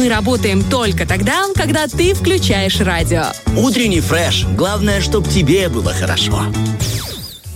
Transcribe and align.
Мы 0.00 0.08
работаем 0.08 0.62
только 0.64 1.06
тогда, 1.06 1.44
когда 1.54 1.86
ты 1.86 2.14
включаешь 2.14 2.80
радио. 2.80 3.24
Утренний 3.54 4.00
фреш. 4.00 4.46
Главное, 4.56 5.02
чтобы 5.02 5.28
тебе 5.28 5.68
было 5.68 5.92
хорошо. 5.92 6.46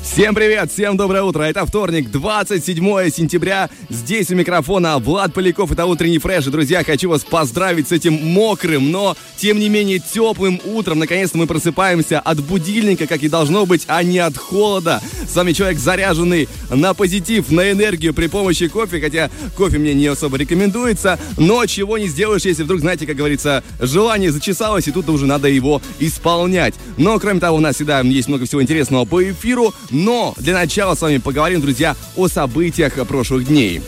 Всем 0.04 0.34
привет, 0.34 0.70
всем 0.70 0.96
доброе 0.96 1.22
утро. 1.22 1.42
Это 1.42 1.64
вторник, 1.66 2.10
27 2.10 3.10
сентября. 3.10 3.70
Здесь 3.88 4.30
у 4.30 4.36
микрофона 4.36 4.98
Влад 4.98 5.32
Поляков. 5.32 5.72
Это 5.72 5.86
утренний 5.86 6.18
фреш. 6.18 6.44
Друзья, 6.44 6.84
хочу 6.84 7.08
вас 7.08 7.24
поздравить 7.24 7.88
с 7.88 7.92
этим 7.92 8.12
мокрым, 8.12 8.92
но, 8.92 9.16
тем 9.36 9.58
не 9.58 9.68
менее, 9.68 9.98
теплым 9.98 10.60
утром. 10.66 11.00
Наконец-то 11.00 11.38
мы 11.38 11.48
просыпаемся 11.48 12.20
от 12.20 12.38
будильника, 12.40 13.08
как 13.08 13.22
и 13.24 13.28
должно 13.28 13.66
быть, 13.66 13.84
а 13.88 14.04
не 14.04 14.18
от 14.20 14.36
холода. 14.36 15.02
С 15.28 15.34
вами 15.34 15.52
человек, 15.52 15.80
заряженный 15.80 16.48
на 16.70 16.94
позитив, 16.94 17.50
на 17.50 17.72
энергию 17.72 18.14
при 18.14 18.28
помощи 18.28 18.68
кофе. 18.68 19.00
Хотя 19.00 19.30
кофе 19.56 19.78
мне 19.78 19.94
не 19.94 20.06
особо 20.06 20.36
рекомендуется. 20.36 21.18
Но 21.38 21.66
чего 21.66 21.98
не 21.98 22.06
сделаешь, 22.06 22.44
если 22.44 22.62
вдруг, 22.62 22.80
знаете, 22.80 23.06
как 23.06 23.16
говорится, 23.16 23.64
желание 23.80 24.30
зачесалось, 24.30 24.86
и 24.86 24.92
тут 24.92 25.08
уже 25.08 25.26
надо 25.26 25.48
его 25.48 25.82
исполнять. 25.98 26.74
Но, 26.98 27.18
кроме 27.18 27.40
того, 27.40 27.56
у 27.56 27.60
нас 27.60 27.76
всегда 27.76 28.02
есть 28.02 28.28
много 28.28 28.44
всего 28.44 28.62
интересного 28.62 29.06
по 29.06 29.24
эфиру. 29.24 29.74
Но 30.04 30.34
для 30.36 30.52
начала 30.52 30.94
с 30.94 31.00
вами 31.00 31.16
поговорим, 31.16 31.62
друзья, 31.62 31.96
о 32.14 32.28
событиях 32.28 32.92
прошлых 33.06 33.46
дней. 33.46 33.80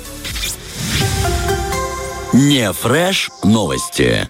Не 2.33 2.73
фреш 2.73 3.29
новости. 3.45 4.27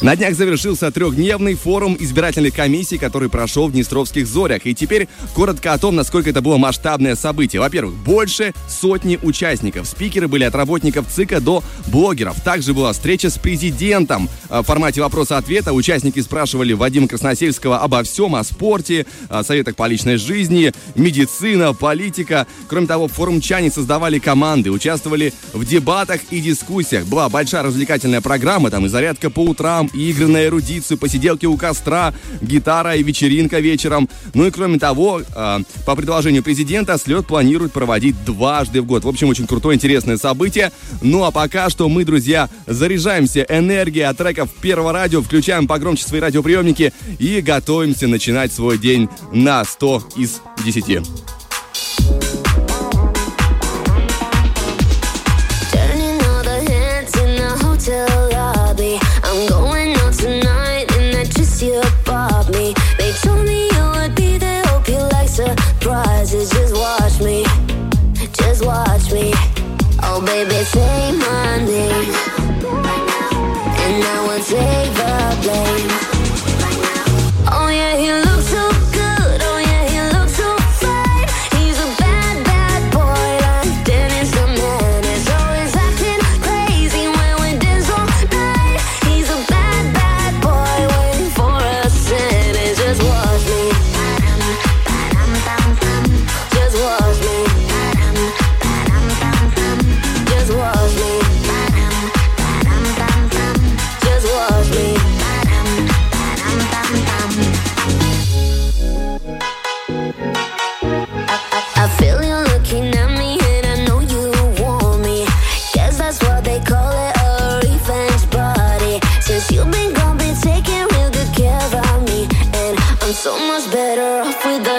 На 0.00 0.14
днях 0.14 0.36
завершился 0.36 0.92
трехдневный 0.92 1.54
форум 1.56 1.96
избирательных 1.98 2.54
комиссий, 2.54 2.98
который 2.98 3.28
прошел 3.28 3.66
в 3.66 3.72
Днестровских 3.72 4.28
зорях. 4.28 4.64
И 4.64 4.72
теперь 4.72 5.08
коротко 5.34 5.72
о 5.72 5.78
том, 5.78 5.96
насколько 5.96 6.30
это 6.30 6.40
было 6.40 6.56
масштабное 6.56 7.16
событие. 7.16 7.58
Во-первых, 7.58 7.96
больше 7.96 8.54
сотни 8.68 9.18
участников. 9.20 9.88
Спикеры 9.88 10.28
были 10.28 10.44
от 10.44 10.54
работников 10.54 11.08
ЦИКа 11.12 11.40
до 11.40 11.64
блогеров. 11.88 12.40
Также 12.42 12.74
была 12.74 12.92
встреча 12.92 13.28
с 13.28 13.38
президентом. 13.38 14.28
В 14.48 14.62
формате 14.62 15.00
вопроса-ответа 15.00 15.72
участники 15.72 16.20
спрашивали 16.20 16.74
Вадима 16.74 17.08
Красносельского 17.08 17.78
обо 17.80 18.04
всем, 18.04 18.36
о 18.36 18.44
спорте, 18.44 19.04
о 19.28 19.42
советах 19.42 19.74
по 19.74 19.88
личной 19.88 20.16
жизни, 20.16 20.72
медицина, 20.94 21.74
политика. 21.74 22.46
Кроме 22.68 22.86
того, 22.86 23.08
форумчане 23.08 23.72
создавали 23.72 24.20
команды, 24.20 24.70
участвовали 24.70 25.34
в 25.52 25.64
дебатах 25.64 26.20
и 26.30 26.40
дискуссиях. 26.40 27.04
Была 27.06 27.28
большая 27.28 27.64
развлекательная 27.64 28.20
программа, 28.20 28.70
там 28.70 28.86
и 28.86 28.88
зарядка 28.88 29.28
по 29.28 29.40
утрам, 29.40 29.87
игры 29.88 30.26
на 30.28 30.44
эрудицию, 30.44 30.98
посиделки 30.98 31.46
у 31.46 31.56
костра, 31.56 32.14
гитара 32.40 32.94
и 32.94 33.02
вечеринка 33.02 33.60
вечером. 33.60 34.08
Ну 34.34 34.46
и 34.46 34.50
кроме 34.50 34.78
того, 34.78 35.20
э, 35.20 35.58
по 35.86 35.96
предложению 35.96 36.42
президента, 36.42 36.98
слет 36.98 37.26
планируют 37.26 37.72
проводить 37.72 38.16
дважды 38.24 38.82
в 38.82 38.86
год. 38.86 39.04
В 39.04 39.08
общем, 39.08 39.28
очень 39.28 39.46
крутое, 39.46 39.76
интересное 39.76 40.16
событие. 40.16 40.72
Ну 41.02 41.24
а 41.24 41.30
пока 41.30 41.70
что 41.70 41.88
мы, 41.88 42.04
друзья, 42.04 42.48
заряжаемся 42.66 43.46
энергией 43.48 44.04
от 44.04 44.16
треков 44.16 44.50
Первого 44.60 44.92
радио, 44.92 45.22
включаем 45.22 45.66
погромче 45.66 46.04
свои 46.04 46.20
радиоприемники 46.20 46.92
и 47.18 47.40
готовимся 47.40 48.06
начинать 48.08 48.52
свой 48.52 48.78
день 48.78 49.08
на 49.32 49.64
100 49.64 50.08
из 50.16 50.40
10. 50.64 51.37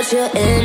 feel 0.10 0.26
it 0.34 0.59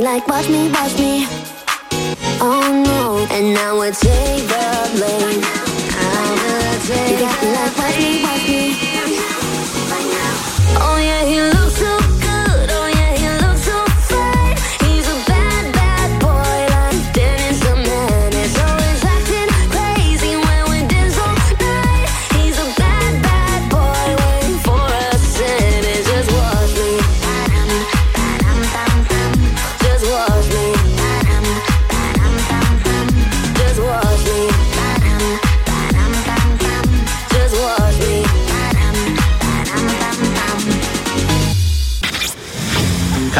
me 0.00 0.06
like 0.06 0.26
watch 0.28 0.48
me, 0.48 0.70
watch 0.70 0.98
me. 0.98 1.26
Oh 2.40 2.82
no, 2.84 3.26
and 3.34 3.54
now 3.54 3.80
I 3.80 3.90
take 3.90 4.46
the 4.48 4.90
blame. 4.94 5.42
I'm 5.94 6.36
gonna 6.38 6.78
take. 6.86 7.10
You 7.10 7.18
got 7.18 7.42
like 7.42 7.76
watch 7.78 7.98
me, 7.98 8.22
watch 8.22 8.48
me. 8.48 8.89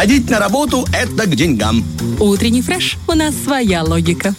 Ходить 0.01 0.31
на 0.31 0.39
работу– 0.39 0.87
это 0.95 1.27
к 1.27 1.37
деньгам. 1.37 1.85
Утренний 2.19 2.63
фреш. 2.63 2.97
У 3.07 3.13
нас 3.13 3.35
своя 3.45 3.83
логика. 3.83 4.35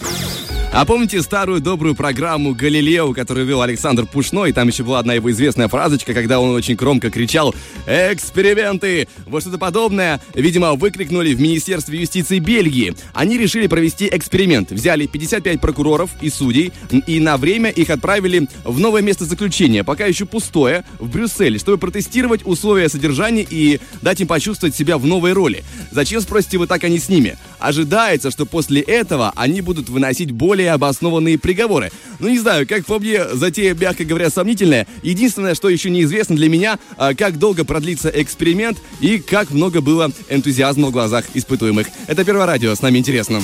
А 0.74 0.86
помните 0.86 1.20
старую 1.20 1.60
добрую 1.60 1.94
программу 1.94 2.54
«Галилео», 2.54 3.12
которую 3.12 3.44
вел 3.44 3.60
Александр 3.60 4.06
Пушной? 4.06 4.52
Там 4.52 4.68
еще 4.68 4.84
была 4.84 5.00
одна 5.00 5.12
его 5.12 5.30
известная 5.30 5.68
фразочка, 5.68 6.14
когда 6.14 6.40
он 6.40 6.54
очень 6.54 6.76
громко 6.76 7.10
кричал 7.10 7.54
«Эксперименты!» 7.86 9.06
Вот 9.26 9.42
что-то 9.42 9.58
подобное, 9.58 10.18
видимо, 10.32 10.72
выкрикнули 10.72 11.34
в 11.34 11.40
Министерстве 11.42 12.00
юстиции 12.00 12.38
Бельгии. 12.38 12.94
Они 13.12 13.36
решили 13.36 13.66
провести 13.66 14.08
эксперимент. 14.10 14.70
Взяли 14.70 15.06
55 15.06 15.60
прокуроров 15.60 16.08
и 16.22 16.30
судей 16.30 16.72
и 17.06 17.20
на 17.20 17.36
время 17.36 17.68
их 17.68 17.90
отправили 17.90 18.48
в 18.64 18.80
новое 18.80 19.02
место 19.02 19.26
заключения, 19.26 19.84
пока 19.84 20.06
еще 20.06 20.24
пустое, 20.24 20.84
в 20.98 21.10
Брюссель, 21.10 21.58
чтобы 21.58 21.76
протестировать 21.76 22.46
условия 22.46 22.88
содержания 22.88 23.46
и 23.48 23.78
дать 24.00 24.22
им 24.22 24.26
почувствовать 24.26 24.74
себя 24.74 24.96
в 24.96 25.04
новой 25.04 25.34
роли. 25.34 25.64
Зачем, 25.90 26.22
спросите 26.22 26.56
вы, 26.56 26.66
так 26.66 26.82
они 26.84 26.98
с 26.98 27.10
ними? 27.10 27.36
Ожидается, 27.58 28.30
что 28.30 28.46
после 28.46 28.80
этого 28.80 29.34
они 29.36 29.60
будут 29.60 29.90
выносить 29.90 30.30
более 30.30 30.61
более 30.62 30.72
обоснованные 30.72 31.38
приговоры. 31.38 31.90
Ну, 32.20 32.28
не 32.28 32.38
знаю, 32.38 32.68
как 32.68 32.86
по 32.86 32.98
мне, 33.00 33.34
затея, 33.34 33.74
мягко 33.74 34.04
говоря, 34.04 34.30
сомнительная. 34.30 34.86
Единственное, 35.02 35.54
что 35.54 35.68
еще 35.68 35.90
неизвестно 35.90 36.36
для 36.36 36.48
меня, 36.48 36.78
а, 36.96 37.14
как 37.14 37.38
долго 37.38 37.64
продлится 37.64 38.08
эксперимент 38.08 38.78
и 39.00 39.18
как 39.18 39.50
много 39.50 39.80
было 39.80 40.12
энтузиазма 40.28 40.88
в 40.88 40.92
глазах 40.92 41.24
испытуемых. 41.34 41.88
Это 42.06 42.24
Первое 42.24 42.46
радио, 42.46 42.74
с 42.74 42.80
нами 42.80 42.98
интересно. 42.98 43.42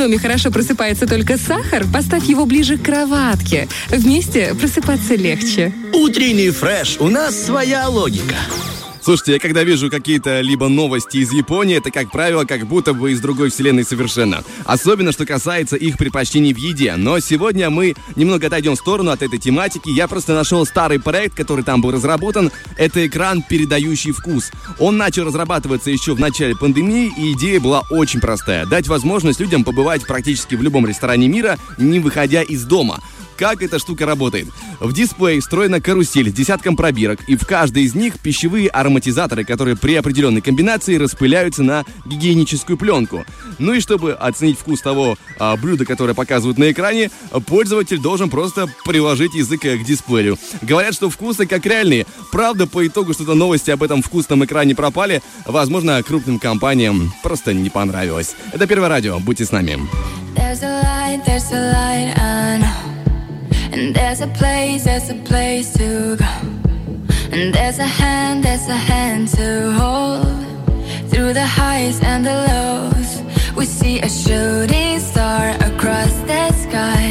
Доме 0.00 0.18
хорошо 0.18 0.50
просыпается 0.50 1.06
только 1.06 1.36
сахар, 1.36 1.84
поставь 1.92 2.24
его 2.24 2.46
ближе 2.46 2.78
к 2.78 2.82
кроватке. 2.82 3.68
Вместе 3.90 4.54
просыпаться 4.54 5.14
легче. 5.14 5.74
Утренний 5.92 6.48
фреш. 6.48 6.96
У 7.00 7.08
нас 7.08 7.38
своя 7.38 7.86
логика. 7.86 8.36
Слушайте, 9.02 9.32
я 9.32 9.38
когда 9.38 9.64
вижу 9.64 9.90
какие-то 9.90 10.40
либо 10.42 10.68
новости 10.68 11.18
из 11.18 11.32
Японии, 11.32 11.78
это, 11.78 11.90
как 11.90 12.10
правило, 12.10 12.44
как 12.44 12.66
будто 12.66 12.92
бы 12.92 13.12
из 13.12 13.20
другой 13.20 13.48
вселенной 13.48 13.84
совершенно. 13.84 14.44
Особенно, 14.66 15.10
что 15.12 15.24
касается 15.24 15.76
их 15.76 15.96
предпочтений 15.96 16.52
в 16.52 16.58
еде. 16.58 16.94
Но 16.96 17.18
сегодня 17.20 17.70
мы 17.70 17.94
немного 18.14 18.48
отойдем 18.48 18.74
в 18.74 18.78
сторону 18.78 19.10
от 19.10 19.22
этой 19.22 19.38
тематики. 19.38 19.88
Я 19.88 20.06
просто 20.06 20.34
нашел 20.34 20.66
старый 20.66 21.00
проект, 21.00 21.34
который 21.34 21.64
там 21.64 21.80
был 21.80 21.92
разработан. 21.92 22.52
Это 22.76 23.06
экран, 23.06 23.42
передающий 23.42 24.12
вкус. 24.12 24.50
Он 24.78 24.98
начал 24.98 25.24
разрабатываться 25.24 25.90
еще 25.90 26.14
в 26.14 26.20
начале 26.20 26.54
пандемии, 26.54 27.10
и 27.16 27.32
идея 27.32 27.58
была 27.58 27.82
очень 27.90 28.20
простая. 28.20 28.66
Дать 28.66 28.86
возможность 28.86 29.40
людям 29.40 29.64
побывать 29.64 30.06
практически 30.06 30.56
в 30.56 30.62
любом 30.62 30.86
ресторане 30.86 31.26
мира, 31.26 31.58
не 31.78 32.00
выходя 32.00 32.42
из 32.42 32.64
дома. 32.64 33.00
Как 33.40 33.62
эта 33.62 33.78
штука 33.78 34.04
работает? 34.04 34.48
В 34.80 34.92
дисплей 34.92 35.40
встроена 35.40 35.80
карусель 35.80 36.28
с 36.28 36.34
десятком 36.34 36.76
пробирок, 36.76 37.20
и 37.26 37.36
в 37.36 37.46
каждой 37.46 37.84
из 37.84 37.94
них 37.94 38.20
пищевые 38.20 38.68
ароматизаторы, 38.68 39.46
которые 39.46 39.76
при 39.76 39.94
определенной 39.94 40.42
комбинации 40.42 40.96
распыляются 40.96 41.62
на 41.62 41.86
гигиеническую 42.04 42.76
пленку. 42.76 43.24
Ну 43.58 43.72
и 43.72 43.80
чтобы 43.80 44.12
оценить 44.12 44.58
вкус 44.58 44.82
того 44.82 45.16
а, 45.38 45.56
блюда, 45.56 45.86
которое 45.86 46.12
показывают 46.12 46.58
на 46.58 46.70
экране, 46.70 47.10
пользователь 47.46 47.98
должен 47.98 48.28
просто 48.28 48.66
приложить 48.84 49.32
язык 49.32 49.62
к 49.62 49.84
дисплею. 49.84 50.36
Говорят, 50.60 50.92
что 50.92 51.08
вкусы 51.08 51.46
как 51.46 51.64
реальные. 51.64 52.04
Правда, 52.30 52.66
по 52.66 52.86
итогу 52.86 53.14
что-то 53.14 53.32
новости 53.32 53.70
об 53.70 53.82
этом 53.82 54.02
вкусном 54.02 54.44
экране 54.44 54.74
пропали. 54.74 55.22
Возможно, 55.46 56.02
крупным 56.02 56.38
компаниям 56.38 57.10
просто 57.22 57.54
не 57.54 57.70
понравилось. 57.70 58.36
Это 58.52 58.66
Первое 58.66 58.90
радио. 58.90 59.18
Будьте 59.18 59.46
с 59.46 59.50
нами. 59.50 59.78
There's 60.36 60.62
a 60.62 60.82
light, 60.82 61.24
there's 61.24 61.50
a 61.52 61.72
light, 61.72 62.14
I 62.18 62.58
know. 62.58 62.99
And 63.72 63.94
there's 63.94 64.20
a 64.20 64.26
place, 64.26 64.84
there's 64.84 65.08
a 65.10 65.18
place 65.30 65.72
to 65.74 66.16
go. 66.16 66.34
And 67.32 67.54
there's 67.54 67.78
a 67.78 67.90
hand, 68.00 68.42
there's 68.44 68.66
a 68.68 68.80
hand 68.90 69.28
to 69.38 69.72
hold. 69.80 70.26
Through 71.10 71.32
the 71.34 71.46
highs 71.46 72.00
and 72.02 72.26
the 72.26 72.36
lows, 72.50 73.10
we 73.56 73.64
see 73.64 74.00
a 74.00 74.08
shooting 74.08 74.98
star 74.98 75.50
across 75.68 76.12
the 76.30 76.52
sky. 76.64 77.02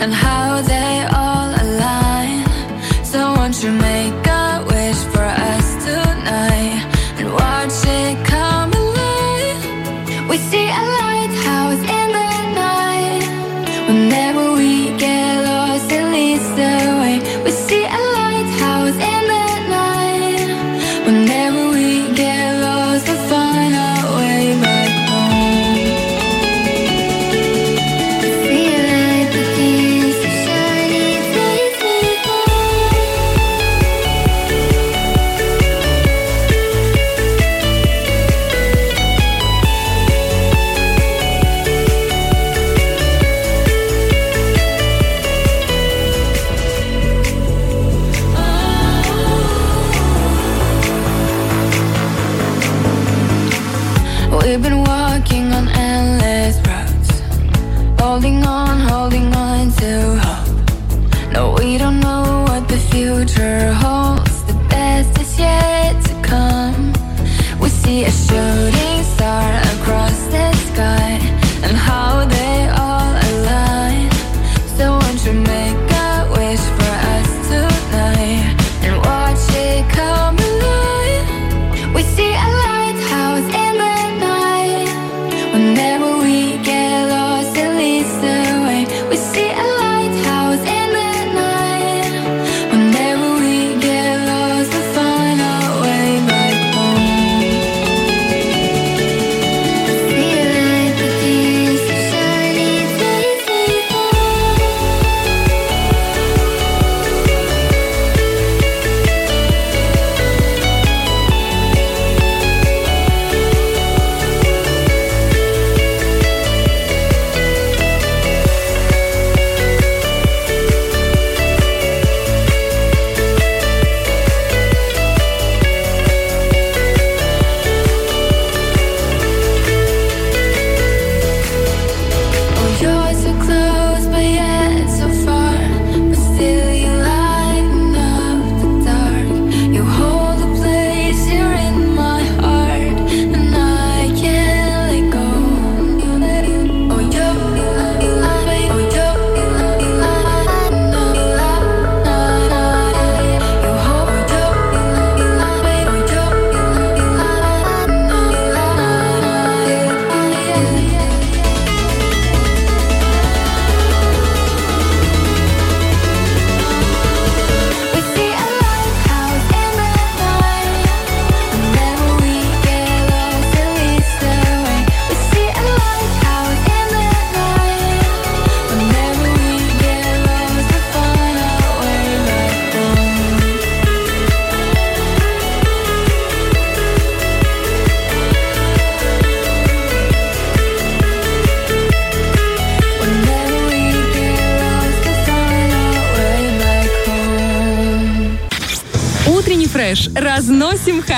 And 0.00 0.12
how 0.14 0.62
they 0.62 0.87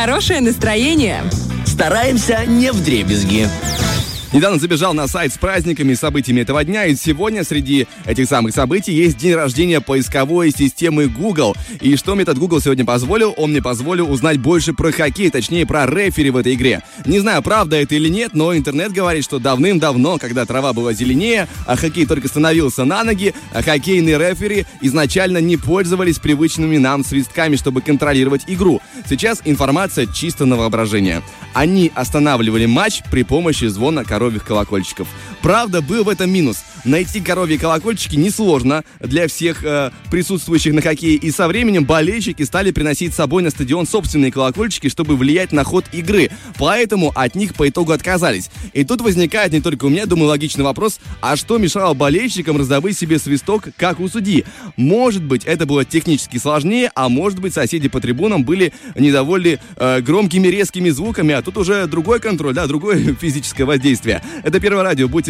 хорошее 0.00 0.40
настроение. 0.40 1.22
Стараемся 1.66 2.46
не 2.46 2.72
в 2.72 2.82
дребезги. 2.82 3.46
Недавно 4.32 4.60
забежал 4.60 4.94
на 4.94 5.08
сайт 5.08 5.32
с 5.32 5.38
праздниками 5.38 5.90
и 5.90 5.96
событиями 5.96 6.42
этого 6.42 6.62
дня, 6.62 6.84
и 6.86 6.94
сегодня 6.94 7.42
среди 7.42 7.88
этих 8.04 8.28
самых 8.28 8.54
событий 8.54 8.92
есть 8.92 9.16
день 9.16 9.34
рождения 9.34 9.80
поисковой 9.80 10.52
системы 10.52 11.08
Google. 11.08 11.56
И 11.80 11.96
что 11.96 12.14
мне 12.14 12.22
этот 12.22 12.38
Google 12.38 12.60
сегодня 12.60 12.84
позволил? 12.84 13.34
Он 13.36 13.50
мне 13.50 13.60
позволил 13.60 14.08
узнать 14.08 14.38
больше 14.38 14.72
про 14.72 14.92
хоккей, 14.92 15.30
точнее 15.30 15.66
про 15.66 15.84
рефери 15.84 16.30
в 16.30 16.36
этой 16.36 16.54
игре. 16.54 16.82
Не 17.06 17.18
знаю, 17.18 17.42
правда 17.42 17.74
это 17.74 17.96
или 17.96 18.08
нет, 18.08 18.30
но 18.32 18.56
интернет 18.56 18.92
говорит, 18.92 19.24
что 19.24 19.40
давным-давно, 19.40 20.18
когда 20.18 20.46
трава 20.46 20.72
была 20.72 20.92
зеленее, 20.92 21.48
а 21.66 21.74
хоккей 21.74 22.06
только 22.06 22.28
становился 22.28 22.84
на 22.84 23.02
ноги, 23.02 23.34
а 23.52 23.62
хоккейные 23.62 24.16
рефери 24.16 24.64
изначально 24.80 25.38
не 25.38 25.56
пользовались 25.56 26.20
привычными 26.20 26.76
нам 26.76 27.04
свистками, 27.04 27.56
чтобы 27.56 27.80
контролировать 27.80 28.42
игру. 28.46 28.80
Сейчас 29.08 29.40
информация 29.44 30.06
чисто 30.06 30.44
на 30.44 30.56
воображение. 30.56 31.22
Они 31.52 31.90
останавливали 31.96 32.66
матч 32.66 33.02
при 33.10 33.24
помощи 33.24 33.64
звона 33.64 34.04
здоровьих 34.20 34.44
колокольчиков. 34.44 35.08
Правда, 35.42 35.82
был 35.82 36.04
в 36.04 36.08
этом 36.08 36.30
минус. 36.30 36.62
Найти 36.84 37.20
коровьи 37.20 37.58
колокольчики 37.58 38.16
несложно 38.16 38.84
для 39.00 39.28
всех 39.28 39.64
э, 39.64 39.90
присутствующих 40.10 40.72
на 40.72 40.80
хоккее, 40.80 41.16
и 41.16 41.30
со 41.30 41.46
временем 41.48 41.84
болельщики 41.84 42.42
стали 42.42 42.70
приносить 42.70 43.12
с 43.12 43.16
собой 43.16 43.42
на 43.42 43.50
стадион 43.50 43.86
собственные 43.86 44.32
колокольчики, 44.32 44.88
чтобы 44.88 45.16
влиять 45.16 45.52
на 45.52 45.64
ход 45.64 45.84
игры. 45.92 46.30
Поэтому 46.58 47.12
от 47.14 47.34
них 47.34 47.54
по 47.54 47.68
итогу 47.68 47.92
отказались. 47.92 48.50
И 48.72 48.84
тут 48.84 49.02
возникает 49.02 49.52
не 49.52 49.60
только 49.60 49.84
у 49.84 49.88
меня, 49.88 50.06
думаю, 50.06 50.28
логичный 50.28 50.64
вопрос, 50.64 51.00
а 51.20 51.36
что 51.36 51.58
мешало 51.58 51.92
болельщикам 51.94 52.56
раздобыть 52.56 52.96
себе 52.96 53.18
свисток, 53.18 53.68
как 53.76 54.00
у 54.00 54.08
судьи? 54.08 54.44
Может 54.76 55.22
быть, 55.22 55.44
это 55.44 55.66
было 55.66 55.84
технически 55.84 56.38
сложнее, 56.38 56.90
а 56.94 57.08
может 57.08 57.40
быть, 57.40 57.52
соседи 57.52 57.88
по 57.88 58.00
трибунам 58.00 58.44
были 58.44 58.72
недовольны 58.94 59.58
э, 59.76 60.00
громкими 60.00 60.48
резкими 60.48 60.88
звуками, 60.90 61.34
а 61.34 61.42
тут 61.42 61.58
уже 61.58 61.86
другой 61.86 62.20
контроль, 62.20 62.54
да, 62.54 62.66
другое 62.66 63.14
физическое 63.20 63.64
воздействие. 63.64 64.22
Это 64.42 64.60
Первое 64.60 64.84
радио, 64.84 65.08
будьте 65.08 65.29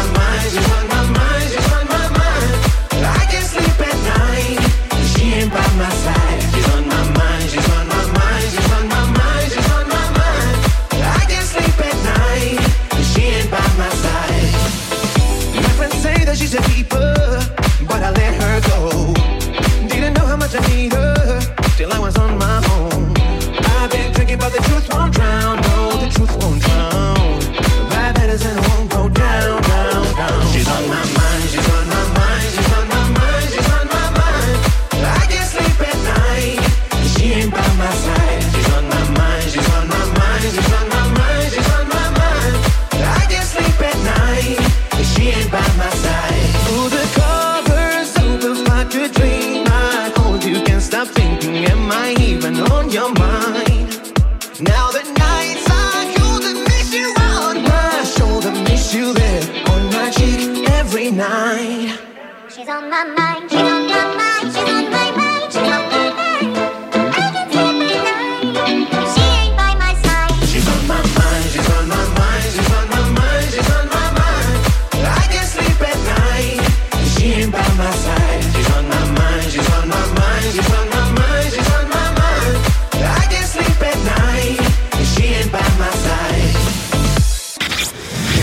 mama. 62.91 63.30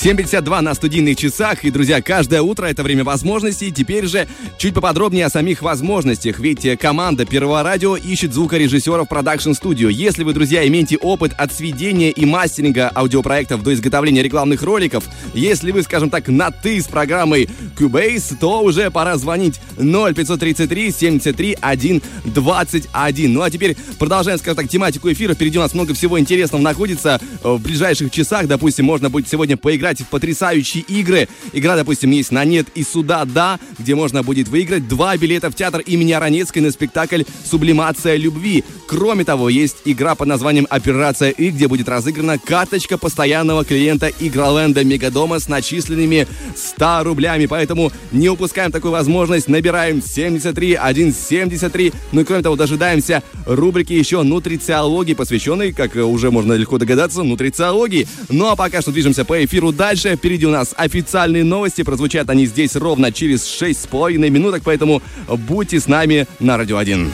7.52 0.00 0.60
на 0.60 0.74
студийных 0.74 1.16
часах. 1.16 1.64
И, 1.64 1.72
друзья, 1.72 2.00
каждое 2.00 2.40
утро 2.40 2.66
это 2.66 2.84
время 2.84 3.02
возможностей. 3.02 3.72
Теперь 3.72 4.06
же 4.06 4.28
чуть 4.56 4.72
поподробнее 4.72 5.26
о 5.26 5.28
самих 5.28 5.60
возможностях. 5.60 6.38
Ведь 6.38 6.64
э, 6.64 6.76
команда 6.76 7.26
Первого 7.26 7.64
радио 7.64 7.96
ищет 7.96 8.32
звукорежиссеров 8.32 9.08
продакшн 9.08 9.54
студио. 9.54 9.88
Если 9.88 10.22
вы, 10.22 10.34
друзья, 10.34 10.64
имеете 10.68 10.98
опыт 10.98 11.32
от 11.36 11.52
сведения 11.52 12.12
и 12.12 12.24
мастеринга 12.26 12.92
аудиопроектов 12.94 13.64
до 13.64 13.74
изготовления 13.74 14.22
рекламных 14.22 14.62
роликов, 14.62 15.02
если 15.34 15.72
вы, 15.72 15.82
скажем 15.82 16.10
так, 16.10 16.28
на 16.28 16.52
«ты» 16.52 16.80
с 16.80 16.86
программой 16.86 17.50
Cubase, 17.76 18.36
то 18.38 18.62
уже 18.62 18.92
пора 18.92 19.16
звонить 19.16 19.60
0533 19.78 20.92
73 20.92 21.56
121. 21.58 23.32
Ну 23.32 23.42
а 23.42 23.50
теперь 23.50 23.76
продолжаем, 23.98 24.38
скажем 24.38 24.62
так, 24.62 24.68
тематику 24.68 25.10
эфира. 25.10 25.34
Впереди 25.34 25.58
у 25.58 25.62
нас 25.62 25.74
много 25.74 25.92
всего 25.92 26.20
интересного 26.20 26.62
находится 26.62 27.20
в 27.42 27.58
ближайших 27.58 28.12
часах. 28.12 28.46
Допустим, 28.46 28.84
можно 28.84 29.10
будет 29.10 29.28
сегодня 29.28 29.56
поиграть 29.56 29.87
в 29.96 30.08
потрясающие 30.08 30.84
игры. 30.84 31.28
Игра, 31.52 31.76
допустим, 31.76 32.10
есть 32.10 32.30
на 32.30 32.44
«Нет» 32.44 32.66
и 32.74 32.82
«Сюда, 32.82 33.24
да», 33.24 33.58
где 33.78 33.94
можно 33.94 34.22
будет 34.22 34.48
выиграть 34.48 34.86
два 34.86 35.16
билета 35.16 35.50
в 35.50 35.54
театр 35.54 35.80
имени 35.80 36.12
Аронецкой 36.12 36.62
на 36.62 36.70
спектакль 36.70 37.22
«Сублимация 37.44 38.16
любви». 38.16 38.64
Кроме 38.86 39.24
того, 39.24 39.48
есть 39.48 39.78
игра 39.84 40.14
под 40.14 40.28
названием 40.28 40.66
«Операция 40.70 41.30
И», 41.30 41.50
где 41.50 41.68
будет 41.68 41.88
разыграна 41.88 42.38
карточка 42.38 42.98
постоянного 42.98 43.64
клиента 43.64 44.10
Игроленда 44.20 44.84
Мегадома 44.84 45.38
с 45.38 45.48
начисленными 45.48 46.26
100 46.56 47.04
рублями. 47.04 47.46
Поэтому 47.46 47.92
не 48.12 48.28
упускаем 48.28 48.72
такую 48.72 48.92
возможность. 48.92 49.48
Набираем 49.48 50.02
73 50.02 50.76
173. 51.12 51.92
Ну 52.12 52.20
и 52.20 52.24
кроме 52.24 52.42
того, 52.42 52.56
дожидаемся 52.56 53.22
рубрики 53.46 53.92
еще 53.92 54.22
нутрициологии, 54.22 55.14
посвященной, 55.14 55.72
как 55.72 55.94
уже 55.96 56.30
можно 56.30 56.52
легко 56.54 56.78
догадаться, 56.78 57.22
нутрициологии. 57.22 58.06
Ну 58.28 58.48
а 58.48 58.56
пока 58.56 58.82
что 58.82 58.92
движемся 58.92 59.24
по 59.24 59.44
эфиру 59.44 59.72
дальше. 59.78 60.16
Впереди 60.16 60.44
у 60.44 60.50
нас 60.50 60.74
официальные 60.76 61.44
новости. 61.44 61.82
Прозвучат 61.82 62.28
они 62.28 62.44
здесь 62.46 62.76
ровно 62.76 63.10
через 63.12 63.46
6,5 63.46 64.28
минуток, 64.28 64.62
поэтому 64.64 65.00
будьте 65.26 65.80
с 65.80 65.86
нами 65.86 66.26
на 66.40 66.58
Радио 66.58 66.76
1. 66.76 67.12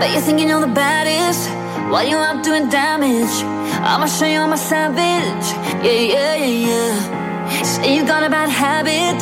But 0.00 0.10
you're 0.12 0.22
thinking 0.22 0.48
you're 0.48 0.60
the 0.60 0.74
baddest 0.74 1.48
while 1.90 2.06
you're 2.08 2.24
out 2.24 2.42
doing 2.42 2.68
damage. 2.70 3.34
I'ma 3.84 4.06
show 4.06 4.26
you 4.26 4.40
I'm 4.40 4.52
a 4.52 4.56
savage. 4.56 5.46
Yeah, 5.84 6.14
yeah, 6.14 6.34
yeah, 6.36 6.68
yeah. 6.70 7.62
Say 7.62 7.96
you 7.96 8.04
got 8.04 8.22
a 8.22 8.30
bad 8.30 8.48
habit, 8.48 9.18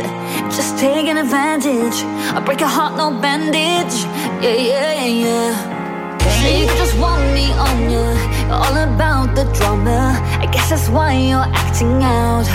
just 0.57 0.79
taking 0.79 1.19
advantage. 1.19 1.97
I 2.37 2.41
break 2.45 2.61
your 2.61 2.69
heart, 2.69 2.97
no 2.97 3.11
bandage. 3.21 3.97
Yeah, 4.43 4.55
yeah, 4.55 4.93
yeah, 5.01 5.25
yeah. 5.25 6.21
Say 6.41 6.61
you 6.61 6.67
just 6.79 6.97
want 6.99 7.25
me 7.35 7.53
on 7.53 7.91
you. 7.91 8.40
all 8.51 8.77
about 8.77 9.35
the 9.37 9.45
drama. 9.57 10.19
I 10.43 10.47
guess 10.53 10.71
that's 10.71 10.89
why 10.89 11.15
you're 11.15 11.49
acting 11.63 12.03
out. 12.03 12.47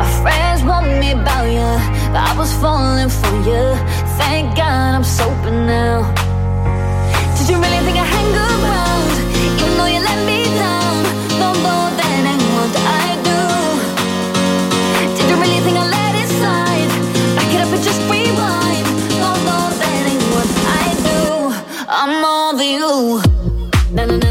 My 0.00 0.08
friends 0.22 0.64
want 0.64 0.86
me 1.00 1.12
about 1.12 1.46
you, 1.56 1.70
but 2.12 2.22
I 2.30 2.34
was 2.36 2.52
falling 2.62 3.10
for 3.10 3.34
you. 3.48 3.64
Thank 4.20 4.56
God 4.56 4.94
I'm 4.96 5.04
sober 5.04 5.50
now. 5.50 5.98
Did 7.36 7.48
you 7.50 7.56
really 7.56 7.80
think 7.86 7.98
I 7.98 8.06
hang 8.16 8.32
around? 8.48 9.12
Even 9.60 9.72
though 9.78 9.90
you 9.94 10.00
let 10.00 10.20
me 10.24 10.38
down, 10.62 11.02
no 11.42 11.50
more 11.66 11.88
than 12.00 12.18
anyone 12.34 12.70
that 12.74 12.86
I 13.04 13.08
do. 13.28 13.40
Did 15.16 15.26
you 15.30 15.36
really 15.42 15.60
think 15.66 15.76
I 15.76 15.86
let 15.98 16.12
it 16.22 16.28
slide? 16.38 16.90
Back 17.36 17.50
it 17.54 17.60
up 17.64 17.72
and 17.76 17.82
just 17.84 18.00
rewind, 18.08 18.86
no 19.22 19.30
more 19.48 19.70
than 19.80 19.92
anyone 20.02 20.48
I 20.80 20.86
do. 21.08 21.20
I'm 22.00 22.14
over 22.24 22.64
you. 22.64 23.20
Na, 23.92 24.06
na, 24.06 24.21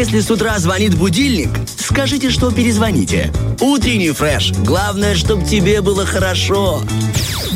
Если 0.00 0.20
с 0.20 0.30
утра 0.30 0.58
звонит 0.58 0.94
будильник, 0.94 1.50
скажите, 1.76 2.30
что 2.30 2.50
перезвоните. 2.50 3.30
Утренний 3.60 4.12
фреш. 4.12 4.50
Главное, 4.64 5.14
чтобы 5.14 5.44
тебе 5.44 5.82
было 5.82 6.06
хорошо. 6.06 6.82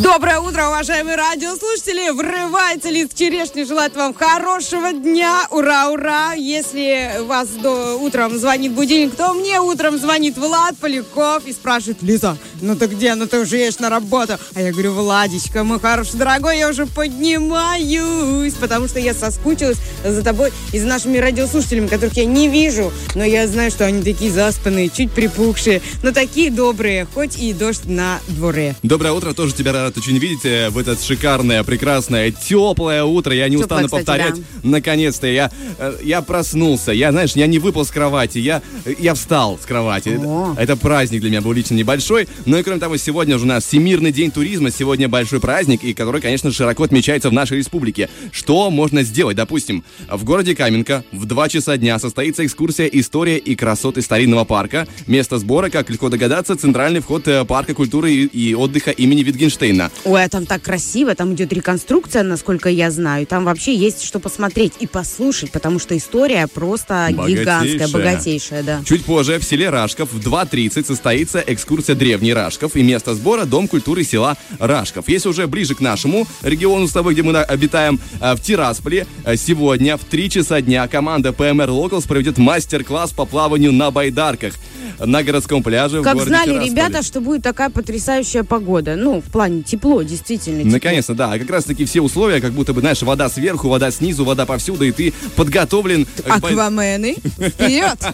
Доброе 0.03 0.41
утро, 0.41 0.67
уважаемые 0.67 1.17
радиослушатели! 1.17 2.11
Врывается 2.11 2.91
лист 2.91 3.15
черешни, 3.17 3.63
желает 3.63 3.95
вам 3.95 4.13
хорошего 4.13 4.93
дня! 4.93 5.47
Ура, 5.53 5.89
ура! 5.89 6.33
Если 6.33 7.23
вас 7.23 7.51
до, 7.51 7.95
утром 7.95 8.37
звонит 8.37 8.73
будильник, 8.73 9.15
то 9.15 9.33
мне 9.35 9.61
утром 9.61 9.97
звонит 9.97 10.37
Влад 10.37 10.77
Поляков 10.79 11.47
и 11.47 11.53
спрашивает, 11.53 12.03
Лиза, 12.03 12.37
ну 12.61 12.75
ты 12.75 12.87
где? 12.87 13.15
Ну 13.15 13.29
ты 13.29 13.39
уже 13.39 13.57
едешь 13.57 13.79
на 13.79 13.89
работу. 13.89 14.37
А 14.57 14.61
я 14.61 14.73
говорю, 14.73 14.95
Владечка, 14.95 15.63
мой 15.63 15.79
хороший 15.79 16.17
дорогой, 16.17 16.59
я 16.59 16.69
уже 16.69 16.87
поднимаюсь, 16.87 18.55
потому 18.55 18.89
что 18.89 18.99
я 18.99 19.15
соскучилась 19.15 19.79
за 20.05 20.25
тобой 20.25 20.53
и 20.73 20.81
за 20.81 20.89
нашими 20.89 21.19
радиослушателями, 21.19 21.87
которых 21.87 22.17
я 22.17 22.25
не 22.25 22.49
вижу, 22.49 22.93
но 23.15 23.23
я 23.23 23.47
знаю, 23.47 23.71
что 23.71 23.87
они 23.87 24.03
такие 24.03 24.33
заспанные, 24.33 24.91
чуть 24.91 25.13
припухшие, 25.13 25.83
но 26.03 26.11
такие 26.11 26.51
добрые, 26.51 27.07
хоть 27.15 27.39
и 27.39 27.53
дождь 27.53 27.85
на 27.85 28.19
дворе. 28.27 28.75
Доброе 28.83 29.13
утро, 29.13 29.35
тоже 29.35 29.55
тебя 29.55 29.84
рад 29.85 29.99
очень 29.99 30.19
видеть 30.19 30.45
в 30.45 30.79
это 30.79 30.97
шикарное, 31.01 31.63
прекрасное, 31.63 32.31
теплое 32.31 33.05
утро. 33.05 33.35
Я 33.35 33.49
не 33.49 33.57
устану 33.57 33.87
кстати, 33.87 34.05
повторять. 34.05 34.35
да. 34.35 34.43
Наконец-то 34.63 35.27
я, 35.27 35.51
э, 35.79 35.99
я 36.03 36.23
проснулся. 36.23 36.93
Я, 36.93 37.13
знаешь, 37.13 37.33
я 37.33 37.47
не 37.47 37.59
выпал 37.59 37.85
с 37.85 37.91
кровати, 37.91 38.39
я, 38.39 38.63
я 38.99 39.15
встал 39.15 39.59
с 39.63 39.67
кровати. 39.67 40.19
О. 40.25 40.55
Это, 40.59 40.77
праздник 40.77 41.21
для 41.21 41.31
меня 41.31 41.41
был 41.41 41.53
лично 41.53 41.75
небольшой. 41.75 42.29
Ну 42.47 42.57
и 42.57 42.63
кроме 42.63 42.81
того, 42.81 42.97
сегодня 42.97 43.39
же 43.39 43.45
у 43.45 43.47
нас 43.47 43.65
Всемирный 43.65 44.13
день 44.13 44.31
туризма. 44.31 44.71
Сегодня 44.71 45.09
большой 45.09 45.41
праздник, 45.41 45.85
и 45.85 45.93
который, 45.93 46.21
конечно, 46.21 46.51
широко 46.51 46.85
отмечается 46.85 47.29
в 47.29 47.33
нашей 47.33 47.59
республике. 47.59 48.09
Что 48.33 48.71
можно 48.71 49.03
сделать? 49.03 49.37
Допустим, 49.37 49.85
в 50.09 50.25
городе 50.25 50.55
Каменка 50.55 51.05
в 51.13 51.27
2 51.27 51.49
часа 51.49 51.77
дня 51.77 51.99
состоится 51.99 52.45
экскурсия 52.47 52.87
«История 52.87 53.37
и 53.37 53.55
красоты 53.55 54.01
старинного 54.01 54.45
парка». 54.45 54.87
Место 55.07 55.39
сбора, 55.39 55.69
как 55.69 55.91
легко 55.91 56.09
догадаться, 56.09 56.57
центральный 56.57 57.01
вход 57.01 57.29
э, 57.29 57.45
парка 57.45 57.75
культуры 57.75 58.13
и, 58.13 58.25
и 58.25 58.55
отдыха 58.55 58.91
имени 58.91 59.23
Витгенштейна. 59.23 59.74
Ой, 60.05 60.25
а 60.25 60.29
там 60.29 60.47
так 60.47 60.63
красиво, 60.63 61.15
там 61.15 61.35
идет 61.35 61.53
реконструкция, 61.53 62.23
насколько 62.23 62.69
я 62.69 62.91
знаю. 62.91 63.27
Там 63.27 63.45
вообще 63.45 63.75
есть 63.75 64.03
что 64.05 64.19
посмотреть 64.21 64.75
и 64.81 64.87
послушать, 64.87 65.51
потому 65.51 65.79
что 65.79 65.97
история 65.97 66.47
просто 66.47 67.09
гигантская, 67.11 67.89
Богатейшая. 67.89 67.93
богатейшая, 67.93 68.63
да. 68.63 68.81
Чуть 68.85 69.05
позже 69.05 69.39
в 69.39 69.45
селе 69.45 69.71
Рашков 69.71 70.13
в 70.13 70.19
2.30 70.21 70.87
состоится 70.87 71.43
экскурсия 71.47 71.95
древний 71.95 72.33
Рашков 72.33 72.77
и 72.77 72.83
место 72.83 73.15
сбора 73.15 73.45
Дом 73.45 73.69
культуры 73.69 74.05
села 74.05 74.37
Рашков. 74.59 75.09
Если 75.09 75.29
уже 75.29 75.47
ближе 75.47 75.75
к 75.75 75.81
нашему 75.81 76.27
региону 76.43 76.87
с 76.89 76.93
тобой, 76.93 77.15
где 77.15 77.23
мы 77.23 77.37
обитаем, 77.39 78.01
э, 78.21 78.35
в 78.35 78.41
Тирасполе, 78.41 79.07
э, 79.25 79.37
сегодня 79.37 79.97
в 79.97 80.05
3 80.05 80.31
часа 80.31 80.61
дня 80.61 80.87
команда 80.89 81.31
PMR 81.31 81.69
Locals 81.69 82.07
проведет 82.07 82.39
мастер-класс 82.39 83.13
по 83.13 83.25
плаванию 83.25 83.73
на 83.73 83.91
байдарках 83.91 84.55
на 84.99 85.25
городском 85.25 85.63
пляже 85.63 86.01
в 86.01 86.05
Как 86.05 86.15
городе 86.15 86.29
знали 86.31 86.51
Тирасполе. 86.51 86.71
ребята, 86.71 87.03
что 87.03 87.21
будет 87.21 87.43
такая 87.43 87.69
потрясающая 87.71 88.45
погода. 88.45 88.95
Ну, 88.95 89.21
в 89.21 89.25
плане 89.25 89.64
тепло, 89.65 90.03
действительно. 90.03 90.59
тепло. 90.61 90.73
Наконец-то, 90.73 91.15
да. 91.15 91.39
Как 91.39 91.49
раз 91.51 91.65
таки 91.65 91.85
все 91.85 92.01
условия, 92.01 92.41
как 92.41 92.53
будто 92.53 92.73
бы, 92.73 92.81
знаешь, 92.81 93.03
вода 93.03 93.29
сверху, 93.29 93.69
вода 93.69 93.91
снизу, 93.91 94.25
вода 94.25 94.47
повсюду, 94.47 94.85
и 94.85 94.93
ты 94.93 95.13
подготовлен. 95.37 96.05
к 96.07 96.39
бай- 96.41 96.53
Аквамены, 96.53 97.17
вперед! 97.39 97.99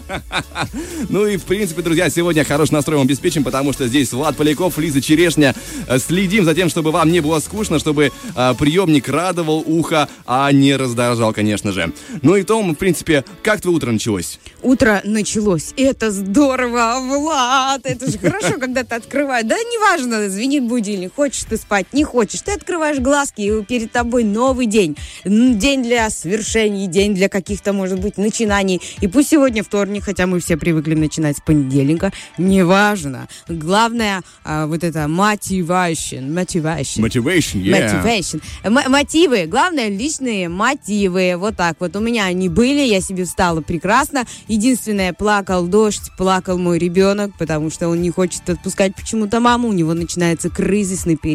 Ну 1.09 1.25
и, 1.25 1.37
в 1.37 1.43
принципе, 1.43 1.81
друзья, 1.81 2.09
сегодня 2.09 2.43
хороший 2.45 2.73
настрой 2.73 2.97
вам 2.97 3.05
обеспечим, 3.07 3.43
потому 3.43 3.73
что 3.73 3.87
здесь 3.87 4.11
Влад 4.13 4.35
Поляков, 4.37 4.77
Лиза 4.77 5.01
Черешня. 5.01 5.53
Э, 5.87 5.97
Следим 5.99 6.45
за 6.45 6.53
тем, 6.55 6.69
чтобы 6.69 6.91
вам 6.91 7.11
не 7.11 7.19
было 7.19 7.39
скучно, 7.39 7.79
чтобы 7.79 8.11
э, 8.35 8.53
приемник 8.57 9.09
радовал 9.09 9.63
ухо, 9.65 10.07
а 10.25 10.51
не 10.51 10.75
раздражал, 10.75 11.33
конечно 11.33 11.71
же. 11.71 11.91
Ну 12.21 12.35
и 12.35 12.43
Том, 12.43 12.71
в 12.73 12.75
принципе, 12.75 13.25
как 13.43 13.61
твое 13.61 13.75
утро 13.77 13.91
началось? 13.91 14.39
Утро 14.61 15.01
началось. 15.03 15.73
Это 15.77 16.11
здорово, 16.11 16.99
Влад. 17.01 17.81
Это 17.85 18.09
же 18.09 18.17
хорошо, 18.17 18.53
когда 18.59 18.83
ты 18.83 18.95
открываешь. 18.95 19.45
Да 19.45 19.57
неважно, 19.57 20.29
звенит 20.29 20.63
будильник. 20.63 21.13
Хочешь 21.15 21.40
ты 21.43 21.57
спать, 21.57 21.87
не 21.93 22.03
хочешь. 22.03 22.41
Ты 22.41 22.51
открываешь 22.53 22.99
глазки, 22.99 23.41
и 23.41 23.63
перед 23.63 23.91
тобой 23.91 24.23
новый 24.23 24.65
день. 24.65 24.97
День 25.25 25.83
для 25.83 26.09
свершений, 26.09 26.87
день 26.87 27.13
для 27.15 27.29
каких-то, 27.29 27.73
может 27.73 27.99
быть, 27.99 28.17
начинаний. 28.17 28.81
И 29.01 29.07
пусть 29.07 29.29
сегодня 29.29 29.63
вторник, 29.63 30.03
хотя 30.03 30.27
мы 30.27 30.39
все 30.39 30.57
привыкли 30.57 30.95
начинать 30.95 31.37
с 31.37 31.41
понедельника. 31.41 32.11
Неважно. 32.37 33.27
Главное, 33.47 34.21
а, 34.43 34.67
вот 34.67 34.83
это 34.83 34.99
motivation. 35.01 36.27
Motivation. 36.29 36.99
Motivation, 36.99 37.61
yeah. 37.63 38.03
Motivation. 38.03 38.41
М- 38.63 38.91
мотивы. 38.91 39.45
Главное, 39.45 39.87
личные 39.89 40.49
мотивы. 40.49 41.35
Вот 41.37 41.55
так 41.55 41.77
вот. 41.79 41.95
У 41.95 41.99
меня 41.99 42.25
они 42.25 42.49
были, 42.49 42.81
я 42.81 43.01
себе 43.01 43.25
встала 43.25 43.61
прекрасно. 43.61 44.25
Единственное, 44.47 45.13
плакал 45.13 45.67
дождь, 45.67 46.11
плакал 46.17 46.57
мой 46.57 46.77
ребенок, 46.77 47.31
потому 47.37 47.69
что 47.69 47.87
он 47.87 48.01
не 48.01 48.09
хочет 48.09 48.49
отпускать 48.49 48.95
почему-то 48.95 49.39
маму. 49.39 49.69
У 49.69 49.73
него 49.73 49.93
начинается 49.93 50.49
кризисный 50.49 51.17
период. 51.17 51.30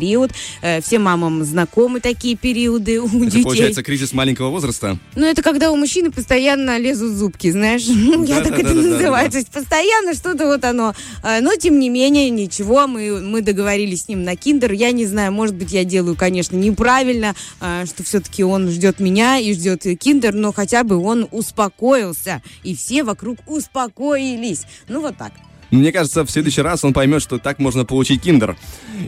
Э, 0.62 0.80
Всем 0.80 1.02
мамам 1.02 1.44
знакомы 1.44 2.00
такие 2.00 2.36
периоды 2.36 3.00
у 3.00 3.06
Это 3.06 3.26
детей. 3.26 3.42
получается 3.42 3.82
кризис 3.82 4.12
маленького 4.12 4.50
возраста. 4.50 4.98
Ну, 5.14 5.26
это 5.26 5.42
когда 5.42 5.70
у 5.70 5.76
мужчины 5.76 6.10
постоянно 6.10 6.78
лезут 6.78 7.12
зубки, 7.16 7.50
знаешь. 7.50 7.86
Ну, 8.06 8.24
я 8.24 8.40
так 8.40 8.58
это 8.58 8.72
называю. 8.72 9.30
То 9.30 9.38
есть 9.38 9.50
постоянно 9.50 10.14
что-то 10.14 10.46
вот 10.46 10.64
оно. 10.64 10.94
А, 11.22 11.40
Но, 11.40 11.54
тем 11.56 11.78
не 11.78 11.88
менее, 11.88 12.30
ничего. 12.30 12.86
Мы, 12.86 13.20
мы 13.20 13.42
договорились 13.42 14.04
с 14.04 14.08
ним 14.08 14.22
на 14.24 14.36
киндер. 14.36 14.72
Я 14.72 14.92
не 14.92 15.06
знаю, 15.06 15.32
может 15.32 15.54
быть, 15.56 15.72
я 15.72 15.84
делаю, 15.84 16.16
конечно, 16.16 16.56
неправильно, 16.56 17.34
а, 17.60 17.84
что 17.86 18.02
все-таки 18.04 18.44
он 18.44 18.70
ждет 18.70 19.00
меня 19.00 19.38
и 19.38 19.52
ждет 19.54 19.82
киндер, 19.98 20.34
но 20.34 20.52
хотя 20.52 20.84
бы 20.84 20.96
он 20.96 21.26
успокоился. 21.30 22.42
И 22.62 22.74
все 22.76 23.02
вокруг 23.02 23.38
успокоились. 23.46 24.62
Ну, 24.88 25.00
вот 25.00 25.16
так. 25.16 25.32
Мне 25.76 25.92
кажется, 25.92 26.24
в 26.24 26.30
следующий 26.30 26.62
раз 26.62 26.84
он 26.84 26.92
поймет, 26.92 27.22
что 27.22 27.38
так 27.38 27.58
можно 27.58 27.84
получить 27.84 28.22
киндер. 28.22 28.56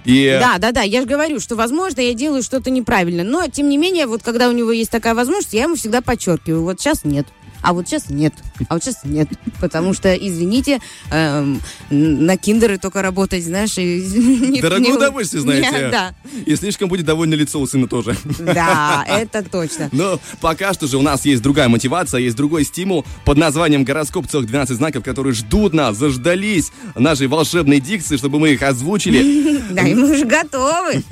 И 0.04 0.37
Да, 0.40 0.59
да, 0.59 0.72
да, 0.72 0.83
я 0.83 1.00
же 1.00 1.07
говорю, 1.07 1.40
что, 1.40 1.57
возможно, 1.57 2.00
я 2.00 2.14
делаю 2.14 2.42
что-то 2.42 2.70
неправильно. 2.70 3.24
Но, 3.24 3.46
тем 3.48 3.68
не 3.68 3.78
менее, 3.78 4.07
вот 4.07 4.22
когда 4.22 4.48
у 4.48 4.52
него 4.52 4.72
есть 4.72 4.90
такая 4.90 5.14
возможность, 5.14 5.54
я 5.54 5.64
ему 5.64 5.76
всегда 5.76 6.00
подчеркиваю. 6.00 6.62
Вот 6.62 6.81
сейчас 6.81 7.04
нет. 7.04 7.26
А 7.62 7.73
вот 7.73 7.88
сейчас 7.88 8.09
нет. 8.11 8.35
А 8.68 8.75
вот 8.75 8.85
сейчас 8.85 9.01
нет. 9.05 9.29
Потому 9.61 9.92
что, 9.94 10.14
извините, 10.14 10.79
эм, 11.11 11.61
на 11.90 12.37
киндеры 12.37 12.79
только 12.79 13.03
работать, 13.03 13.44
знаешь, 13.44 13.77
и... 13.79 14.01
не- 14.51 14.61
Дорогое 14.61 14.87
не- 14.88 14.92
удовольствие, 14.92 15.42
знаете. 15.42 15.71
Не, 15.71 15.88
Да, 15.90 16.14
И 16.47 16.55
слишком 16.57 16.88
будет 16.88 17.05
довольно 17.07 17.35
лицо 17.35 17.61
у 17.61 17.66
сына 17.66 17.88
тоже. 17.88 18.16
да, 18.38 19.05
это 19.09 19.42
точно. 19.42 19.88
Но 19.92 20.21
пока 20.40 20.73
что 20.73 20.87
же 20.87 20.97
у 20.99 21.03
нас 21.03 21.25
есть 21.25 21.42
другая 21.42 21.68
мотивация, 21.68 22.21
есть 22.21 22.37
другой 22.37 22.64
стимул 22.64 23.05
под 23.25 23.38
названием 23.38 23.85
«Гороскоп 23.85 24.27
целых 24.29 24.47
12 24.47 24.77
знаков», 24.77 25.03
которые 25.05 25.33
ждут 25.35 25.73
нас, 25.75 25.97
заждались 25.97 26.71
нашей 26.94 27.27
волшебной 27.27 27.81
дикции, 27.81 28.16
чтобы 28.16 28.38
мы 28.38 28.51
их 28.51 28.62
озвучили. 28.62 29.62
Да, 29.71 29.83
и 29.83 29.94
мы 29.94 30.12
уже 30.12 30.25
готовы. 30.25 31.03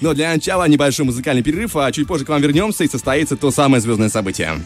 Но 0.00 0.14
для 0.14 0.32
начала 0.34 0.66
небольшой 0.68 1.04
музыкальный 1.06 1.42
перерыв, 1.42 1.76
а 1.76 1.90
чуть 1.92 2.06
позже 2.06 2.24
к 2.24 2.28
вам 2.28 2.40
вернемся 2.42 2.84
и 2.84 2.88
состоится 2.88 3.36
то 3.36 3.50
самое 3.50 3.80
звездное 3.80 4.08
событие. 4.08 4.60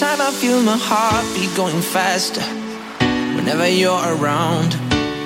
Time 0.00 0.20
I 0.20 0.32
feel 0.32 0.60
my 0.60 0.76
heartbeat 0.76 1.54
going 1.56 1.80
faster. 1.80 2.42
Whenever 3.36 3.68
you're 3.68 4.02
around, 4.16 4.74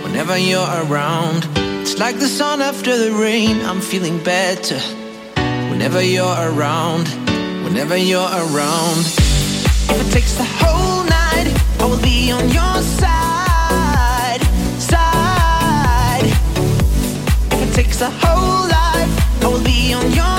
whenever 0.04 0.36
you're 0.36 0.70
around. 0.84 1.48
It's 1.80 1.98
like 1.98 2.18
the 2.18 2.28
sun 2.28 2.60
after 2.60 2.96
the 2.96 3.12
rain, 3.12 3.62
I'm 3.62 3.80
feeling 3.80 4.22
better. 4.22 4.78
Whenever 5.70 6.02
you're 6.02 6.36
around, 6.48 7.08
whenever 7.64 7.96
you're 7.96 8.20
around. 8.20 9.00
If 9.88 10.06
it 10.06 10.12
takes 10.12 10.34
the 10.36 10.44
whole 10.44 11.02
night, 11.04 11.48
I 11.80 11.86
will 11.86 12.02
be 12.02 12.30
on 12.30 12.44
your 12.50 12.82
side, 13.00 14.42
side. 14.78 16.28
If 17.52 17.70
it 17.70 17.74
takes 17.74 18.02
a 18.02 18.10
whole 18.10 18.68
life, 18.68 19.42
I 19.42 19.48
will 19.48 19.64
be 19.64 19.94
on 19.94 20.12
your 20.12 20.37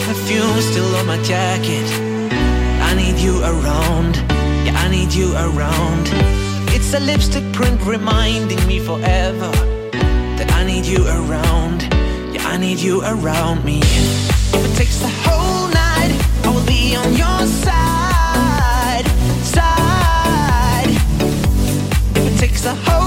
you're 0.00 0.62
still 0.62 0.94
on 0.96 1.06
my 1.06 1.22
jacket. 1.22 1.86
I 2.80 2.94
need 2.94 3.18
you 3.18 3.40
around, 3.42 4.16
yeah, 4.64 4.74
I 4.76 4.88
need 4.88 5.12
you 5.12 5.34
around. 5.34 6.08
It's 6.74 6.94
a 6.94 7.00
lipstick 7.00 7.52
print 7.52 7.78
reminding 7.84 8.66
me 8.66 8.80
forever 8.80 9.50
that 10.38 10.50
I 10.52 10.64
need 10.64 10.86
you 10.86 11.06
around, 11.06 11.82
yeah, 12.32 12.48
I 12.48 12.56
need 12.56 12.78
you 12.78 13.02
around 13.02 13.64
me. 13.64 13.80
If 13.82 14.54
it 14.54 14.76
takes 14.76 14.98
the 14.98 15.12
whole 15.24 15.68
night, 15.68 16.12
I 16.44 16.48
will 16.48 16.66
be 16.66 16.96
on 16.96 17.12
your 17.12 17.46
side, 17.64 19.06
side. 19.44 20.88
If 22.16 22.34
it 22.34 22.38
takes 22.38 22.62
the 22.62 22.74
whole 22.74 23.01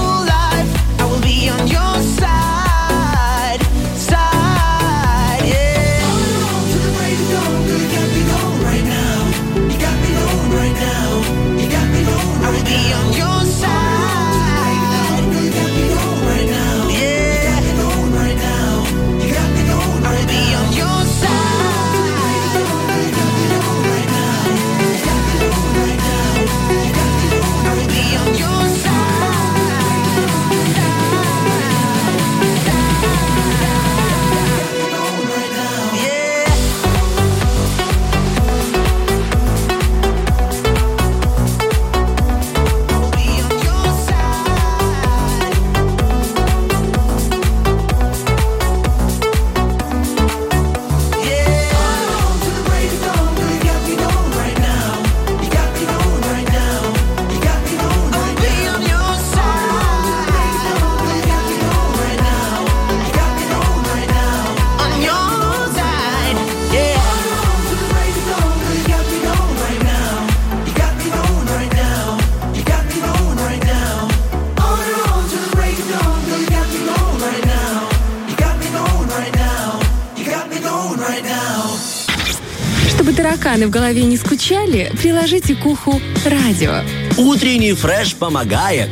тараканы 83.56 83.68
в 83.68 83.70
голове 83.70 84.04
не 84.04 84.18
скучали, 84.18 84.92
приложите 85.02 85.56
к 85.56 85.66
уху 85.66 86.02
радио. 86.26 86.82
Утренний 87.18 87.74
фреш 87.74 88.14
помогает. 88.16 88.90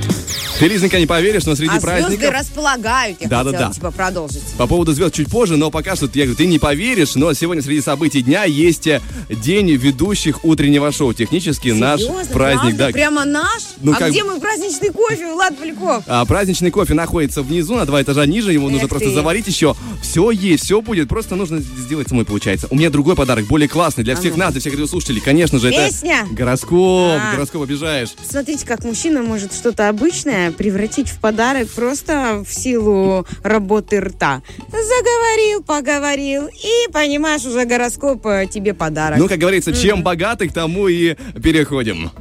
Ты, 0.59 0.67
Лизненька, 0.67 0.99
не 0.99 1.05
поверишь, 1.07 1.45
но 1.45 1.55
среди 1.55 1.69
А 1.75 1.79
звезды 1.79 1.87
праздников... 1.87 2.31
располагают, 2.31 3.17
я 3.21 3.27
Да-да-да. 3.27 3.57
хотела 3.57 3.73
типа 3.73 3.91
продолжить. 3.91 4.43
По 4.57 4.67
поводу 4.67 4.93
звезд 4.93 5.13
чуть 5.13 5.27
позже, 5.29 5.57
но 5.57 5.71
пока 5.71 5.95
что 5.95 6.05
я 6.13 6.23
говорю, 6.25 6.35
ты 6.35 6.45
не 6.45 6.59
поверишь, 6.59 7.15
но 7.15 7.33
сегодня 7.33 7.61
среди 7.63 7.81
событий 7.81 8.21
дня 8.21 8.43
есть 8.45 8.87
э, 8.87 9.01
день 9.29 9.71
ведущих 9.71 10.45
утреннего 10.45 10.91
шоу. 10.91 11.13
Технически 11.13 11.69
наш 11.69 12.01
Серьезно? 12.01 12.25
праздник, 12.33 12.61
Правда? 12.77 12.77
да. 12.87 12.89
Прямо 12.91 13.25
наш? 13.25 13.63
Ну, 13.81 13.91
а 13.93 13.95
как- 13.95 14.11
где 14.11 14.23
мой 14.23 14.39
праздничный 14.39 14.89
кофе, 14.91 15.33
Влад 15.33 15.57
Поляков? 15.57 16.03
А, 16.07 16.23
праздничный 16.25 16.71
кофе 16.71 16.93
находится 16.93 17.41
внизу, 17.41 17.75
на 17.75 17.85
два 17.85 18.01
этажа 18.01 18.25
ниже, 18.25 18.53
его 18.53 18.69
нужно 18.69 18.83
Эх 18.85 18.89
просто 18.89 19.09
ты. 19.09 19.13
заварить 19.15 19.47
еще. 19.47 19.75
Все 20.01 20.29
есть, 20.31 20.63
все 20.65 20.81
будет, 20.81 21.09
просто 21.09 21.35
нужно 21.35 21.59
сделать 21.59 22.07
самой, 22.09 22.25
получается. 22.25 22.67
У 22.69 22.75
меня 22.75 22.89
другой 22.89 23.15
подарок, 23.15 23.45
более 23.47 23.67
классный 23.67 24.03
для 24.03 24.15
всех 24.15 24.37
нас, 24.37 24.51
для 24.51 24.61
всех 24.61 24.73
радиослушателей. 24.73 25.19
Конечно 25.19 25.59
же, 25.59 25.69
А 25.69 25.71
Песня? 25.71 26.21
это 26.25 26.33
гороскоп. 26.35 27.19
А. 27.21 27.33
Гороскоп 27.35 27.63
обижаешь. 27.63 28.09
Смотрите, 28.29 28.65
как 28.65 28.83
мужчина 28.85 29.23
может 29.23 29.51
что-то 29.53 29.89
обычное 29.89 30.42
превратить 30.51 31.09
в 31.09 31.19
подарок 31.19 31.69
просто 31.69 32.43
в 32.45 32.53
силу 32.53 33.25
работы 33.43 33.99
рта. 33.99 34.41
Заговорил, 34.67 35.63
поговорил, 35.63 36.47
и, 36.47 36.91
понимаешь, 36.91 37.45
уже 37.45 37.65
гороскоп 37.65 38.25
э, 38.25 38.47
тебе 38.47 38.73
подарок. 38.73 39.17
Ну, 39.19 39.27
как 39.27 39.39
говорится, 39.39 39.73
чем 39.73 40.03
богаты, 40.03 40.47
к 40.47 40.53
тому 40.53 40.87
и 40.87 41.15
переходим. 41.41 42.11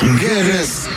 Гороскоп. 0.00 0.87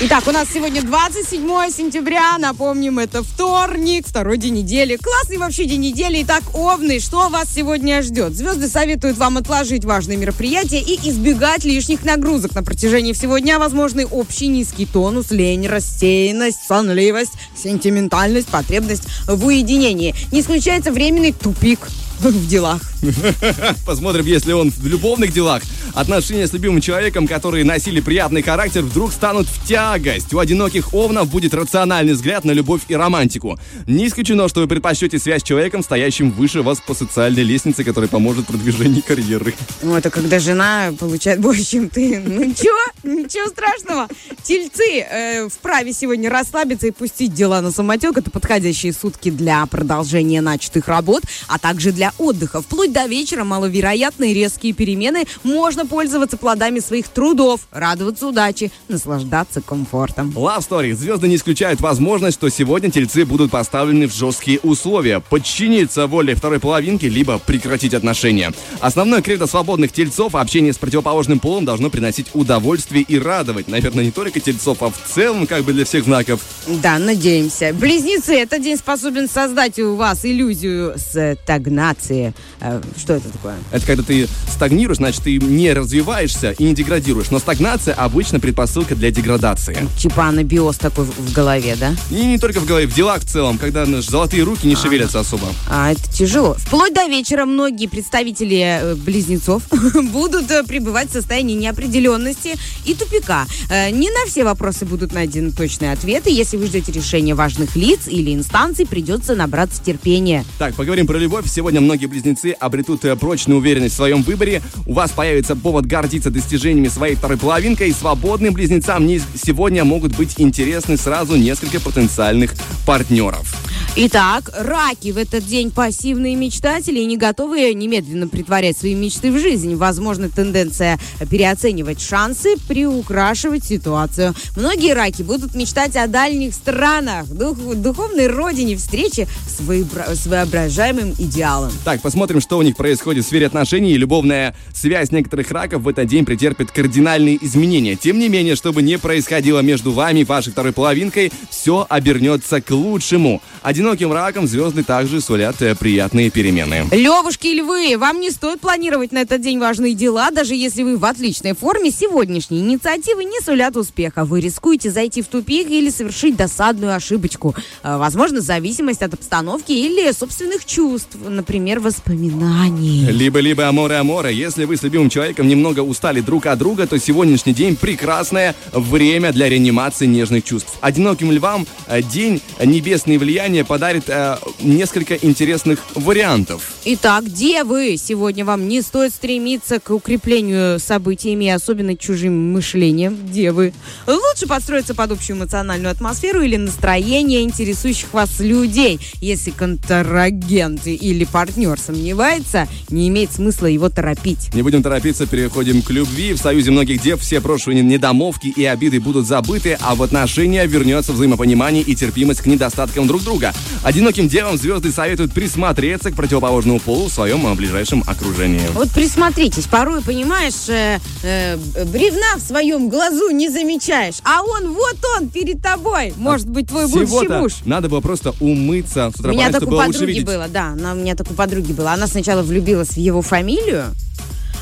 Итак, 0.00 0.26
у 0.26 0.32
нас 0.32 0.48
сегодня 0.52 0.82
27 0.82 1.70
сентября. 1.70 2.38
Напомним, 2.38 2.98
это 2.98 3.22
вторник, 3.22 4.04
второй 4.04 4.36
день 4.36 4.54
недели. 4.54 4.96
Классный 4.96 5.38
вообще 5.38 5.64
день 5.64 5.80
недели. 5.80 6.24
Итак, 6.24 6.42
Овны, 6.54 6.98
что 6.98 7.28
вас 7.28 7.48
сегодня 7.54 8.02
ждет? 8.02 8.34
Звезды 8.34 8.66
советуют 8.66 9.16
вам 9.16 9.36
отложить 9.36 9.84
важные 9.84 10.18
мероприятия 10.18 10.80
и 10.80 11.08
избегать 11.08 11.64
лишних 11.64 12.04
нагрузок. 12.04 12.56
На 12.56 12.64
протяжении 12.64 13.12
всего 13.12 13.38
дня 13.38 13.60
возможны 13.60 14.06
общий 14.06 14.48
низкий 14.48 14.86
тонус, 14.86 15.30
лень, 15.30 15.68
рассеянность, 15.68 16.58
сонливость, 16.66 17.32
сентиментальность, 17.56 18.48
потребность 18.48 19.04
в 19.28 19.46
уединении. 19.46 20.16
Не 20.32 20.40
исключается 20.40 20.90
временный 20.90 21.32
тупик 21.32 21.78
в 22.20 22.46
делах. 22.48 22.80
Посмотрим, 23.86 24.26
если 24.26 24.52
он 24.52 24.70
в 24.70 24.86
любовных 24.86 25.32
делах. 25.32 25.62
Отношения 25.94 26.46
с 26.46 26.52
любимым 26.52 26.80
человеком, 26.80 27.26
которые 27.26 27.64
носили 27.64 28.00
приятный 28.00 28.42
характер, 28.42 28.82
вдруг 28.82 29.12
станут 29.12 29.46
в 29.46 29.66
тягость. 29.66 30.32
У 30.34 30.38
одиноких 30.38 30.94
овнов 30.94 31.30
будет 31.30 31.54
рациональный 31.54 32.12
взгляд 32.12 32.44
на 32.44 32.52
любовь 32.52 32.82
и 32.88 32.94
романтику. 32.94 33.58
Не 33.86 34.06
исключено, 34.06 34.48
что 34.48 34.60
вы 34.60 34.68
предпочтете 34.68 35.18
связь 35.18 35.42
с 35.42 35.44
человеком, 35.44 35.82
стоящим 35.82 36.30
выше 36.30 36.62
вас 36.62 36.80
по 36.80 36.94
социальной 36.94 37.42
лестнице, 37.42 37.84
который 37.84 38.08
поможет 38.08 38.44
в 38.44 38.48
продвижении 38.48 39.00
карьеры. 39.00 39.54
Ну, 39.82 39.96
это 39.96 40.10
когда 40.10 40.38
жена 40.38 40.92
получает 40.98 41.40
больше, 41.40 41.64
чем 41.64 41.88
ты. 41.88 42.18
Ну, 42.18 42.44
ничего, 42.44 42.78
ничего 43.02 43.48
страшного. 43.48 44.08
Тельцы 44.42 45.00
э, 45.00 45.48
вправе 45.48 45.92
сегодня 45.92 46.30
расслабиться 46.30 46.86
и 46.86 46.90
пустить 46.90 47.34
дела 47.34 47.60
на 47.60 47.70
самотек. 47.70 48.16
Это 48.18 48.30
подходящие 48.30 48.92
сутки 48.92 49.30
для 49.30 49.64
продолжения 49.66 50.40
начатых 50.40 50.88
работ, 50.88 51.24
а 51.48 51.58
также 51.58 51.92
для 51.92 52.07
отдыха. 52.18 52.62
Вплоть 52.62 52.92
до 52.92 53.06
вечера 53.06 53.44
маловероятные 53.44 54.34
резкие 54.34 54.72
перемены. 54.72 55.26
Можно 55.42 55.86
пользоваться 55.86 56.36
плодами 56.36 56.80
своих 56.80 57.08
трудов, 57.08 57.62
радоваться 57.70 58.26
удаче, 58.26 58.70
наслаждаться 58.88 59.60
комфортом. 59.60 60.30
Love 60.30 60.58
Story. 60.58 60.94
Звезды 60.94 61.28
не 61.28 61.36
исключают 61.36 61.80
возможность, 61.80 62.38
что 62.38 62.48
сегодня 62.48 62.90
тельцы 62.90 63.24
будут 63.24 63.50
поставлены 63.50 64.06
в 64.06 64.14
жесткие 64.14 64.60
условия. 64.60 65.20
Подчиниться 65.20 66.06
воле 66.06 66.34
второй 66.34 66.60
половинки, 66.60 67.06
либо 67.06 67.38
прекратить 67.38 67.94
отношения. 67.94 68.52
Основной 68.80 69.22
кредо 69.22 69.46
свободных 69.46 69.92
тельцов– 69.92 70.34
общение 70.36 70.72
с 70.72 70.78
противоположным 70.78 71.38
полом 71.38 71.64
должно 71.64 71.90
приносить 71.90 72.28
удовольствие 72.34 73.02
и 73.02 73.18
радовать. 73.18 73.68
Наверное, 73.68 74.04
не 74.04 74.10
только 74.10 74.40
тельцов, 74.40 74.82
а 74.82 74.90
в 74.90 74.96
целом, 75.06 75.46
как 75.46 75.64
бы 75.64 75.72
для 75.72 75.84
всех 75.84 76.04
знаков. 76.04 76.40
Да, 76.66 76.98
надеемся. 76.98 77.72
Близнецы, 77.74 78.34
этот 78.34 78.62
день 78.62 78.76
способен 78.76 79.28
создать 79.28 79.78
у 79.78 79.96
вас 79.96 80.24
иллюзию 80.24 80.94
стагнации. 80.96 81.97
Э, 82.08 82.80
Что 82.96 83.14
это 83.14 83.28
такое? 83.30 83.56
Это 83.72 83.84
когда 83.86 84.02
ты 84.02 84.28
стагнируешь, 84.50 84.98
значит, 84.98 85.22
ты 85.22 85.38
не 85.38 85.72
развиваешься 85.72 86.52
и 86.52 86.64
не 86.64 86.74
деградируешь. 86.74 87.30
Но 87.30 87.38
стагнация 87.38 87.94
обычно 87.94 88.40
предпосылка 88.40 88.94
для 88.94 89.10
деградации. 89.10 89.76
Типа 89.98 90.26
анабиоз 90.26 90.76
такой 90.76 91.04
в 91.04 91.32
голове, 91.32 91.76
да? 91.78 91.94
И 92.10 92.24
не 92.24 92.38
только 92.38 92.60
в 92.60 92.66
голове, 92.66 92.86
в 92.86 92.94
делах 92.94 93.22
в 93.22 93.26
целом, 93.26 93.58
когда 93.58 93.84
наши 93.86 94.10
золотые 94.10 94.42
руки 94.42 94.66
не 94.66 94.76
шевелятся 94.76 95.20
особо. 95.20 95.48
А 95.68 95.92
это 95.92 96.02
тяжело. 96.12 96.54
Вплоть 96.58 96.94
до 96.94 97.06
вечера 97.06 97.44
многие 97.44 97.86
представители 97.86 98.78
э, 98.80 98.94
близнецов 98.94 99.62
будут 100.12 100.50
э, 100.50 100.62
пребывать 100.64 101.10
в 101.10 101.12
состоянии 101.12 101.54
неопределенности 101.54 102.54
и 102.84 102.94
тупика. 102.94 103.46
Не 103.70 104.10
на 104.10 104.26
все 104.26 104.44
вопросы 104.44 104.84
будут 104.84 105.12
найдены 105.12 105.52
точные 105.52 105.92
ответы. 105.92 106.30
Если 106.30 106.56
вы 106.56 106.66
ждете 106.66 106.92
решения 106.92 107.34
важных 107.34 107.76
лиц 107.76 108.00
или 108.06 108.34
инстанций, 108.34 108.86
придется 108.86 109.34
набраться 109.34 109.82
терпения. 109.82 110.44
Так, 110.58 110.74
поговорим 110.74 111.06
про 111.06 111.18
любовь. 111.18 111.46
Сегодня 111.48 111.80
многие 111.88 112.04
близнецы 112.04 112.50
обретут 112.60 113.06
э, 113.06 113.16
прочную 113.16 113.58
уверенность 113.60 113.94
в 113.94 113.96
своем 113.96 114.22
выборе. 114.22 114.60
У 114.86 114.92
вас 114.92 115.10
появится 115.10 115.56
повод 115.56 115.86
гордиться 115.86 116.30
достижениями 116.30 116.88
своей 116.88 117.14
второй 117.14 117.38
половинкой. 117.38 117.88
И 117.88 117.92
свободным 117.94 118.52
близнецам 118.52 119.06
не- 119.06 119.22
сегодня 119.42 119.84
могут 119.84 120.14
быть 120.14 120.34
интересны 120.36 120.98
сразу 120.98 121.36
несколько 121.36 121.80
потенциальных 121.80 122.54
партнеров. 122.84 123.54
Итак, 124.00 124.52
раки 124.56 125.10
в 125.10 125.18
этот 125.18 125.44
день 125.44 125.72
пассивные 125.72 126.36
мечтатели 126.36 127.00
и 127.00 127.04
не 127.04 127.16
готовы 127.16 127.74
немедленно 127.74 128.28
притворять 128.28 128.78
свои 128.78 128.94
мечты 128.94 129.32
в 129.32 129.40
жизнь. 129.40 129.74
Возможно, 129.74 130.28
тенденция 130.28 131.00
переоценивать 131.28 132.00
шансы, 132.00 132.54
приукрашивать 132.68 133.64
ситуацию. 133.64 134.36
Многие 134.56 134.94
раки 134.94 135.22
будут 135.22 135.56
мечтать 135.56 135.96
о 135.96 136.06
дальних 136.06 136.54
странах, 136.54 137.26
дух- 137.26 137.74
духовной 137.74 138.28
родине, 138.28 138.76
встрече 138.76 139.26
с, 139.48 139.60
с 139.60 140.26
воображаемым 140.28 141.14
идеалом. 141.18 141.72
Так, 141.84 142.00
посмотрим, 142.00 142.40
что 142.40 142.56
у 142.56 142.62
них 142.62 142.76
происходит 142.76 143.24
в 143.24 143.26
сфере 143.26 143.48
отношений. 143.48 143.96
Любовная 143.96 144.54
связь 144.72 145.10
некоторых 145.10 145.50
раков 145.50 145.82
в 145.82 145.88
этот 145.88 146.06
день 146.06 146.24
претерпит 146.24 146.70
кардинальные 146.70 147.44
изменения. 147.44 147.96
Тем 147.96 148.20
не 148.20 148.28
менее, 148.28 148.54
чтобы 148.54 148.80
не 148.80 148.96
происходило 148.96 149.58
между 149.58 149.90
вами 149.90 150.20
и 150.20 150.24
вашей 150.24 150.52
второй 150.52 150.72
половинкой, 150.72 151.32
все 151.50 151.84
обернется 151.88 152.60
к 152.60 152.70
лучшему. 152.70 153.42
Одиноким 153.88 154.12
раком 154.12 154.46
звезды 154.46 154.82
также 154.82 155.22
сулят 155.22 155.62
э, 155.62 155.74
приятные 155.74 156.28
перемены. 156.28 156.84
Левушки 156.92 157.46
и 157.46 157.54
львы, 157.54 157.96
вам 157.96 158.20
не 158.20 158.30
стоит 158.30 158.60
планировать 158.60 159.12
на 159.12 159.22
этот 159.22 159.40
день 159.40 159.58
важные 159.58 159.94
дела, 159.94 160.30
даже 160.30 160.54
если 160.54 160.82
вы 160.82 160.98
в 160.98 161.06
отличной 161.06 161.54
форме. 161.54 161.90
Сегодняшние 161.90 162.60
инициативы 162.60 163.24
не 163.24 163.40
сулят 163.40 163.78
успеха. 163.78 164.26
Вы 164.26 164.42
рискуете 164.42 164.90
зайти 164.90 165.22
в 165.22 165.28
тупик 165.28 165.70
или 165.70 165.88
совершить 165.88 166.36
досадную 166.36 166.94
ошибочку. 166.94 167.54
Э, 167.82 167.96
Возможно, 167.96 168.42
зависимость 168.42 169.00
от 169.00 169.14
обстановки 169.14 169.72
или 169.72 170.12
собственных 170.12 170.66
чувств, 170.66 171.16
например, 171.26 171.80
воспоминаний. 171.80 173.06
Либо-либо 173.10 173.68
аморе-аморе. 173.68 174.36
Если 174.36 174.66
вы 174.66 174.76
с 174.76 174.82
любимым 174.82 175.08
человеком 175.08 175.48
немного 175.48 175.80
устали 175.80 176.20
друг 176.20 176.44
от 176.44 176.58
друга, 176.58 176.86
то 176.86 176.98
сегодняшний 176.98 177.54
день 177.54 177.74
прекрасное 177.74 178.54
время 178.70 179.32
для 179.32 179.48
реанимации 179.48 180.04
нежных 180.04 180.44
чувств. 180.44 180.76
Одиноким 180.82 181.32
львам 181.32 181.66
э, 181.86 182.02
день 182.02 182.42
небесные 182.62 183.18
влияния 183.18 183.64
подарит 183.68 184.04
э, 184.08 184.36
несколько 184.60 185.14
интересных 185.14 185.78
вариантов. 185.94 186.72
Итак, 186.86 187.30
девы, 187.30 187.96
сегодня 187.98 188.44
вам 188.44 188.66
не 188.66 188.80
стоит 188.80 189.12
стремиться 189.12 189.78
к 189.78 189.90
укреплению 189.90 190.80
событиями, 190.80 191.48
особенно 191.48 191.94
чужим 191.94 192.52
мышлением. 192.52 193.16
Девы. 193.30 193.74
Лучше 194.06 194.46
подстроиться 194.46 194.94
под 194.94 195.12
общую 195.12 195.36
эмоциональную 195.36 195.92
атмосферу 195.92 196.40
или 196.42 196.56
настроение 196.56 197.42
интересующих 197.42 198.12
вас 198.14 198.40
людей. 198.40 198.98
Если 199.20 199.50
контрагент 199.50 200.86
или 200.86 201.24
партнер 201.24 201.78
сомневается, 201.78 202.66
не 202.88 203.08
имеет 203.08 203.32
смысла 203.32 203.66
его 203.66 203.90
торопить. 203.90 204.52
Не 204.54 204.62
будем 204.62 204.82
торопиться, 204.82 205.26
переходим 205.26 205.82
к 205.82 205.90
любви. 205.90 206.32
В 206.32 206.38
союзе 206.38 206.70
многих 206.70 207.02
дев 207.02 207.20
все 207.20 207.40
прошлые 207.42 207.82
недомовки 207.82 208.46
и 208.46 208.64
обиды 208.64 208.98
будут 208.98 209.26
забыты, 209.26 209.76
а 209.82 209.94
в 209.94 210.02
отношения 210.02 210.64
вернется 210.66 211.12
взаимопонимание 211.12 211.82
и 211.82 211.94
терпимость 211.94 212.40
к 212.40 212.46
недостаткам 212.46 213.06
друг 213.06 213.22
друга. 213.22 213.52
Одиноким 213.82 214.28
девам 214.28 214.58
звезды 214.58 214.92
советуют 214.92 215.32
присмотреться 215.32 216.10
к 216.10 216.16
противоположному 216.16 216.80
полу 216.80 217.08
в 217.08 217.12
своем 217.12 217.46
э, 217.46 217.54
ближайшем 217.54 218.02
окружении. 218.06 218.60
Вот 218.74 218.90
присмотритесь, 218.90 219.64
порой, 219.64 220.02
понимаешь, 220.02 220.68
э, 220.68 220.98
э, 221.22 221.56
бревна 221.84 222.36
в 222.36 222.40
своем 222.40 222.88
глазу 222.88 223.30
не 223.30 223.48
замечаешь, 223.48 224.16
а 224.24 224.42
он, 224.42 224.72
вот 224.74 224.96
он, 225.16 225.28
перед 225.28 225.62
тобой. 225.62 226.12
Может 226.16 226.48
быть, 226.48 226.68
твой 226.68 226.86
будущий 226.88 227.28
муж. 227.28 227.52
надо 227.64 227.88
было 227.88 228.00
просто 228.00 228.34
умыться 228.40 229.12
с 229.14 229.18
У 229.18 229.20
утра 229.20 229.32
меня 229.32 229.46
пораньше, 229.46 229.60
так 229.60 229.68
у 229.68 229.76
подруги 229.76 230.20
было, 230.20 230.48
да. 230.48 230.66
она- 230.72 230.92
у 230.92 230.96
меня 230.96 231.14
так 231.14 231.30
у 231.30 231.34
подруги 231.34 231.72
было. 231.72 231.92
Она 231.92 232.06
сначала 232.06 232.42
влюбилась 232.42 232.90
в 232.90 232.98
его 232.98 233.22
фамилию, 233.22 233.84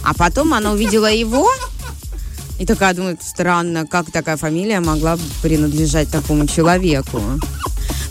а 0.05 0.15
потом 0.15 0.55
она 0.55 0.73
увидела 0.73 1.11
его 1.11 1.49
и 2.59 2.65
такая 2.65 2.95
думает, 2.95 3.23
странно, 3.23 3.87
как 3.87 4.11
такая 4.11 4.37
фамилия 4.37 4.81
могла 4.81 5.19
принадлежать 5.43 6.11
такому 6.11 6.47
человеку. 6.47 7.21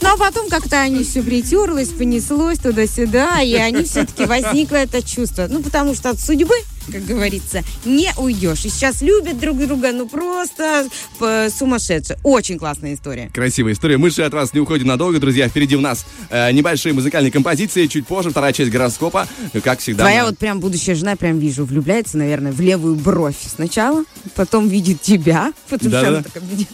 Ну, 0.02 0.10
а 0.14 0.18
потом 0.18 0.50
как-то 0.50 0.80
они 0.82 1.04
все 1.04 1.22
притерлось, 1.24 1.90
понеслось 1.90 2.60
туда-сюда, 2.60 3.42
и 3.42 3.54
они 3.56 3.84
все-таки 3.84 4.26
возникло 4.26 4.76
это 4.76 5.02
чувство. 5.02 5.48
Ну, 5.50 5.62
потому 5.62 5.96
что 5.96 6.10
от 6.12 6.20
судьбы, 6.20 6.54
как 6.92 7.04
говорится, 7.06 7.64
не 7.86 8.12
уйдешь. 8.18 8.66
И 8.66 8.70
сейчас 8.70 9.02
любят 9.02 9.40
друг 9.40 9.58
друга, 9.58 9.92
ну, 9.92 10.08
просто 10.08 10.88
э, 11.20 11.50
сумасшедшие. 11.50 12.20
Очень 12.24 12.60
классная 12.60 12.94
история. 12.94 13.30
Красивая 13.34 13.74
история. 13.74 13.98
Мы 13.98 14.10
же 14.12 14.24
от 14.24 14.34
вас 14.34 14.54
не 14.54 14.60
уходим 14.60 14.88
надолго, 14.88 15.20
друзья. 15.20 15.48
Впереди 15.48 15.76
у 15.76 15.82
нас 15.82 16.06
э, 16.30 16.52
небольшие 16.52 16.94
музыкальные 16.94 17.32
композиции. 17.32 17.88
Чуть 17.88 18.06
позже 18.06 18.30
вторая 18.30 18.54
часть 18.54 18.70
гороскопа. 18.72 19.28
Как 19.64 19.80
всегда. 19.80 20.04
Твоя 20.04 20.24
мы- 20.24 20.30
вот 20.30 20.38
прям 20.38 20.60
будущая 20.60 20.96
жена, 20.96 21.16
прям 21.16 21.40
вижу, 21.40 21.66
влюбляется, 21.66 22.18
наверное, 22.18 22.52
в 22.52 22.60
левую 22.62 22.96
бровь 22.96 23.36
сначала, 23.56 24.04
потом 24.36 24.68
видит 24.68 25.02
тебя, 25.02 25.54
потому 25.70 25.90
что 25.90 26.02
Да-да. 26.02 26.08
она 26.10 26.24
такая, 26.24 26.44
«Блин, 26.44 26.68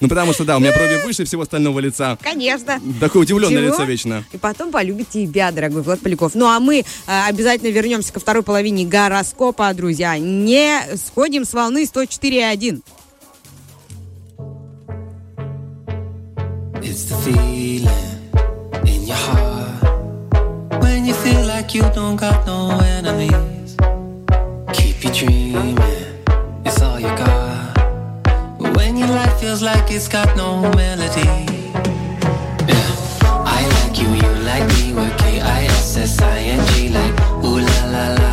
Ну, 0.00 0.08
потому 0.08 0.32
что, 0.32 0.44
да, 0.44 0.56
у 0.56 0.60
меня 0.60 0.72
брови 0.72 1.00
выше 1.04 1.24
всего 1.24 1.42
остального 1.42 1.78
лица. 1.80 2.16
конечно. 2.22 2.80
Такое 3.00 3.22
удивленное 3.22 3.62
лицо 3.62 3.84
вечно. 3.84 4.24
И 4.32 4.38
потом 4.38 4.70
полюбит 4.70 5.08
тебя, 5.10 5.50
дорогой 5.52 5.82
Влад 5.82 6.00
Поляков. 6.00 6.34
Ну, 6.34 6.46
а 6.46 6.60
мы 6.60 6.80
э, 6.80 6.84
обязательно 7.28 7.70
вернемся 7.70 8.12
ко 8.12 8.20
второй 8.20 8.42
половине 8.42 8.84
гороскопа, 8.84 9.72
друзья. 9.74 10.18
Не 10.18 10.82
сходим 10.96 11.44
с 11.44 11.52
волны 11.52 11.84
104.1. 11.84 12.82
It's 16.82 17.04
the 17.04 17.16
feeling 17.24 17.88
in 18.86 19.06
your 19.06 19.14
heart 19.16 20.82
when 20.82 21.04
you 21.04 21.14
feel 21.14 21.44
like 21.46 21.74
you 21.74 21.82
don't 21.94 22.16
got 22.16 22.46
no 22.46 22.78
enemies. 22.80 23.76
Keep 24.72 25.04
you 25.04 25.10
dreaming, 25.12 25.76
it's 26.64 26.80
all 26.80 26.98
you 26.98 27.08
got. 27.16 27.49
Life 29.10 29.40
feels 29.40 29.60
like 29.60 29.90
it's 29.90 30.06
got 30.06 30.36
no 30.36 30.60
melody. 30.76 31.26
Yeah. 32.70 32.90
I 33.44 33.60
like 33.76 33.98
you, 34.00 34.08
you 34.08 34.32
like 34.44 34.66
me, 34.74 34.94
we're 34.94 35.14
K 35.18 35.40
I 35.40 35.64
S 35.64 35.96
S 35.96 36.20
I 36.22 36.38
N 36.38 36.64
G, 36.68 36.88
like 36.90 37.14
ooh 37.44 37.58
la 37.58 37.80
la 37.94 38.06
la, 38.14 38.29